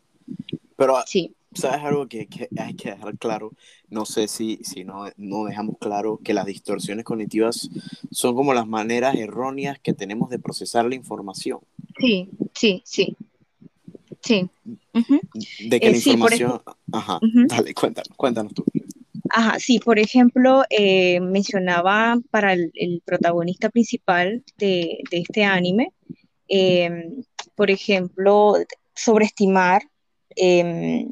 Pero, 0.75 0.95
sí. 1.05 1.35
¿sabes 1.53 1.83
algo 1.83 2.07
que, 2.07 2.27
hay 2.57 2.73
que 2.73 2.91
dejar 2.91 3.17
claro? 3.17 3.51
No 3.89 4.05
sé 4.05 4.27
si, 4.27 4.59
si 4.63 4.83
no, 4.83 5.05
no 5.17 5.45
dejamos 5.45 5.77
claro 5.79 6.19
que 6.23 6.33
las 6.33 6.45
distorsiones 6.45 7.05
cognitivas 7.05 7.69
son 8.09 8.35
como 8.35 8.53
las 8.53 8.67
maneras 8.67 9.15
erróneas 9.15 9.79
que 9.79 9.93
tenemos 9.93 10.29
de 10.29 10.39
procesar 10.39 10.85
la 10.85 10.95
información. 10.95 11.59
Sí, 11.99 12.29
sí, 12.53 12.81
sí. 12.85 13.15
Sí. 14.23 14.49
De 15.67 15.79
que 15.79 15.91
la 15.91 15.97
eh, 15.97 16.01
información... 16.05 16.61
Ajá, 16.91 17.19
dale, 17.47 17.73
cuéntanos, 17.73 18.15
cuéntanos 18.15 18.53
tú. 18.53 18.63
Ajá, 19.33 19.59
sí, 19.59 19.79
por 19.79 19.97
ejemplo, 19.97 20.63
eh, 20.69 21.19
mencionaba 21.21 22.17
para 22.31 22.51
el, 22.53 23.01
protagonista 23.05 23.69
principal 23.69 24.43
de, 24.57 24.99
este 25.11 25.45
anime, 25.45 25.93
em, 26.47 27.23
por 27.55 27.71
ejemplo, 27.71 28.55
sobreestimar 28.93 29.83
em, 30.35 31.09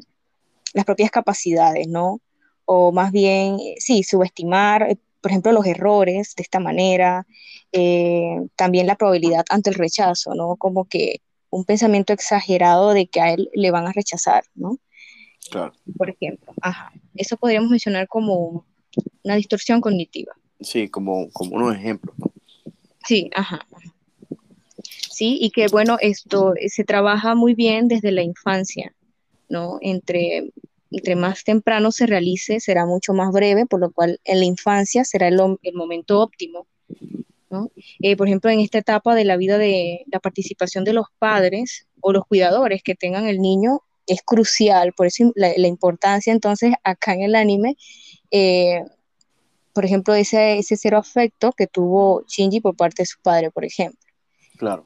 las 0.74 0.84
propias 0.84 1.10
capacidades, 1.10 1.88
¿no? 1.88 2.20
O 2.66 2.92
más 2.92 3.12
bien, 3.12 3.58
eh, 3.60 3.76
sí, 3.78 4.02
subestimar, 4.02 4.82
eh, 4.90 4.98
por 5.22 5.30
ejemplo, 5.32 5.52
los 5.52 5.66
errores 5.66 6.34
de 6.36 6.42
esta 6.42 6.60
manera, 6.60 7.26
también 8.56 8.86
la 8.86 8.96
probabilidad 8.96 9.44
ante 9.50 9.70
el 9.70 9.76
rechazo, 9.76 10.34
¿no? 10.34 10.56
Como 10.56 10.86
que 10.86 11.20
un 11.50 11.64
pensamiento 11.64 12.12
exagerado 12.12 12.92
de 12.94 13.06
que 13.08 13.20
a 13.20 13.32
él 13.32 13.50
le 13.54 13.70
van 13.70 13.86
a 13.86 13.92
rechazar, 13.92 14.44
¿no? 14.54 14.78
Por 15.96 16.10
ejemplo, 16.10 16.52
ajá. 16.60 16.92
Eso 17.14 17.36
podríamos 17.36 17.70
mencionar 17.70 18.06
como 18.08 18.66
una 19.24 19.36
distorsión 19.36 19.80
cognitiva. 19.80 20.32
Sí, 20.60 20.88
como, 20.88 21.30
como 21.30 21.56
unos 21.56 21.74
ejemplos, 21.74 22.16
¿no? 22.18 22.32
Sí, 23.06 23.30
ajá. 23.34 23.66
Sí, 24.82 25.38
y 25.40 25.50
que 25.50 25.68
bueno, 25.68 25.96
esto 26.00 26.54
se 26.68 26.84
trabaja 26.84 27.34
muy 27.34 27.54
bien 27.54 27.88
desde 27.88 28.12
la 28.12 28.22
infancia, 28.22 28.94
¿no? 29.48 29.78
Entre, 29.80 30.52
entre 30.90 31.16
más 31.16 31.44
temprano 31.44 31.92
se 31.92 32.06
realice, 32.06 32.60
será 32.60 32.86
mucho 32.86 33.12
más 33.12 33.32
breve, 33.32 33.66
por 33.66 33.80
lo 33.80 33.90
cual 33.90 34.20
en 34.24 34.38
la 34.38 34.44
infancia 34.44 35.04
será 35.04 35.28
el, 35.28 35.38
el 35.62 35.74
momento 35.74 36.20
óptimo 36.20 36.66
¿no? 37.50 37.70
Eh, 38.00 38.16
por 38.16 38.28
ejemplo, 38.28 38.50
en 38.50 38.60
esta 38.60 38.78
etapa 38.78 39.14
de 39.14 39.24
la 39.24 39.36
vida 39.36 39.58
de 39.58 40.04
la 40.10 40.20
participación 40.20 40.84
de 40.84 40.92
los 40.92 41.06
padres 41.18 41.86
o 42.00 42.12
los 42.12 42.24
cuidadores 42.26 42.82
que 42.82 42.94
tengan 42.94 43.26
el 43.26 43.40
niño 43.40 43.82
es 44.10 44.22
crucial, 44.22 44.92
por 44.92 45.06
eso 45.06 45.32
la, 45.36 45.66
importancia 45.66 46.32
entonces 46.32 46.74
acá 46.82 47.14
en 47.14 47.22
el 47.22 47.36
anime, 47.36 47.76
eh, 48.32 48.82
por 49.72 49.84
ejemplo, 49.84 50.14
ese, 50.14 50.58
ese 50.58 50.76
cero 50.76 50.98
afecto 50.98 51.52
que 51.52 51.68
tuvo 51.68 52.24
Shinji 52.26 52.60
por 52.60 52.76
parte 52.76 53.02
de 53.02 53.06
su 53.06 53.20
padre, 53.22 53.52
por 53.52 53.64
ejemplo. 53.64 54.00
Claro. 54.58 54.84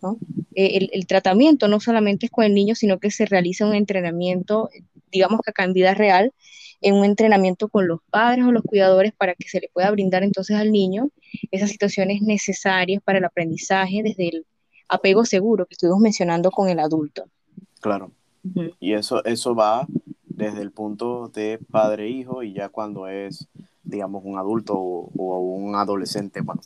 Eh, 0.54 0.88
el, 0.92 1.06
tratamiento 1.06 1.68
no 1.68 1.80
solamente 1.80 2.26
es 2.26 2.32
con 2.32 2.44
el 2.44 2.54
niño, 2.54 2.74
sino 2.74 3.00
que 3.00 3.10
se 3.10 3.24
realiza 3.24 3.66
un 3.66 3.74
entrenamiento, 3.74 4.68
digamos 5.10 5.40
que 5.42 5.50
acá 5.50 5.64
en 5.64 5.72
vida 5.72 5.94
real, 5.94 6.32
en 6.82 6.94
un 6.94 7.04
entrenamiento 7.06 7.68
con 7.68 7.88
los 7.88 8.00
padres 8.10 8.44
o 8.44 8.52
los 8.52 8.62
cuidadores 8.62 9.12
para 9.16 9.34
que 9.34 9.48
se 9.48 9.58
le 9.58 9.70
pueda 9.72 9.90
brindar 9.90 10.22
entonces 10.22 10.56
al 10.56 10.70
niño 10.70 11.08
esas 11.50 11.70
situaciones 11.70 12.20
necesarias 12.20 13.02
para 13.02 13.18
el 13.18 13.24
aprendizaje 13.24 14.02
desde 14.04 14.28
el 14.28 14.46
apego 14.86 15.24
seguro 15.24 15.64
que 15.64 15.74
estuvimos 15.74 16.00
mencionando 16.00 16.50
con 16.50 16.68
el 16.68 16.78
adulto. 16.78 17.24
Claro. 17.80 18.12
Y 18.80 18.92
eso, 18.92 19.24
eso 19.24 19.54
va 19.54 19.86
desde 20.26 20.62
el 20.62 20.70
punto 20.70 21.28
de 21.28 21.58
padre-hijo 21.70 22.42
y 22.42 22.52
ya 22.52 22.68
cuando 22.68 23.08
es, 23.08 23.48
digamos, 23.82 24.22
un 24.24 24.38
adulto 24.38 24.74
o, 24.74 25.38
un 25.38 25.74
adolescente, 25.76 26.40
bueno, 26.40 26.60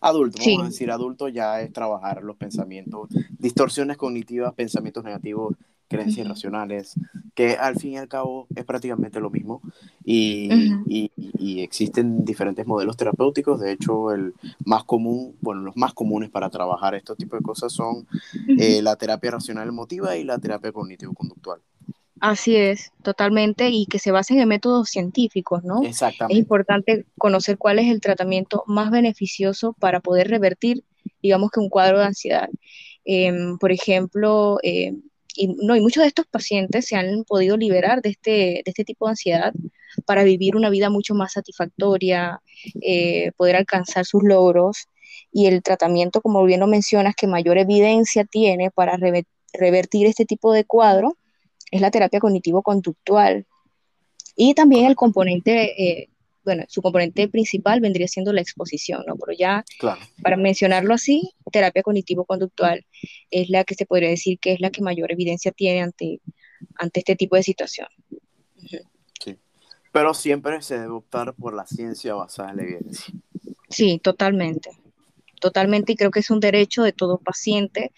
adulto, 0.00 0.38
vamos 0.44 0.62
a 0.62 0.66
decir 0.66 0.90
adulto, 0.90 1.28
ya 1.28 1.60
es 1.60 1.72
trabajar 1.72 2.22
los 2.22 2.36
pensamientos, 2.36 3.08
distorsiones 3.38 3.96
cognitivas, 3.96 4.54
pensamientos 4.54 5.04
negativos, 5.04 5.54
creencias 5.88 6.26
irracionales, 6.26 6.94
que 7.34 7.56
al 7.56 7.76
fin 7.76 7.92
y 7.92 7.98
al 7.98 8.08
cabo 8.08 8.46
es 8.54 8.64
prácticamente 8.64 9.20
lo 9.20 9.30
mismo. 9.30 9.62
Y, 10.04 10.48
y, 10.86 11.60
existen 11.62 12.24
diferentes 12.24 12.66
modelos 12.66 12.96
terapéuticos. 12.96 13.60
De 13.60 13.72
hecho, 13.72 14.12
el 14.12 14.34
más 14.64 14.84
común, 14.84 15.36
bueno, 15.40 15.62
los 15.62 15.76
más 15.76 15.92
comunes 15.92 16.30
para 16.30 16.50
trabajar 16.50 16.94
este 16.94 17.14
tipo 17.16 17.36
de 17.36 17.42
cosas 17.42 17.72
son 17.72 18.06
eh, 18.58 18.80
la 18.82 18.96
terapia 18.96 19.32
racional 19.32 19.68
emotiva 19.68 20.16
y 20.16 20.24
la 20.24 20.38
terapia 20.38 20.72
cognitivo-conductual. 20.72 21.60
Así 22.20 22.56
es, 22.56 22.90
totalmente, 23.02 23.70
y 23.70 23.86
que 23.86 23.98
se 23.98 24.10
basen 24.10 24.40
en 24.40 24.48
métodos 24.48 24.88
científicos, 24.88 25.62
¿no? 25.62 25.82
Exactamente. 25.82 26.34
Es 26.34 26.38
importante 26.38 27.06
conocer 27.16 27.58
cuál 27.58 27.78
es 27.78 27.90
el 27.90 28.00
tratamiento 28.00 28.64
más 28.66 28.90
beneficioso 28.90 29.74
para 29.74 30.00
poder 30.00 30.28
revertir, 30.28 30.84
digamos 31.22 31.50
que 31.50 31.60
un 31.60 31.68
cuadro 31.68 31.98
de 31.98 32.06
ansiedad. 32.06 32.48
Em, 33.04 33.56
por 33.58 33.72
ejemplo, 33.72 34.58
eh, 34.62 34.94
y, 35.38 35.48
no, 35.48 35.76
y 35.76 35.80
muchos 35.80 36.02
de 36.02 36.08
estos 36.08 36.26
pacientes 36.26 36.86
se 36.86 36.96
han 36.96 37.24
podido 37.24 37.56
liberar 37.56 38.02
de 38.02 38.10
este, 38.10 38.30
de 38.30 38.62
este 38.64 38.84
tipo 38.84 39.06
de 39.06 39.10
ansiedad 39.10 39.52
para 40.04 40.24
vivir 40.24 40.56
una 40.56 40.68
vida 40.68 40.90
mucho 40.90 41.14
más 41.14 41.32
satisfactoria, 41.32 42.42
eh, 42.82 43.32
poder 43.36 43.56
alcanzar 43.56 44.04
sus 44.04 44.22
logros. 44.24 44.88
Y 45.32 45.46
el 45.46 45.62
tratamiento, 45.62 46.20
como 46.20 46.44
bien 46.44 46.60
lo 46.60 46.66
mencionas, 46.66 47.14
que 47.14 47.26
mayor 47.26 47.58
evidencia 47.58 48.24
tiene 48.24 48.70
para 48.70 48.98
revertir 49.52 50.06
este 50.06 50.24
tipo 50.24 50.52
de 50.52 50.64
cuadro 50.64 51.16
es 51.70 51.80
la 51.80 51.90
terapia 51.90 52.20
cognitivo-conductual. 52.20 53.46
Y 54.36 54.54
también 54.54 54.86
el 54.86 54.96
componente 54.96 55.82
eh, 55.82 56.08
bueno, 56.48 56.64
su 56.68 56.80
componente 56.80 57.28
principal 57.28 57.80
vendría 57.80 58.08
siendo 58.08 58.32
la 58.32 58.40
exposición, 58.40 59.04
¿no? 59.06 59.16
Pero 59.16 59.36
ya, 59.38 59.64
para 60.22 60.38
mencionarlo 60.38 60.94
así, 60.94 61.34
terapia 61.52 61.82
cognitivo-conductual 61.82 62.86
es 63.30 63.50
la 63.50 63.64
que 63.64 63.74
se 63.74 63.84
podría 63.84 64.08
decir 64.08 64.38
que 64.38 64.54
es 64.54 64.60
la 64.60 64.70
que 64.70 64.80
mayor 64.80 65.12
evidencia 65.12 65.52
tiene 65.52 65.82
ante, 65.82 66.22
ante 66.76 67.00
este 67.00 67.16
tipo 67.16 67.36
de 67.36 67.42
situación. 67.42 67.88
Sí, 69.22 69.36
pero 69.92 70.14
siempre 70.14 70.62
se 70.62 70.78
debe 70.78 70.92
optar 70.92 71.34
por 71.34 71.54
la 71.54 71.66
ciencia 71.66 72.14
basada 72.14 72.50
en 72.50 72.56
la 72.56 72.62
evidencia. 72.62 73.14
Sí, 73.68 74.00
totalmente 74.02 74.70
totalmente 75.40 75.92
y 75.92 75.96
creo 75.96 76.10
que 76.10 76.20
es 76.20 76.30
un 76.30 76.40
derecho 76.40 76.82
de 76.82 76.92
todo 76.92 77.18
paciente 77.18 77.92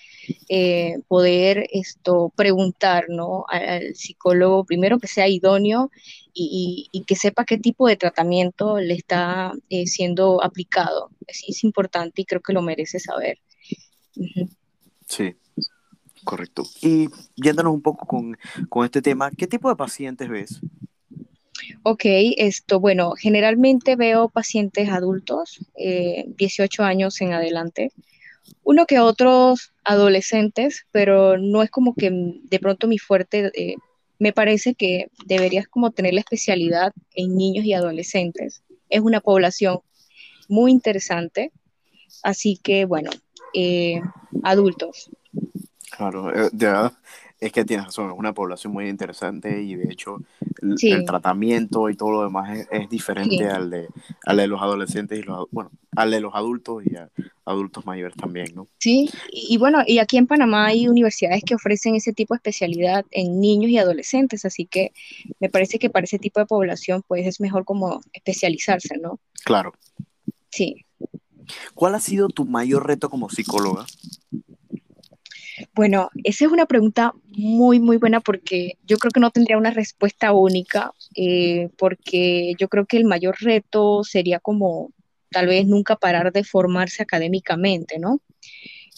eh, 0.48 0.98
poder 1.08 1.66
esto 1.72 2.32
preguntar 2.36 3.06
¿no? 3.08 3.44
al, 3.48 3.94
psicólogo 3.94 4.64
primero 4.64 4.98
que 4.98 5.06
sea 5.06 5.28
idóneo 5.28 5.90
y, 6.32 7.04
que 7.06 7.16
sepa 7.16 7.44
qué 7.44 7.58
tipo 7.58 7.88
de 7.88 7.96
tratamiento 7.96 8.78
le 8.78 8.94
está 8.94 9.52
eh, 9.68 9.86
siendo 9.86 10.42
aplicado. 10.42 11.10
Es, 11.26 11.64
importante 11.64 12.22
y 12.22 12.24
creo 12.24 12.40
que 12.40 12.52
lo 12.52 12.62
merece 12.62 13.00
saber. 13.00 13.38
Sí, 15.06 15.34
correcto. 16.24 16.62
Y 16.80 17.08
yéndonos 17.36 17.74
un 17.74 17.82
poco 17.82 18.06
con, 18.06 18.38
con 18.68 18.84
este 18.84 19.02
tema, 19.02 19.30
¿qué 19.30 19.46
tipo 19.46 19.68
de 19.68 19.76
pacientes 19.76 20.28
ves? 20.28 20.60
Ok, 21.82 22.02
esto, 22.36 22.80
bueno, 22.80 23.12
generalmente 23.12 23.96
veo 23.96 24.28
pacientes 24.28 24.88
adultos, 24.88 25.60
18 25.76 26.82
eh, 26.82 26.86
años 26.86 27.20
en 27.20 27.32
adelante, 27.32 27.92
uno 28.64 28.86
que 28.86 28.98
otros 28.98 29.72
adolescentes, 29.84 30.86
pero 30.92 31.38
no 31.38 31.62
es 31.62 31.70
como 31.70 31.94
que 31.94 32.10
de 32.10 32.58
pronto 32.58 32.86
mi 32.86 32.98
fuerte, 32.98 33.50
eh, 33.54 33.76
me 34.18 34.32
parece 34.32 34.74
que 34.74 35.10
deberías 35.26 35.66
como 35.66 35.90
tener 35.90 36.14
la 36.14 36.20
especialidad 36.20 36.92
en 37.14 37.36
niños 37.36 37.64
y 37.64 37.72
adolescentes. 37.72 38.62
Es 38.88 39.00
una 39.00 39.20
población 39.20 39.80
muy 40.48 40.70
interesante, 40.70 41.52
así 42.22 42.58
que 42.62 42.84
bueno, 42.84 43.10
eh, 43.54 44.00
adultos. 44.42 45.10
Claro, 45.96 46.30
de 46.52 46.66
verdad, 46.66 46.92
es 47.40 47.52
que 47.52 47.64
tienes 47.64 47.86
razón, 47.86 48.10
es 48.10 48.18
una 48.18 48.34
población 48.34 48.72
muy 48.72 48.88
interesante 48.88 49.62
y 49.62 49.74
de 49.74 49.90
hecho 49.90 50.18
el, 50.60 51.04
tratamiento 51.06 51.88
y 51.88 51.96
todo 51.96 52.10
lo 52.10 52.22
demás 52.22 52.66
es, 52.70 52.88
diferente 52.90 53.48
al, 53.48 53.70
de, 53.70 53.88
al 54.26 54.36
de 54.36 54.46
los 54.46 54.60
adolescentes 54.60 55.18
y 55.18 55.22
los, 55.22 55.46
bueno, 55.50 55.70
al 55.96 56.10
de 56.10 56.20
los 56.20 56.34
adultos 56.34 56.82
y 56.84 56.96
a 56.96 57.08
adultos 57.46 57.86
mayores 57.86 58.14
también, 58.14 58.54
¿no? 58.54 58.68
Sí, 58.78 59.10
y, 59.32 59.56
bueno, 59.56 59.82
y 59.86 59.98
aquí 59.98 60.18
en 60.18 60.26
Panamá 60.26 60.66
hay 60.66 60.86
universidades 60.86 61.42
que 61.42 61.54
ofrecen 61.54 61.96
ese 61.96 62.12
tipo 62.12 62.34
de 62.34 62.38
especialidad 62.38 63.06
en 63.10 63.40
niños 63.40 63.70
y 63.70 63.78
adolescentes, 63.78 64.44
así 64.44 64.66
que 64.66 64.92
me 65.40 65.48
parece 65.48 65.78
que 65.78 65.88
para 65.88 66.04
ese 66.04 66.18
tipo 66.18 66.40
de 66.40 66.46
población 66.46 67.02
pues 67.08 67.26
es 67.26 67.40
mejor 67.40 67.64
como 67.64 68.02
especializarse, 68.12 68.98
¿no? 68.98 69.18
Claro. 69.44 69.72
Sí. 70.50 70.84
¿Cuál 71.74 71.94
ha 71.94 72.00
sido 72.00 72.28
tu 72.28 72.44
mayor 72.44 72.86
reto 72.86 73.08
como 73.08 73.30
psicóloga? 73.30 73.86
Bueno, 75.74 76.10
esa 76.24 76.44
es 76.44 76.50
una 76.50 76.66
pregunta 76.66 77.12
muy, 77.28 77.80
muy 77.80 77.96
buena 77.96 78.20
porque 78.20 78.78
yo 78.84 78.98
creo 78.98 79.10
que 79.10 79.20
no 79.20 79.30
tendría 79.30 79.58
una 79.58 79.70
respuesta 79.70 80.32
única, 80.32 80.92
eh, 81.16 81.70
porque 81.78 82.54
yo 82.58 82.68
creo 82.68 82.86
que 82.86 82.96
el 82.96 83.04
mayor 83.04 83.36
reto 83.40 84.04
sería 84.04 84.40
como 84.40 84.92
tal 85.30 85.46
vez 85.46 85.66
nunca 85.66 85.96
parar 85.96 86.32
de 86.32 86.44
formarse 86.44 87.02
académicamente, 87.02 87.98
¿no? 87.98 88.20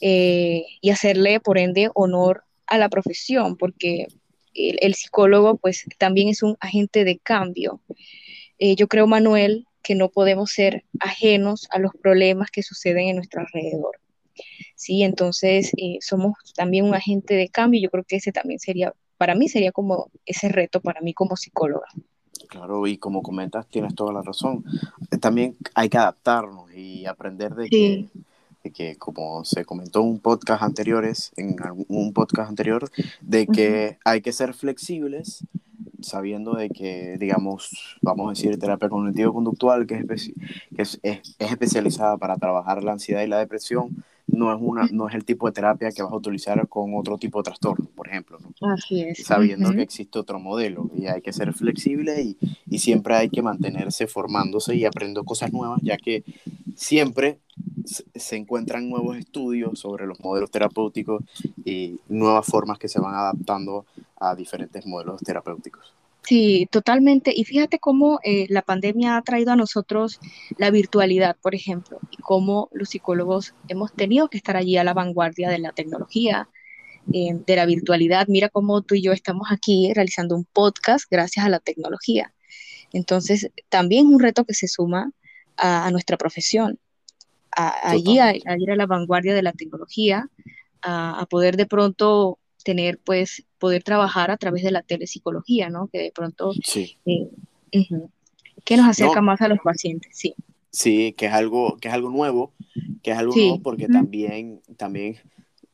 Eh, 0.01 0.65
y 0.81 0.91
hacerle, 0.91 1.41
por 1.41 1.59
ende, 1.59 1.91
honor 1.95 2.45
a 2.67 2.79
la 2.79 2.89
profesión, 2.89 3.57
porque 3.57 4.07
el, 4.55 4.95
psicólogo, 4.95 5.57
pues, 5.59 5.85
también 5.99 6.29
es 6.29 6.43
un 6.43 6.57
agente 6.61 7.05
de 7.05 7.19
cambio. 7.19 7.81
Eh, 8.59 8.77
yo 8.77 8.89
creo, 8.89 9.07
Manuel, 9.07 9.67
que 9.83 9.95
no 9.95 10.09
podemos 10.09 10.51
ser 10.53 10.85
ajenos 11.01 11.69
a 11.71 11.79
los 11.79 11.93
problemas 12.01 12.51
que 12.51 12.63
suceden 12.63 13.09
en 13.09 13.17
nuestro 13.17 13.41
alrededor. 13.41 13.99
Sí, 14.75 15.03
entonces 15.03 15.73
eh, 15.77 15.99
somos 16.01 16.35
también 16.55 16.85
un 16.85 16.95
agente 16.95 17.35
de 17.35 17.49
cambio. 17.49 17.81
Yo 17.81 17.91
creo 17.91 18.05
que 18.05 18.17
ese 18.17 18.33
también 18.33 18.59
sería, 18.59 18.93
para 19.17 19.35
mí 19.35 19.49
sería 19.49 19.73
como 19.73 20.11
ese 20.27 20.49
reto 20.49 20.81
para 20.81 21.01
mí 21.01 21.15
como 21.15 21.37
psicóloga. 21.37 21.87
Claro, 22.49 22.87
y 22.87 22.99
como 22.99 23.23
comentas, 23.23 23.67
tienes 23.69 23.95
toda 23.95 24.13
la 24.13 24.23
razón. 24.23 24.65
También 25.21 25.57
hay 25.75 25.89
que 25.89 25.99
adaptarnos 25.99 26.73
y 26.75 27.07
aprender 27.07 27.55
de 27.55 27.69
que 27.69 28.09
que 28.71 28.97
como 28.97 29.45
se 29.45 29.65
comentó 29.65 30.01
en 30.01 30.07
un 30.07 30.21
podcast 30.21 30.63
anteriores, 30.63 31.33
en 31.37 31.57
un 31.89 32.13
podcast 32.13 32.49
anterior, 32.49 32.89
de 33.21 33.47
que 33.47 33.99
hay 34.05 34.21
que 34.21 34.33
ser 34.33 34.55
flexibles 34.55 35.45
sabiendo 36.01 36.55
de 36.55 36.69
que, 36.71 37.17
digamos, 37.19 37.97
vamos 38.03 38.27
a 38.27 38.31
decir, 38.31 38.59
terapia 38.59 38.89
cognitivo-conductual, 38.89 39.87
que, 39.87 40.05
es, 40.09 40.33
que 40.75 40.83
es, 40.83 41.01
es, 41.03 41.37
especializada 41.39 42.17
para 42.19 42.37
trabajar 42.37 42.83
la 42.83 42.93
ansiedad 42.93 43.23
y 43.23 43.29
la 43.29 43.39
depresión, 43.39 44.05
no 44.27 44.53
es, 44.53 44.59
una, 44.61 44.87
no 44.91 45.09
es 45.09 45.15
el 45.15 45.25
tipo 45.25 45.47
de 45.47 45.53
terapia 45.53 45.91
que 45.91 46.03
vas 46.03 46.13
a 46.13 46.17
utilizar 46.17 46.67
con 46.69 46.95
otro 46.95 47.19
tipo 47.19 47.39
de 47.41 47.45
trastorno, 47.45 47.87
por 47.95 48.09
ejemplo. 48.09 48.39
¿no? 48.41 48.73
Así 48.73 49.03
es. 49.03 49.25
Sabiendo 49.25 49.71
que 49.73 49.83
existe 49.83 50.19
otro 50.19 50.39
modelo 50.39 50.91
y 50.95 51.07
hay 51.07 51.21
que 51.21 51.33
ser 51.33 51.53
flexible 51.53 52.23
y, 52.23 52.39
y, 52.67 52.79
siempre 52.79 53.15
hay 53.15 53.29
que 53.29 53.43
mantenerse 53.43 54.07
formándose 54.07 54.75
y 54.75 54.85
aprendiendo 54.85 55.25
cosas 55.25 55.53
nuevas, 55.53 55.81
ya 55.83 55.97
que 55.97 56.25
siempre 56.77 57.41
se 57.85 58.37
encuentran 58.37 58.89
nuevos 58.89 59.17
estudios 59.17 59.79
sobre 59.79 60.07
los 60.07 60.21
modelos 60.21 60.51
terapéuticos 60.51 61.23
y 61.65 61.99
nuevas 62.09 62.47
formas 62.47 62.79
que 62.79 62.89
se 62.89 63.01
van 63.01 63.15
adaptando 63.15 63.87
a 64.19 64.35
diferentes 64.35 64.87
modelos 64.87 65.21
terapéuticos. 65.21 65.93
Sí, 66.23 66.69
totalmente. 66.71 67.33
Y 67.35 67.45
fíjate 67.45 67.79
cómo 67.81 68.21
eh, 68.23 68.47
la 68.49 68.63
pandemia 68.63 69.17
ha 69.17 69.23
traído 69.23 69.53
a 69.53 69.57
nosotros 69.57 70.21
la 70.57 70.71
virtualidad, 70.71 71.37
por 71.43 71.55
ejemplo, 71.55 71.99
y 72.11 72.17
cómo 72.19 72.69
los 72.73 72.91
psicólogos 72.91 73.55
hemos 73.69 73.93
tenido 73.93 74.29
que 74.29 74.37
estar 74.37 74.57
allí 74.57 74.77
a 74.77 74.85
la 74.85 74.95
vanguardia 74.95 75.51
de 75.51 75.59
la 75.59 75.73
tecnología, 75.73 76.49
eh, 77.13 77.35
de 77.45 77.57
la 77.57 77.67
virtualidad. 77.67 78.29
Mira 78.29 78.49
cómo 78.49 78.83
tú 78.83 78.95
y 78.95 79.03
yo 79.03 79.13
estamos 79.13 79.49
aquí 79.51 79.93
realizando 79.95 80.37
un 80.37 80.45
podcast 80.45 81.07
gracias 81.11 81.45
a 81.45 81.49
la 81.49 81.59
tecnología. 81.59 82.33
Entonces, 82.93 83.51
también 83.69 84.07
es 84.07 84.13
un 84.13 84.21
reto 84.21 84.45
que 84.45 84.55
se 84.55 84.69
suma 84.69 85.11
a, 85.57 85.91
nuestra 85.91 86.17
profesión, 86.17 86.79
allí 87.51 88.19
a, 88.19 88.35
ir 88.35 88.71
a 88.71 88.77
la 88.77 88.87
vanguardia 88.87 89.35
de 89.35 89.43
la 89.43 89.53
tecnología, 89.53 90.29
a 90.83 91.27
poder 91.31 91.57
de 91.57 91.67
pronto 91.67 92.39
tener, 92.63 92.99
pues, 92.99 93.45
poder 93.63 93.85
trabajar 93.85 94.33
a 94.33 94.37
través 94.37 94.65
de 94.65 94.73
la 94.73 94.83
telepsicología, 94.83 95.71
¿no? 95.71 95.87
Que 95.87 95.99
de 95.99 96.11
pronto, 96.11 96.51
sí. 96.65 96.99
Eh, 97.07 97.29
que 98.65 98.77
nos 98.77 98.89
acerca 98.89 99.23
más 99.23 99.41
a 99.41 99.47
los 99.47 99.61
pacientes, 99.61 100.11
sí. 100.17 100.35
Sí, 100.71 101.15
que 101.17 101.27
es 101.27 101.33
algo, 101.33 101.77
que 101.77 101.87
es 101.87 101.95
algo 101.95 102.11
nuevo, 102.11 102.53
que 103.05 103.13
es 103.13 103.17
algo 103.17 103.37
nuevo 103.37 103.63
porque 103.63 103.87
también, 103.87 104.61
también 104.77 105.19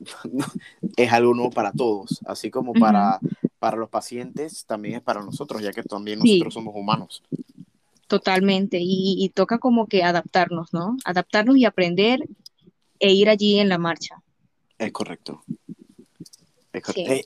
es 0.98 1.12
algo 1.14 1.32
nuevo 1.32 1.48
para 1.48 1.72
todos, 1.72 2.20
así 2.26 2.50
como 2.50 2.74
para, 2.74 3.20
para 3.58 3.78
los 3.78 3.88
pacientes, 3.88 4.66
también 4.66 4.96
es 4.96 5.00
para 5.00 5.22
nosotros, 5.22 5.62
ya 5.62 5.72
que 5.72 5.82
también 5.82 6.18
nosotros 6.18 6.52
somos 6.52 6.74
humanos. 6.76 7.22
Totalmente, 8.06 8.80
y, 8.82 9.16
y, 9.16 9.30
toca 9.30 9.56
como 9.56 9.86
que 9.86 10.02
adaptarnos, 10.02 10.74
¿no? 10.74 10.98
Adaptarnos 11.06 11.56
y 11.56 11.64
aprender 11.64 12.20
e 13.00 13.14
ir 13.14 13.30
allí 13.30 13.58
en 13.60 13.70
la 13.70 13.78
marcha. 13.78 14.22
Es 14.76 14.92
correcto. 14.92 15.42
Eh, 16.72 17.24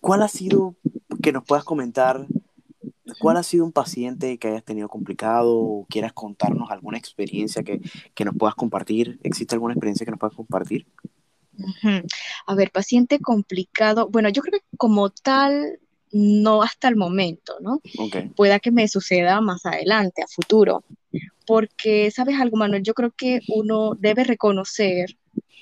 ¿Cuál 0.00 0.22
ha 0.22 0.28
sido, 0.28 0.76
que 1.22 1.32
nos 1.32 1.44
puedas 1.44 1.64
comentar, 1.64 2.26
cuál 3.20 3.36
ha 3.36 3.42
sido 3.42 3.64
un 3.64 3.72
paciente 3.72 4.38
que 4.38 4.48
hayas 4.48 4.64
tenido 4.64 4.88
complicado 4.88 5.56
o 5.56 5.86
quieras 5.88 6.12
contarnos 6.12 6.70
alguna 6.70 6.98
experiencia 6.98 7.62
que, 7.62 7.80
que 8.14 8.24
nos 8.24 8.36
puedas 8.36 8.54
compartir? 8.54 9.18
¿Existe 9.22 9.54
alguna 9.54 9.74
experiencia 9.74 10.04
que 10.04 10.12
nos 10.12 10.20
puedas 10.20 10.36
compartir? 10.36 10.86
A 12.46 12.54
ver, 12.54 12.70
paciente 12.70 13.18
complicado. 13.18 14.08
Bueno, 14.08 14.28
yo 14.28 14.42
creo 14.42 14.60
que 14.60 14.66
como 14.76 15.10
tal, 15.10 15.80
no 16.12 16.62
hasta 16.62 16.88
el 16.88 16.96
momento, 16.96 17.54
¿no? 17.60 17.80
Pueda 18.36 18.60
que 18.60 18.70
me 18.70 18.88
suceda 18.88 19.40
más 19.40 19.66
adelante, 19.66 20.22
a 20.22 20.26
futuro. 20.26 20.84
Porque, 21.46 22.10
¿sabes 22.10 22.38
algo, 22.40 22.56
Manuel? 22.56 22.82
Yo 22.82 22.94
creo 22.94 23.10
que 23.10 23.40
uno 23.48 23.94
debe 23.98 24.24
reconocer 24.24 25.16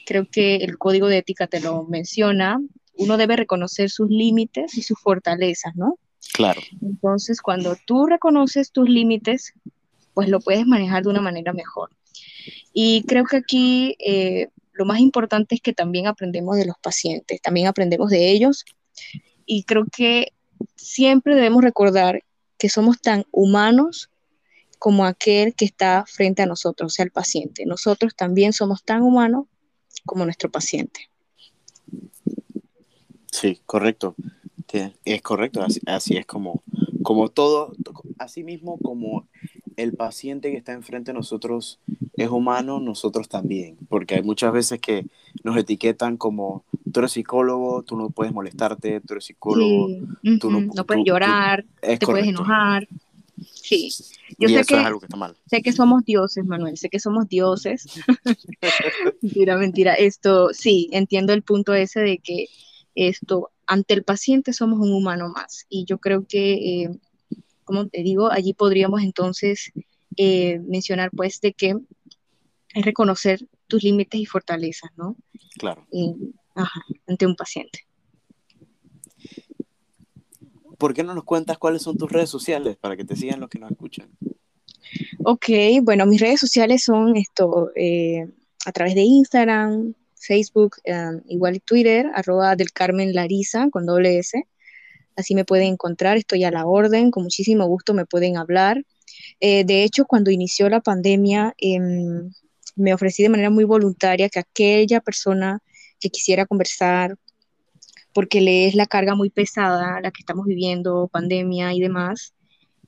creo 0.06 0.26
que 0.30 0.56
el 0.56 0.78
código 0.78 1.08
de 1.08 1.18
ética 1.18 1.46
te 1.46 1.60
lo 1.60 1.84
menciona, 1.84 2.58
uno 2.94 3.18
debe 3.18 3.36
reconocer 3.36 3.90
sus 3.90 4.08
límites 4.08 4.78
y 4.78 4.82
sus 4.82 4.98
fortalezas, 4.98 5.76
¿no? 5.76 5.98
Claro. 6.32 6.62
Entonces, 6.80 7.42
cuando 7.42 7.76
tú 7.86 8.06
reconoces 8.06 8.72
tus 8.72 8.88
límites, 8.88 9.52
pues 10.14 10.28
lo 10.28 10.40
puedes 10.40 10.66
manejar 10.66 11.02
de 11.02 11.10
una 11.10 11.20
manera 11.20 11.52
mejor. 11.52 11.90
Y 12.72 13.02
creo 13.02 13.24
que 13.24 13.36
aquí 13.36 13.96
eh, 13.98 14.48
lo 14.72 14.84
más 14.84 15.00
importante 15.00 15.54
es 15.54 15.60
que 15.60 15.72
también 15.72 16.06
aprendemos 16.06 16.56
de 16.56 16.66
los 16.66 16.76
pacientes, 16.82 17.40
también 17.42 17.66
aprendemos 17.66 18.10
de 18.10 18.30
ellos. 18.30 18.64
Y 19.44 19.64
creo 19.64 19.84
que 19.94 20.32
siempre 20.76 21.34
debemos 21.34 21.62
recordar 21.62 22.22
que 22.58 22.68
somos 22.68 23.00
tan 23.00 23.24
humanos 23.30 24.10
como 24.78 25.04
aquel 25.04 25.54
que 25.54 25.64
está 25.64 26.04
frente 26.06 26.42
a 26.42 26.46
nosotros, 26.46 26.92
o 26.92 26.94
sea, 26.94 27.04
el 27.04 27.10
paciente. 27.10 27.64
Nosotros 27.66 28.14
también 28.14 28.52
somos 28.52 28.84
tan 28.84 29.02
humanos 29.02 29.46
como 30.06 30.24
nuestro 30.24 30.50
paciente. 30.50 31.10
Sí, 33.30 33.60
correcto. 33.66 34.14
Es 35.04 35.22
correcto, 35.22 35.64
así, 35.86 36.16
es 36.16 36.26
como, 36.26 36.62
como 37.02 37.28
todo, 37.28 37.72
así 38.18 38.44
mismo 38.44 38.78
como 38.78 39.26
el 39.76 39.94
paciente 39.94 40.50
que 40.50 40.56
está 40.56 40.72
enfrente 40.72 41.12
de 41.12 41.18
nosotros 41.18 41.78
es 42.14 42.28
humano, 42.28 42.80
nosotros 42.80 43.28
también, 43.28 43.76
porque 43.88 44.16
hay 44.16 44.22
muchas 44.22 44.52
veces 44.52 44.80
que 44.80 45.06
nos 45.44 45.56
etiquetan 45.56 46.16
como 46.16 46.64
tú 46.92 47.00
eres 47.00 47.12
psicólogo, 47.12 47.82
tú 47.82 47.96
no 47.96 48.10
puedes 48.10 48.32
molestarte, 48.32 49.00
tú 49.00 49.14
eres 49.14 49.26
psicólogo, 49.26 49.88
tú 50.40 50.50
no, 50.50 50.84
puedes 50.84 51.04
llorar, 51.04 51.64
te 51.80 51.98
puedes 51.98 52.26
enojar. 52.26 52.88
Sí, 53.66 53.90
yo 54.38 54.48
sé 54.48 54.62
que, 54.64 54.76
sé 55.46 55.62
que 55.62 55.72
somos 55.72 56.04
dioses, 56.04 56.44
Manuel, 56.44 56.76
sé 56.76 56.88
que 56.88 57.00
somos 57.00 57.28
dioses. 57.28 57.84
mentira, 59.22 59.56
mentira. 59.56 59.94
Esto, 59.94 60.50
sí, 60.52 60.88
entiendo 60.92 61.32
el 61.32 61.42
punto 61.42 61.74
ese 61.74 61.98
de 61.98 62.18
que 62.18 62.46
esto, 62.94 63.50
ante 63.66 63.94
el 63.94 64.04
paciente 64.04 64.52
somos 64.52 64.78
un 64.78 64.92
humano 64.92 65.30
más. 65.30 65.66
Y 65.68 65.84
yo 65.84 65.98
creo 65.98 66.24
que, 66.28 66.52
eh, 66.52 66.90
como 67.64 67.88
te 67.88 68.04
digo, 68.04 68.30
allí 68.30 68.54
podríamos 68.54 69.02
entonces 69.02 69.72
eh, 70.16 70.60
mencionar 70.60 71.10
pues 71.10 71.40
de 71.40 71.52
que 71.52 71.74
es 72.72 72.84
reconocer 72.84 73.48
tus 73.66 73.82
límites 73.82 74.20
y 74.20 74.26
fortalezas, 74.26 74.92
¿no? 74.96 75.16
Claro. 75.58 75.84
ajá, 76.54 76.82
ante 77.08 77.26
un 77.26 77.34
paciente. 77.34 77.80
¿Por 80.78 80.94
qué 80.94 81.02
no 81.02 81.14
nos 81.14 81.24
cuentas 81.24 81.58
cuáles 81.58 81.82
son 81.82 81.96
tus 81.96 82.10
redes 82.10 82.30
sociales 82.30 82.76
para 82.76 82.96
que 82.96 83.04
te 83.04 83.16
sigan 83.16 83.40
los 83.40 83.48
que 83.48 83.58
nos 83.58 83.70
escuchan? 83.70 84.08
Ok, 85.24 85.48
bueno, 85.82 86.06
mis 86.06 86.20
redes 86.20 86.40
sociales 86.40 86.84
son 86.84 87.16
esto, 87.16 87.70
eh, 87.74 88.26
a 88.64 88.72
través 88.72 88.94
de 88.94 89.02
Instagram, 89.02 89.94
Facebook, 90.14 90.76
um, 90.86 91.20
igual 91.28 91.60
Twitter, 91.62 92.10
arroba 92.14 92.56
del 92.56 92.72
Carmen 92.72 93.14
Larisa 93.14 93.68
con 93.70 93.86
doble 93.86 94.18
S. 94.18 94.42
Así 95.16 95.34
me 95.34 95.44
pueden 95.44 95.68
encontrar, 95.68 96.16
estoy 96.16 96.44
a 96.44 96.50
la 96.50 96.66
orden, 96.66 97.10
con 97.10 97.22
muchísimo 97.22 97.66
gusto 97.66 97.94
me 97.94 98.06
pueden 98.06 98.36
hablar. 98.36 98.84
Eh, 99.40 99.64
de 99.64 99.82
hecho, 99.84 100.04
cuando 100.04 100.30
inició 100.30 100.68
la 100.68 100.80
pandemia, 100.80 101.54
em, 101.58 102.30
me 102.74 102.92
ofrecí 102.94 103.22
de 103.22 103.30
manera 103.30 103.50
muy 103.50 103.64
voluntaria 103.64 104.28
que 104.28 104.40
aquella 104.40 105.00
persona 105.00 105.60
que 106.00 106.10
quisiera 106.10 106.46
conversar 106.46 107.16
porque 108.16 108.40
le 108.40 108.66
es 108.66 108.74
la 108.74 108.86
carga 108.86 109.14
muy 109.14 109.28
pesada, 109.28 110.00
la 110.00 110.10
que 110.10 110.20
estamos 110.20 110.46
viviendo, 110.46 111.06
pandemia 111.12 111.74
y 111.74 111.80
demás. 111.80 112.32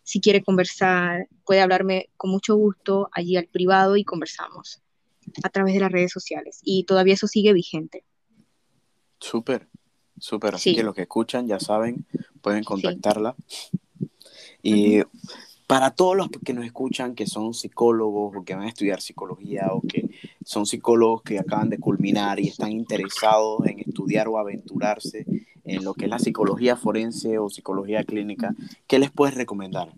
Si 0.02 0.22
quiere 0.22 0.42
conversar, 0.42 1.28
puede 1.44 1.60
hablarme 1.60 2.08
con 2.16 2.30
mucho 2.30 2.56
gusto 2.56 3.10
allí 3.12 3.36
al 3.36 3.46
privado 3.46 3.98
y 3.98 4.04
conversamos 4.04 4.80
a 5.42 5.50
través 5.50 5.74
de 5.74 5.80
las 5.80 5.92
redes 5.92 6.12
sociales. 6.12 6.60
Y 6.62 6.84
todavía 6.84 7.12
eso 7.12 7.26
sigue 7.26 7.52
vigente. 7.52 8.06
Súper, 9.20 9.68
súper. 10.18 10.54
Así 10.54 10.74
que 10.74 10.82
los 10.82 10.94
que 10.94 11.02
escuchan 11.02 11.46
ya 11.46 11.60
saben, 11.60 12.06
pueden 12.40 12.64
contactarla. 12.64 13.36
Y 14.62 15.02
para 15.68 15.92
todos 15.92 16.16
los 16.16 16.28
que 16.44 16.52
nos 16.52 16.64
escuchan, 16.64 17.14
que 17.14 17.28
son 17.28 17.54
psicólogos 17.54 18.34
o 18.36 18.44
que 18.44 18.56
van 18.56 18.64
a 18.64 18.68
estudiar 18.68 19.00
psicología 19.00 19.68
o 19.70 19.82
que 19.82 20.10
son 20.44 20.66
psicólogos 20.66 21.22
que 21.22 21.38
acaban 21.38 21.70
de 21.70 21.78
culminar 21.78 22.40
y 22.40 22.48
están 22.48 22.72
interesados 22.72 23.64
en 23.66 23.78
estudiar 23.78 24.26
o 24.26 24.38
aventurarse 24.38 25.24
en 25.64 25.84
lo 25.84 25.94
que 25.94 26.06
es 26.06 26.10
la 26.10 26.18
psicología 26.18 26.74
forense 26.74 27.38
o 27.38 27.48
psicología 27.48 28.02
clínica, 28.02 28.54
¿qué 28.88 28.98
les 28.98 29.12
puedes 29.12 29.36
recomendar? 29.36 29.92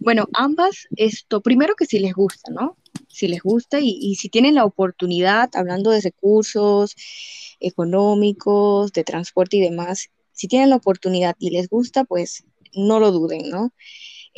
Bueno, 0.00 0.28
ambas, 0.32 0.86
esto, 0.96 1.42
primero 1.42 1.74
que 1.74 1.84
si 1.84 1.98
les 1.98 2.14
gusta, 2.14 2.50
¿no? 2.50 2.76
si 3.16 3.28
les 3.28 3.42
gusta 3.42 3.80
y, 3.80 4.14
si 4.16 4.28
tienen 4.28 4.54
la 4.54 4.66
oportunidad, 4.66 5.48
hablando 5.54 5.90
de 5.90 6.02
recursos 6.02 6.94
económicos, 7.60 8.92
de 8.92 9.04
transporte 9.04 9.56
y 9.56 9.60
demás, 9.60 10.10
si 10.32 10.48
tienen 10.48 10.68
la 10.68 10.76
oportunidad 10.76 11.34
y 11.38 11.48
les 11.48 11.70
gusta, 11.70 12.04
pues 12.04 12.44
no 12.74 13.00
lo 13.00 13.10
duden, 13.12 13.48
¿no? 13.48 13.72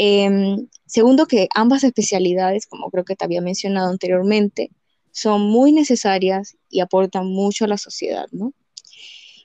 Em, 0.01 0.69
segundo, 0.87 1.27
que 1.27 1.49
ambas 1.57 1.83
especialidades, 1.83 2.67
como 2.67 2.89
creo 2.89 3.05
que 3.05 3.17
te 3.17 3.25
había 3.25 3.41
mencionado 3.41 3.91
anteriormente, 3.91 4.71
son 5.11 5.43
muy 5.43 5.73
necesarias 5.73 6.57
y 6.71 6.79
aportan 6.81 7.27
mucho 7.27 7.65
a 7.65 7.69
la 7.69 7.79
sociedad, 7.79 8.27
¿no? 8.31 8.55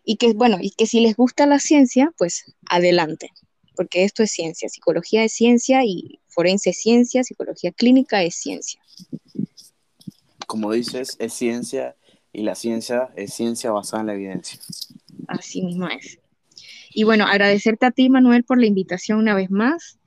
Y 0.06 0.18
que, 0.18 0.34
bueno, 0.34 0.60
y 0.62 0.70
que 0.70 0.86
si 0.86 1.00
les 1.00 1.16
gusta 1.16 1.48
la 1.48 1.60
ciencia, 1.60 2.14
pues 2.20 2.54
adelante, 2.70 3.32
porque 3.76 4.04
esto 4.04 4.22
es 4.22 4.32
ciencia, 4.32 4.70
psicología 4.70 5.24
es 5.24 5.34
ciencia 5.34 5.84
y 5.84 6.20
forense 6.28 6.70
es 6.70 6.78
ciencia, 6.78 7.24
psicología 7.24 7.72
clínica 7.72 8.22
es 8.22 8.36
ciencia. 8.36 8.80
Como 10.46 10.72
dices, 10.72 11.16
es 11.18 11.34
ciencia 11.34 11.96
y 12.32 12.44
la 12.44 12.54
ciencia 12.54 13.10
es 13.16 13.34
ciencia 13.34 13.72
basada 13.72 14.02
en 14.02 14.08
la 14.08 14.14
evidencia. 14.14 14.60
Así 15.28 15.64
mismo 15.64 15.88
es. 15.88 16.20
Y 16.94 17.06
bueno, 17.06 17.26
agradecerte 17.26 17.88
a 17.88 17.92
ti, 17.92 18.10
Manuel, 18.10 18.44
por 18.44 18.60
la 18.60 18.68
invitación 18.68 19.18
una 19.18 19.34
vez 19.34 19.50
más. 19.50 19.98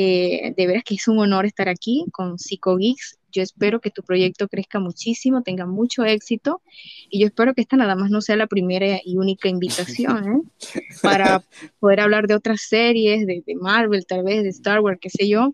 Eh, 0.00 0.54
de 0.56 0.66
veras 0.68 0.84
que 0.84 0.94
es 0.94 1.08
un 1.08 1.18
honor 1.18 1.44
estar 1.44 1.68
aquí 1.68 2.04
con 2.12 2.38
PsicoGeeks. 2.38 3.18
Yo 3.32 3.42
espero 3.42 3.80
que 3.80 3.90
tu 3.90 4.04
proyecto 4.04 4.46
crezca 4.46 4.78
muchísimo, 4.78 5.42
tenga 5.42 5.66
mucho 5.66 6.04
éxito 6.04 6.62
y 7.10 7.18
yo 7.18 7.26
espero 7.26 7.52
que 7.52 7.62
esta 7.62 7.76
nada 7.76 7.96
más 7.96 8.08
no 8.08 8.20
sea 8.20 8.36
la 8.36 8.46
primera 8.46 9.00
y 9.04 9.16
única 9.16 9.48
invitación 9.48 10.44
¿eh? 10.54 10.80
para 11.02 11.42
poder 11.80 11.98
hablar 11.98 12.28
de 12.28 12.36
otras 12.36 12.60
series, 12.60 13.26
de, 13.26 13.42
Marvel, 13.60 14.06
tal 14.06 14.22
vez, 14.22 14.44
de 14.44 14.50
Star 14.50 14.78
Wars, 14.78 15.00
qué 15.00 15.10
sé 15.10 15.28
yo. 15.28 15.52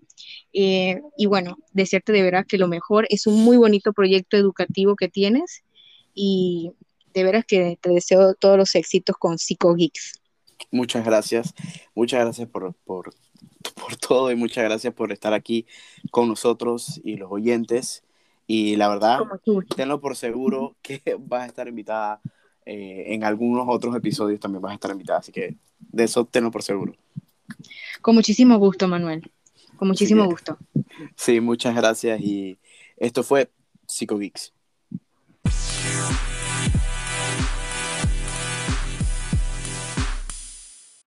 Eh, 0.53 1.01
y 1.16 1.24
bueno, 1.24 1.57
desearte 1.72 2.12
de 2.12 2.20
veras 2.20 2.45
que 2.45 2.59
lo 2.59 2.68
mejor 2.68 3.07
es 3.09 3.26
un 3.26 3.42
muy 3.42 3.57
bonito 3.57 3.95
proyecto 3.95 4.36
educativo 4.36 4.95
que 4.95 5.09
tienes 5.09 5.64
y 6.12 6.72
de 7.14 7.24
veras 7.24 7.47
que 7.47 7.78
te 7.80 7.88
deseo 7.88 8.34
todos 8.34 8.59
los 8.59 8.74
éxitos 8.74 9.16
con 9.16 9.38
PsicoGeeks. 9.38 10.20
Muchas 10.70 11.03
gracias, 11.03 11.55
muchas 11.95 12.20
gracias 12.20 12.47
por, 12.47 12.74
por 12.84 13.14
por 13.75 13.97
todo 13.97 14.31
y 14.31 14.37
muchas 14.37 14.64
gracias 14.64 14.95
por 14.95 15.12
estar 15.12 15.35
aquí 15.35 15.66
con 16.11 16.29
nosotros 16.29 17.01
y 17.05 17.16
los 17.16 17.31
oyentes. 17.31 18.03
Y 18.47 18.77
la 18.77 18.89
verdad, 18.89 19.20
tenlo 19.75 20.01
por 20.01 20.16
seguro 20.16 20.77
que 20.83 21.03
vas 21.18 21.43
a 21.43 21.47
estar 21.47 21.68
invitada 21.68 22.20
eh, 22.66 23.14
en 23.14 23.25
algunos 23.25 23.66
otros 23.68 23.95
episodios 23.95 24.41
también 24.41 24.62
vas 24.62 24.72
a 24.72 24.75
estar 24.75 24.91
invitada, 24.91 25.18
así 25.18 25.33
que 25.33 25.55
de 25.79 26.05
eso 26.05 26.25
tenlo 26.25 26.51
por 26.51 26.62
seguro. 26.62 26.95
Con 28.01 28.14
muchísimo 28.14 28.59
gusto, 28.59 28.89
Manuel. 28.89 29.31
Con 29.77 29.89
muchísimo 29.89 30.25
gusto. 30.25 30.57
Sí, 31.16 31.41
muchas 31.41 31.75
gracias 31.75 32.20
y 32.20 32.59
esto 32.97 33.22
fue 33.22 33.51
PsicoGeeks. 33.87 34.53